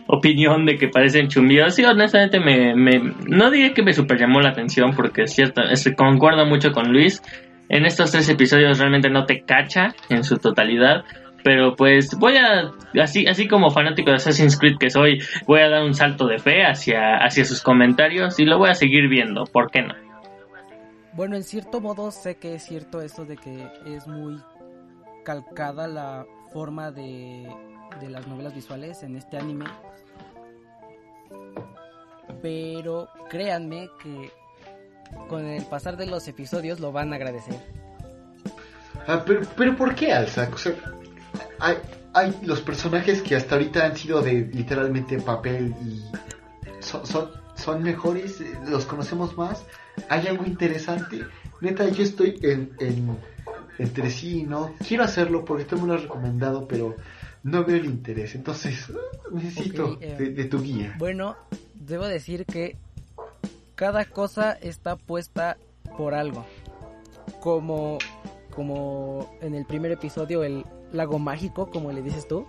opinión 0.08 0.68
de 0.68 0.76
que 0.76 0.88
parecen 0.88 1.28
chumbíos, 1.28 1.74
sí, 1.74 1.84
honestamente 1.84 2.40
me, 2.40 2.76
me, 2.76 3.02
no 3.28 3.50
diré 3.50 3.74
que 3.74 3.82
me 3.82 3.92
super 3.92 4.20
llamó 4.20 4.40
la 4.40 4.50
atención 4.50 4.92
porque 4.96 5.24
es 5.24 5.34
cierto, 5.34 5.64
es, 5.64 5.92
concuerdo 5.98 6.46
mucho 6.46 6.72
con 6.74 6.94
Luis. 6.94 7.24
En 7.70 7.88
estos 7.88 8.12
tres 8.12 8.30
episodios 8.30 8.78
realmente 8.78 9.10
no 9.10 9.26
te 9.26 9.42
cacha 9.42 9.96
en 10.10 10.24
su 10.24 10.38
totalidad, 10.38 11.06
pero 11.44 11.76
pues 11.76 12.16
voy 12.20 12.38
a, 12.38 12.70
así, 13.02 13.26
así 13.26 13.48
como 13.48 13.72
fanático 13.72 14.12
de 14.12 14.18
Assassin's 14.18 14.60
Creed 14.60 14.76
que 14.80 14.92
soy, 14.92 15.24
voy 15.48 15.62
a 15.62 15.70
dar 15.70 15.82
un 15.82 15.96
salto 15.96 16.28
de 16.28 16.38
fe 16.38 16.64
hacia, 16.64 17.18
hacia 17.18 17.46
sus 17.46 17.64
comentarios 17.64 18.40
y 18.40 18.46
lo 18.46 18.60
voy 18.60 18.70
a 18.70 18.76
seguir 18.76 19.10
viendo, 19.10 19.46
¿por 19.46 19.72
qué 19.72 19.82
no? 19.82 20.05
Bueno, 21.16 21.38
en 21.38 21.44
cierto 21.44 21.80
modo 21.80 22.12
sé 22.12 22.36
que 22.36 22.56
es 22.56 22.64
cierto 22.64 23.02
eso 23.02 23.24
de 23.24 23.38
que 23.38 23.72
es 23.86 24.06
muy 24.06 24.42
calcada 25.24 25.88
la 25.88 26.26
forma 26.52 26.92
de, 26.92 27.50
de 28.02 28.10
las 28.10 28.28
novelas 28.28 28.54
visuales 28.54 29.02
en 29.02 29.16
este 29.16 29.38
anime. 29.38 29.66
Pero 32.42 33.08
créanme 33.30 33.90
que 34.04 34.30
con 35.30 35.46
el 35.46 35.64
pasar 35.66 35.96
de 35.96 36.06
los 36.06 36.28
episodios 36.28 36.82
lo 36.82 36.92
van 36.92 37.14
a 37.14 37.16
agradecer. 37.16 37.56
Ah, 39.08 39.24
pero, 39.26 39.42
pero 39.56 39.78
¿por 39.78 39.96
qué, 39.96 40.12
Alza? 40.12 40.50
O 40.54 40.58
sea, 40.58 40.74
hay, 41.60 41.78
hay 42.14 42.38
los 42.44 42.60
personajes 42.60 43.22
que 43.22 43.38
hasta 43.38 43.56
ahorita 43.56 43.86
han 43.86 43.96
sido 43.96 44.22
de 44.22 44.50
literalmente 44.52 45.18
papel 45.22 45.74
y 45.82 46.04
son, 46.82 47.06
son, 47.06 47.30
son 47.56 47.84
mejores, 47.84 48.44
los 48.68 48.86
conocemos 48.86 49.38
más 49.38 49.66
hay 50.10 50.28
algo 50.28 50.46
interesante. 50.46 51.26
Neta, 51.62 51.88
yo 51.90 52.04
estoy 52.04 52.40
en, 52.42 52.72
en, 52.80 53.18
entre 53.80 54.10
sí, 54.10 54.44
¿no? 54.44 54.74
Quiero 54.88 55.04
hacerlo 55.04 55.46
porque 55.46 55.66
tú 55.66 55.80
me 55.80 55.88
lo 55.88 55.94
has 55.96 56.04
recomendado, 56.04 56.68
pero 56.68 56.96
no 57.44 57.64
veo 57.64 57.78
el 57.78 57.86
interés. 57.86 58.36
Entonces, 58.36 58.92
necesito 59.32 59.98
eh, 60.02 60.16
de, 60.18 60.30
de 60.32 60.46
tu 60.46 60.62
guía. 60.62 60.96
Bueno, 60.98 61.36
debo 61.74 62.08
decir 62.08 62.46
que 62.46 62.78
cada 63.76 64.06
cosa 64.06 64.54
está 64.54 64.96
puesta 64.96 65.58
por 65.98 66.14
algo. 66.14 66.46
como 67.42 67.98
como 68.56 69.36
en 69.42 69.54
el 69.54 69.66
primer 69.66 69.92
episodio 69.92 70.42
el 70.46 70.64
lago 70.94 71.20
mágico, 71.20 71.70
como 71.70 71.92
le 71.92 72.02
dices 72.02 72.26
tú, 72.26 72.46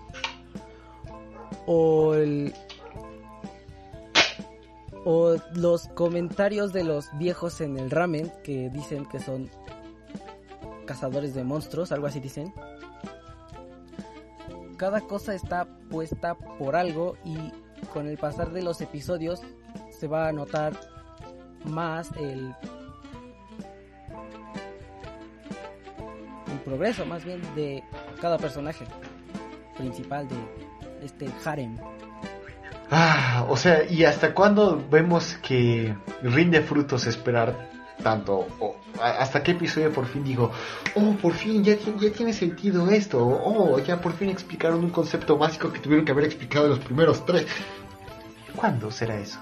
o 1.66 2.14
el 2.14 2.54
o 5.08 5.36
los 5.54 5.86
comentarios 5.90 6.72
de 6.72 6.82
los 6.82 7.16
viejos 7.16 7.60
en 7.60 7.78
el 7.78 7.92
ramen 7.92 8.32
que 8.42 8.68
dicen 8.70 9.06
que 9.06 9.20
son 9.20 9.48
cazadores 10.84 11.32
de 11.32 11.44
monstruos, 11.44 11.92
algo 11.92 12.08
así 12.08 12.18
dicen. 12.18 12.52
Cada 14.76 15.00
cosa 15.02 15.32
está 15.32 15.66
puesta 15.90 16.34
por 16.34 16.74
algo 16.74 17.16
y 17.24 17.36
con 17.92 18.08
el 18.08 18.18
pasar 18.18 18.50
de 18.50 18.62
los 18.62 18.80
episodios 18.80 19.42
se 19.96 20.08
va 20.08 20.26
a 20.26 20.32
notar 20.32 20.72
más 21.64 22.10
el 22.18 22.52
el 26.50 26.58
progreso 26.64 27.06
más 27.06 27.24
bien 27.24 27.40
de 27.54 27.84
cada 28.20 28.38
personaje 28.38 28.84
principal 29.76 30.26
de 30.28 30.36
este 31.04 31.28
harem. 31.44 31.76
Ah, 32.90 33.46
o 33.48 33.56
sea, 33.56 33.84
¿y 33.90 34.04
hasta 34.04 34.32
cuándo 34.32 34.82
vemos 34.90 35.36
que 35.42 35.94
rinde 36.22 36.60
frutos 36.62 37.06
esperar 37.06 37.68
tanto? 38.02 38.46
O, 38.60 38.76
¿Hasta 39.00 39.42
qué 39.42 39.52
episodio 39.52 39.92
por 39.92 40.06
fin 40.06 40.24
digo, 40.24 40.52
oh, 40.94 41.12
por 41.20 41.34
fin 41.34 41.64
ya, 41.64 41.76
ya 41.76 42.12
tiene 42.12 42.32
sentido 42.32 42.88
esto? 42.90 43.18
Oh, 43.26 43.78
ya 43.80 44.00
por 44.00 44.12
fin 44.12 44.30
explicaron 44.30 44.84
un 44.84 44.90
concepto 44.90 45.36
básico 45.36 45.72
que 45.72 45.80
tuvieron 45.80 46.04
que 46.04 46.12
haber 46.12 46.24
explicado 46.24 46.66
en 46.66 46.70
los 46.72 46.80
primeros 46.80 47.24
tres. 47.26 47.46
¿Cuándo 48.54 48.90
será 48.90 49.18
eso? 49.18 49.38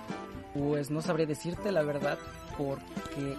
Pues 0.55 0.91
no 0.91 1.03
sabré 1.03 1.27
decirte 1.27 1.71
la 1.71 1.83
verdad, 1.83 2.19
porque, 2.57 3.37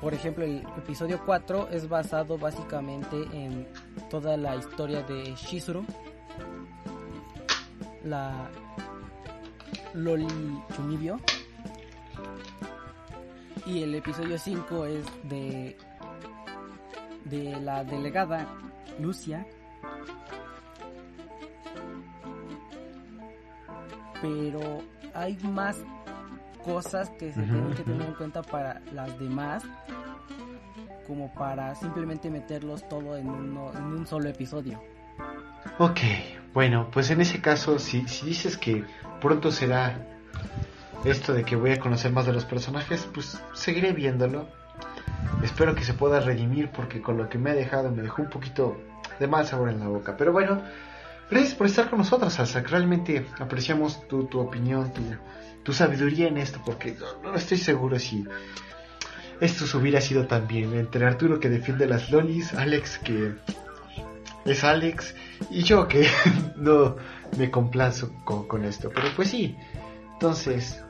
por 0.00 0.12
ejemplo, 0.12 0.44
el 0.44 0.62
episodio 0.76 1.20
4 1.24 1.68
es 1.72 1.88
basado 1.88 2.36
básicamente 2.36 3.16
en 3.32 3.66
toda 4.10 4.36
la 4.36 4.56
historia 4.56 5.02
de 5.02 5.34
Shizuru, 5.34 5.84
la 8.04 8.48
Loli 9.94 10.26
Chunibyo. 10.74 11.18
Y 13.66 13.82
el 13.82 13.94
episodio 13.94 14.38
5 14.38 14.86
es 14.86 15.04
de 15.24 15.76
de 17.28 17.60
la 17.60 17.84
delegada 17.84 18.46
Lucia. 18.98 19.46
Pero 24.20 24.82
hay 25.14 25.36
más 25.44 25.76
cosas 26.64 27.10
que 27.10 27.32
se 27.32 27.42
tienen 27.42 27.74
que 27.74 27.84
tener 27.84 28.08
en 28.08 28.14
cuenta 28.14 28.42
para 28.42 28.80
las 28.92 29.16
demás 29.18 29.62
como 31.06 31.32
para 31.32 31.74
simplemente 31.74 32.28
meterlos 32.28 32.86
todo 32.88 33.16
en, 33.16 33.28
uno, 33.28 33.72
en 33.74 33.84
un 33.84 34.06
solo 34.06 34.28
episodio. 34.28 34.82
Ok, 35.78 36.00
bueno, 36.58 36.88
pues 36.90 37.08
en 37.10 37.20
ese 37.20 37.40
caso, 37.40 37.78
si, 37.78 38.08
si 38.08 38.26
dices 38.26 38.56
que 38.56 38.84
pronto 39.20 39.52
será 39.52 40.04
esto 41.04 41.32
de 41.32 41.44
que 41.44 41.54
voy 41.54 41.70
a 41.70 41.78
conocer 41.78 42.10
más 42.10 42.26
de 42.26 42.32
los 42.32 42.44
personajes, 42.46 43.08
pues 43.14 43.40
seguiré 43.52 43.92
viéndolo. 43.92 44.48
Espero 45.44 45.76
que 45.76 45.84
se 45.84 45.94
pueda 45.94 46.18
redimir 46.18 46.72
porque 46.72 47.00
con 47.00 47.16
lo 47.16 47.28
que 47.28 47.38
me 47.38 47.50
ha 47.50 47.54
dejado 47.54 47.92
me 47.92 48.02
dejó 48.02 48.22
un 48.22 48.30
poquito 48.30 48.76
de 49.20 49.28
mal 49.28 49.46
sabor 49.46 49.68
en 49.68 49.78
la 49.78 49.86
boca. 49.86 50.16
Pero 50.16 50.32
bueno, 50.32 50.60
gracias 51.30 51.54
por 51.54 51.68
estar 51.68 51.88
con 51.90 52.00
nosotros, 52.00 52.36
Alza. 52.40 52.60
Realmente 52.62 53.24
apreciamos 53.38 54.08
tu, 54.08 54.24
tu 54.24 54.40
opinión, 54.40 54.92
tu, 54.92 55.02
tu, 55.62 55.72
sabiduría 55.72 56.26
en 56.26 56.38
esto 56.38 56.60
porque 56.66 56.96
no, 56.98 57.30
no, 57.30 57.36
estoy 57.36 57.58
seguro 57.58 58.00
si 58.00 58.24
esto 59.40 59.78
hubiera 59.78 60.00
sido 60.00 60.26
también 60.26 60.74
entre 60.74 61.06
Arturo 61.06 61.38
que 61.38 61.50
defiende 61.50 61.86
las 61.86 62.10
lolis, 62.10 62.52
Alex 62.52 62.98
que 62.98 63.36
es 64.48 64.64
Alex 64.64 65.14
y 65.50 65.62
yo 65.62 65.88
que 65.88 66.06
no 66.56 66.96
me 67.36 67.50
complazo 67.50 68.12
con, 68.24 68.46
con, 68.48 68.64
esto. 68.64 68.90
Pero 68.94 69.08
pues 69.14 69.30
sí, 69.30 69.56
entonces 70.14 70.82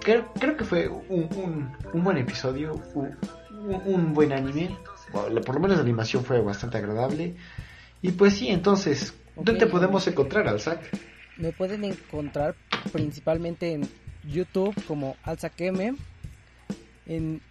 creo, 0.00 0.32
creo 0.34 0.56
que 0.56 0.64
fue 0.64 0.88
un, 0.88 1.28
un, 1.36 1.76
un 1.92 2.04
buen 2.04 2.18
episodio, 2.18 2.80
un, 2.94 3.16
un, 3.84 4.14
buen 4.14 4.32
anime. 4.32 4.76
Por 5.12 5.54
lo 5.54 5.60
menos 5.60 5.76
la 5.76 5.82
animación 5.82 6.24
fue 6.24 6.40
bastante 6.40 6.78
agradable. 6.78 7.34
Y 8.02 8.12
pues 8.12 8.34
sí, 8.34 8.48
entonces, 8.48 9.14
¿dónde 9.36 9.52
okay. 9.52 9.64
te 9.64 9.66
podemos 9.66 10.06
encontrar, 10.06 10.48
Alzac? 10.48 10.80
Me 11.36 11.52
pueden 11.52 11.84
encontrar 11.84 12.54
principalmente 12.92 13.72
en 13.72 13.88
YouTube 14.24 14.74
como 14.86 15.16
Alzaqueme, 15.22 15.96
en, 17.06 17.42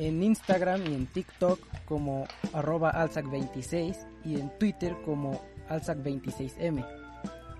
en 0.00 0.22
Instagram 0.22 0.80
y 0.86 0.94
en 0.94 1.06
TikTok 1.06 1.60
como 1.84 2.26
arroba 2.54 2.92
alzac26 2.92 3.96
y 4.24 4.40
en 4.40 4.50
Twitter 4.58 4.96
como 5.04 5.42
alzac26m. 5.68 6.84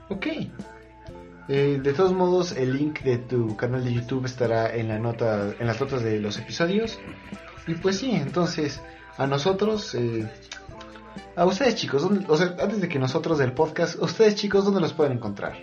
Ok. 0.08 0.26
Eh, 1.48 1.80
de 1.82 1.92
todos 1.92 2.12
modos, 2.12 2.56
el 2.56 2.76
link 2.76 3.00
de 3.02 3.18
tu 3.18 3.56
canal 3.56 3.84
de 3.84 3.92
YouTube 3.92 4.24
estará 4.24 4.74
en 4.74 4.88
la 4.88 4.98
nota, 4.98 5.52
en 5.58 5.66
las 5.66 5.80
notas 5.80 6.02
de 6.02 6.18
los 6.18 6.38
episodios. 6.38 6.98
Y 7.66 7.74
pues 7.74 7.98
sí, 7.98 8.12
entonces 8.12 8.82
a 9.18 9.26
nosotros, 9.26 9.94
eh, 9.94 10.26
a 11.36 11.44
ustedes 11.44 11.74
chicos, 11.74 12.02
¿dónde, 12.02 12.24
o 12.26 12.36
sea, 12.36 12.54
antes 12.58 12.80
de 12.80 12.88
que 12.88 12.98
nosotros 12.98 13.36
del 13.36 13.52
podcast, 13.52 14.00
ustedes 14.02 14.34
chicos, 14.36 14.64
¿dónde 14.64 14.80
los 14.80 14.94
pueden 14.94 15.12
encontrar? 15.12 15.56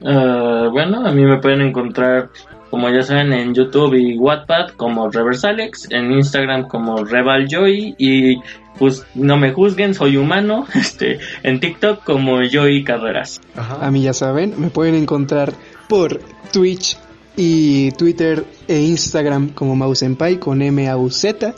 Uh, 0.00 0.70
bueno, 0.70 1.06
a 1.06 1.12
mí 1.12 1.24
me 1.24 1.38
pueden 1.38 1.62
encontrar, 1.62 2.30
como 2.74 2.90
ya 2.90 3.04
saben, 3.04 3.32
en 3.32 3.54
YouTube 3.54 3.94
y 3.94 4.18
Wattpad 4.18 4.70
como 4.70 5.08
Reverse 5.08 5.46
Alex, 5.46 5.86
en 5.92 6.10
Instagram 6.10 6.66
como 6.66 7.04
Reval 7.04 7.46
Joy 7.48 7.94
y 7.98 8.40
pues 8.80 9.06
no 9.14 9.36
me 9.36 9.52
juzguen, 9.52 9.94
soy 9.94 10.16
humano, 10.16 10.66
este, 10.74 11.20
en 11.44 11.60
TikTok 11.60 12.02
como 12.02 12.42
Joy 12.42 12.82
Carreras. 12.82 13.40
Ajá. 13.54 13.78
A 13.80 13.92
mí 13.92 14.02
ya 14.02 14.12
saben, 14.12 14.54
me 14.58 14.70
pueden 14.70 14.96
encontrar 14.96 15.52
por 15.88 16.18
Twitch 16.52 16.96
y 17.36 17.92
Twitter 17.92 18.44
e 18.66 18.80
Instagram 18.80 19.50
como 19.50 19.76
Mausenpai 19.76 20.40
con 20.40 20.60
M 20.60 20.88
A 20.88 20.96
U 20.96 21.08
Z 21.10 21.54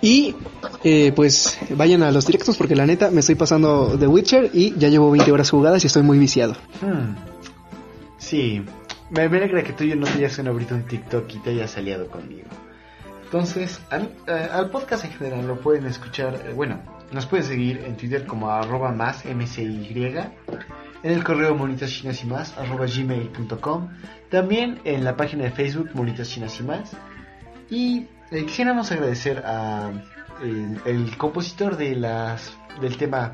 y 0.00 0.34
eh, 0.82 1.12
pues 1.14 1.56
vayan 1.70 2.02
a 2.02 2.10
los 2.10 2.26
directos 2.26 2.56
porque 2.56 2.74
la 2.74 2.84
neta 2.84 3.12
me 3.12 3.20
estoy 3.20 3.36
pasando 3.36 3.96
The 3.96 4.08
Witcher 4.08 4.50
y 4.52 4.74
ya 4.76 4.88
llevo 4.88 5.12
20 5.12 5.30
horas 5.30 5.50
jugadas 5.50 5.84
y 5.84 5.86
estoy 5.86 6.02
muy 6.02 6.18
viciado. 6.18 6.56
Hmm. 6.80 7.14
Sí, 8.18 8.64
me 9.10 9.22
alegra 9.22 9.62
que 9.62 9.72
tú 9.72 9.84
y 9.84 9.90
yo 9.90 9.96
no 9.96 10.06
te 10.06 10.12
hayas 10.12 10.38
ahorita 10.38 10.74
un 10.74 10.82
TikTok 10.84 11.34
y 11.34 11.38
te 11.38 11.50
hayas 11.50 11.76
aliado 11.76 12.08
conmigo. 12.08 12.48
Entonces, 13.24 13.80
al, 13.90 14.10
al, 14.26 14.70
podcast 14.70 15.04
en 15.04 15.10
general 15.12 15.46
lo 15.46 15.60
pueden 15.60 15.86
escuchar, 15.86 16.34
eh, 16.46 16.52
bueno, 16.54 16.80
nos 17.12 17.26
pueden 17.26 17.44
seguir 17.44 17.82
en 17.84 17.96
Twitter 17.96 18.24
como 18.24 18.50
arroba 18.50 18.90
más 18.92 19.24
mcy, 19.24 19.62
en 21.02 21.12
el 21.12 21.24
correo 21.24 21.54
monitas 21.54 21.90
chinas 21.90 22.22
y 22.24 22.26
más 22.26 22.54
gmail.com, 22.56 23.88
también 24.30 24.80
en 24.84 25.04
la 25.04 25.16
página 25.16 25.44
de 25.44 25.50
Facebook 25.50 25.90
monitas 25.94 26.28
chinas 26.28 26.58
y 26.58 26.62
más. 26.62 26.96
Y 27.70 28.06
eh, 28.30 28.44
quisiéramos 28.46 28.90
agradecer 28.92 29.42
a 29.44 29.92
el, 30.42 30.80
el, 30.86 31.16
compositor 31.16 31.76
de 31.76 31.96
las, 31.96 32.56
del 32.80 32.96
tema 32.96 33.32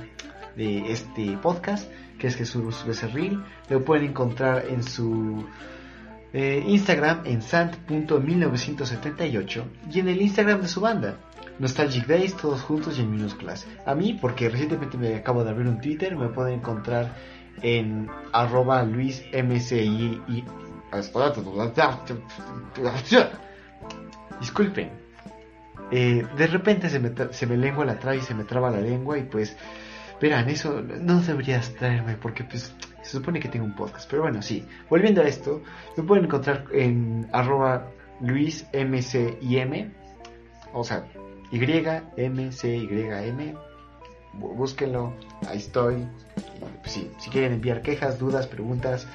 de 0.57 0.91
este 0.91 1.37
podcast, 1.41 1.89
que 2.19 2.29
es 2.29 2.37
Jesús 2.37 2.85
Becerril. 2.87 3.43
Lo 3.69 3.85
pueden 3.85 4.11
encontrar 4.11 4.65
en 4.69 4.83
su 4.83 5.45
eh, 6.33 6.65
Instagram 6.67 7.23
en 7.27 7.43
sant.1978 7.43 9.65
y 9.93 10.01
en 10.01 10.09
el 10.09 10.21
Instagram 10.21 10.63
de 10.63 10.69
su 10.69 10.81
banda. 10.81 11.19
Nostalgic 11.59 12.07
Days, 12.07 12.37
todos 12.37 12.63
juntos 12.63 12.99
y 12.99 13.03
en 13.03 13.13
minúsculas. 13.13 13.67
A 13.87 13.95
mí, 13.95 14.19
porque 14.21 14.49
recientemente 14.49 14.99
me 14.99 15.15
acabo 15.15 15.45
de 15.45 15.51
abrir 15.51 15.69
un 15.69 15.81
Twitter, 15.81 16.17
me 16.17 16.29
pueden 16.29 16.55
encontrar 16.55 17.15
en 17.63 18.11
arroba 18.33 18.83
luismci 18.83 20.21
y... 20.29 20.45
Disculpen. 24.41 24.91
Eh, 25.91 26.27
de 26.37 26.47
repente 26.47 26.89
se 26.89 26.99
me, 26.99 27.13
se 27.33 27.47
me 27.47 27.57
lengua 27.57 27.85
la 27.85 27.99
traba 27.99 28.17
y 28.17 28.21
se 28.21 28.35
me 28.35 28.45
traba 28.45 28.71
la 28.71 28.81
lengua 28.81 29.19
y 29.19 29.25
pues... 29.25 29.57
Verán, 30.21 30.49
eso 30.49 30.81
no 30.81 31.21
deberías 31.21 31.75
traerme 31.75 32.17
porque 32.17 32.45
pues 32.45 32.75
se 33.03 33.11
supone 33.11 33.41
que 33.41 33.49
tengo 33.49 33.65
un 33.65 33.75
podcast. 33.75 34.09
Pero 34.11 34.23
bueno, 34.23 34.43
sí. 34.43 34.65
Volviendo 34.89 35.23
a 35.23 35.27
esto, 35.27 35.63
me 35.97 36.03
pueden 36.03 36.25
encontrar 36.25 36.67
en 36.73 37.29
arroba 37.33 37.91
luismcim. 38.21 39.93
O 40.73 40.83
sea, 40.83 41.07
Y, 41.51 41.63
M, 42.17 42.53
C, 42.53 42.77
Y, 42.77 42.89
M. 42.89 43.55
Búsquenlo, 44.33 45.13
ahí 45.49 45.59
estoy. 45.59 46.07
Pues, 46.81 46.93
sí, 46.93 47.11
si 47.19 47.31
quieren 47.31 47.53
enviar 47.53 47.83
quejas, 47.83 48.19
dudas, 48.19 48.49
preguntas, 48.49 49.07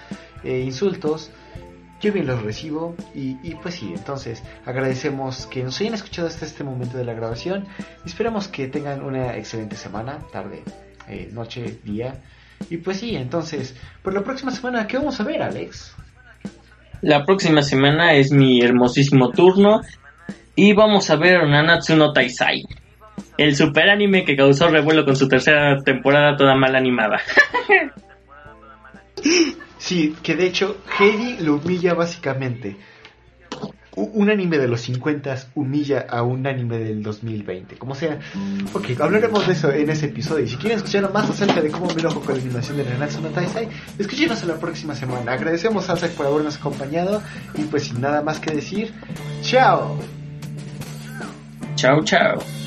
eh, 0.44 0.62
insultos, 0.62 1.32
yo 2.00 2.14
bien 2.14 2.28
los 2.28 2.42
recibo. 2.42 2.96
Y, 3.14 3.38
y, 3.44 3.56
pues 3.56 3.76
sí, 3.76 3.92
entonces 3.94 4.44
agradecemos 4.66 5.48
que 5.48 5.64
nos 5.64 5.82
hayan 5.82 5.96
escuchado 5.96 6.28
hasta 6.28 6.46
este 6.46 6.64
momento 6.64 6.98
de 6.98 7.04
la 7.04 7.14
grabación. 7.14 7.68
Esperamos 8.06 8.48
que 8.48 8.68
tengan 8.68 9.04
una 9.04 9.36
excelente 9.36 9.76
semana, 9.76 10.20
tarde, 10.32 10.64
eh, 11.10 11.30
noche, 11.32 11.80
día. 11.84 12.16
Y 12.70 12.78
pues 12.78 13.00
sí, 13.00 13.16
entonces, 13.16 13.76
por 14.04 14.14
la 14.14 14.24
próxima 14.24 14.52
semana, 14.52 14.86
¿qué 14.88 14.98
vamos 14.98 15.20
a 15.20 15.24
ver, 15.24 15.42
Alex? 15.42 15.96
La 17.02 17.26
próxima 17.26 17.62
semana 17.62 18.14
es 18.14 18.32
mi 18.32 18.62
hermosísimo 18.62 19.30
turno 19.32 19.82
Y 20.56 20.74
vamos 20.74 21.10
a 21.10 21.16
ver 21.16 21.48
Nanatsu 21.48 21.96
no 21.96 22.12
Taisai. 22.12 22.64
El 23.38 23.56
super 23.56 23.90
anime 23.90 24.26
que 24.26 24.36
causó 24.36 24.68
revuelo 24.68 25.06
con 25.06 25.16
su 25.16 25.30
tercera 25.30 25.82
temporada 25.84 26.36
toda 26.36 26.56
mal 26.56 26.76
animada. 26.76 27.22
Sí, 29.80 30.14
que 30.22 30.36
de 30.36 30.46
hecho 30.46 30.78
Heidi 31.00 31.38
lo 31.44 31.56
humilla 31.56 31.94
básicamente. 31.94 32.76
Un 34.00 34.30
anime 34.30 34.58
de 34.58 34.68
los 34.68 34.82
50 34.82 35.36
humilla 35.56 36.06
a 36.10 36.24
un 36.24 36.48
anime 36.48 36.80
del 36.80 37.04
2020. 37.04 37.78
Como 37.78 37.96
sea. 37.96 38.20
Ok, 38.74 39.00
hablaremos 39.00 39.46
de 39.46 39.54
eso 39.54 39.72
en 39.72 39.90
ese 39.90 40.08
episodio. 40.08 40.46
Y 40.46 40.50
si 40.50 40.58
quieren 40.58 40.78
escuchar 40.78 41.12
más 41.12 41.30
acerca 41.30 41.62
de 41.62 41.70
cómo 41.70 41.88
me 41.88 42.02
enojo 42.02 42.22
con 42.22 42.36
la 42.36 42.42
animación 42.42 42.78
de 42.78 42.86
Nanatsu 42.86 43.22
no 43.22 43.30
Taisai, 43.30 43.68
escúchenos 43.98 44.44
la 44.46 44.60
próxima 44.60 44.96
semana. 44.96 45.34
Agradecemos 45.34 45.90
a 45.90 45.98
Zack 45.98 46.12
por 46.12 46.28
habernos 46.28 46.58
acompañado. 46.58 47.22
Y 47.56 47.64
pues 47.64 47.84
sin 47.84 48.02
nada 48.02 48.22
más 48.22 48.40
que 48.40 48.54
decir, 48.54 48.94
¡Chao! 49.42 49.98
chao, 51.76 52.04
chao. 52.04 52.59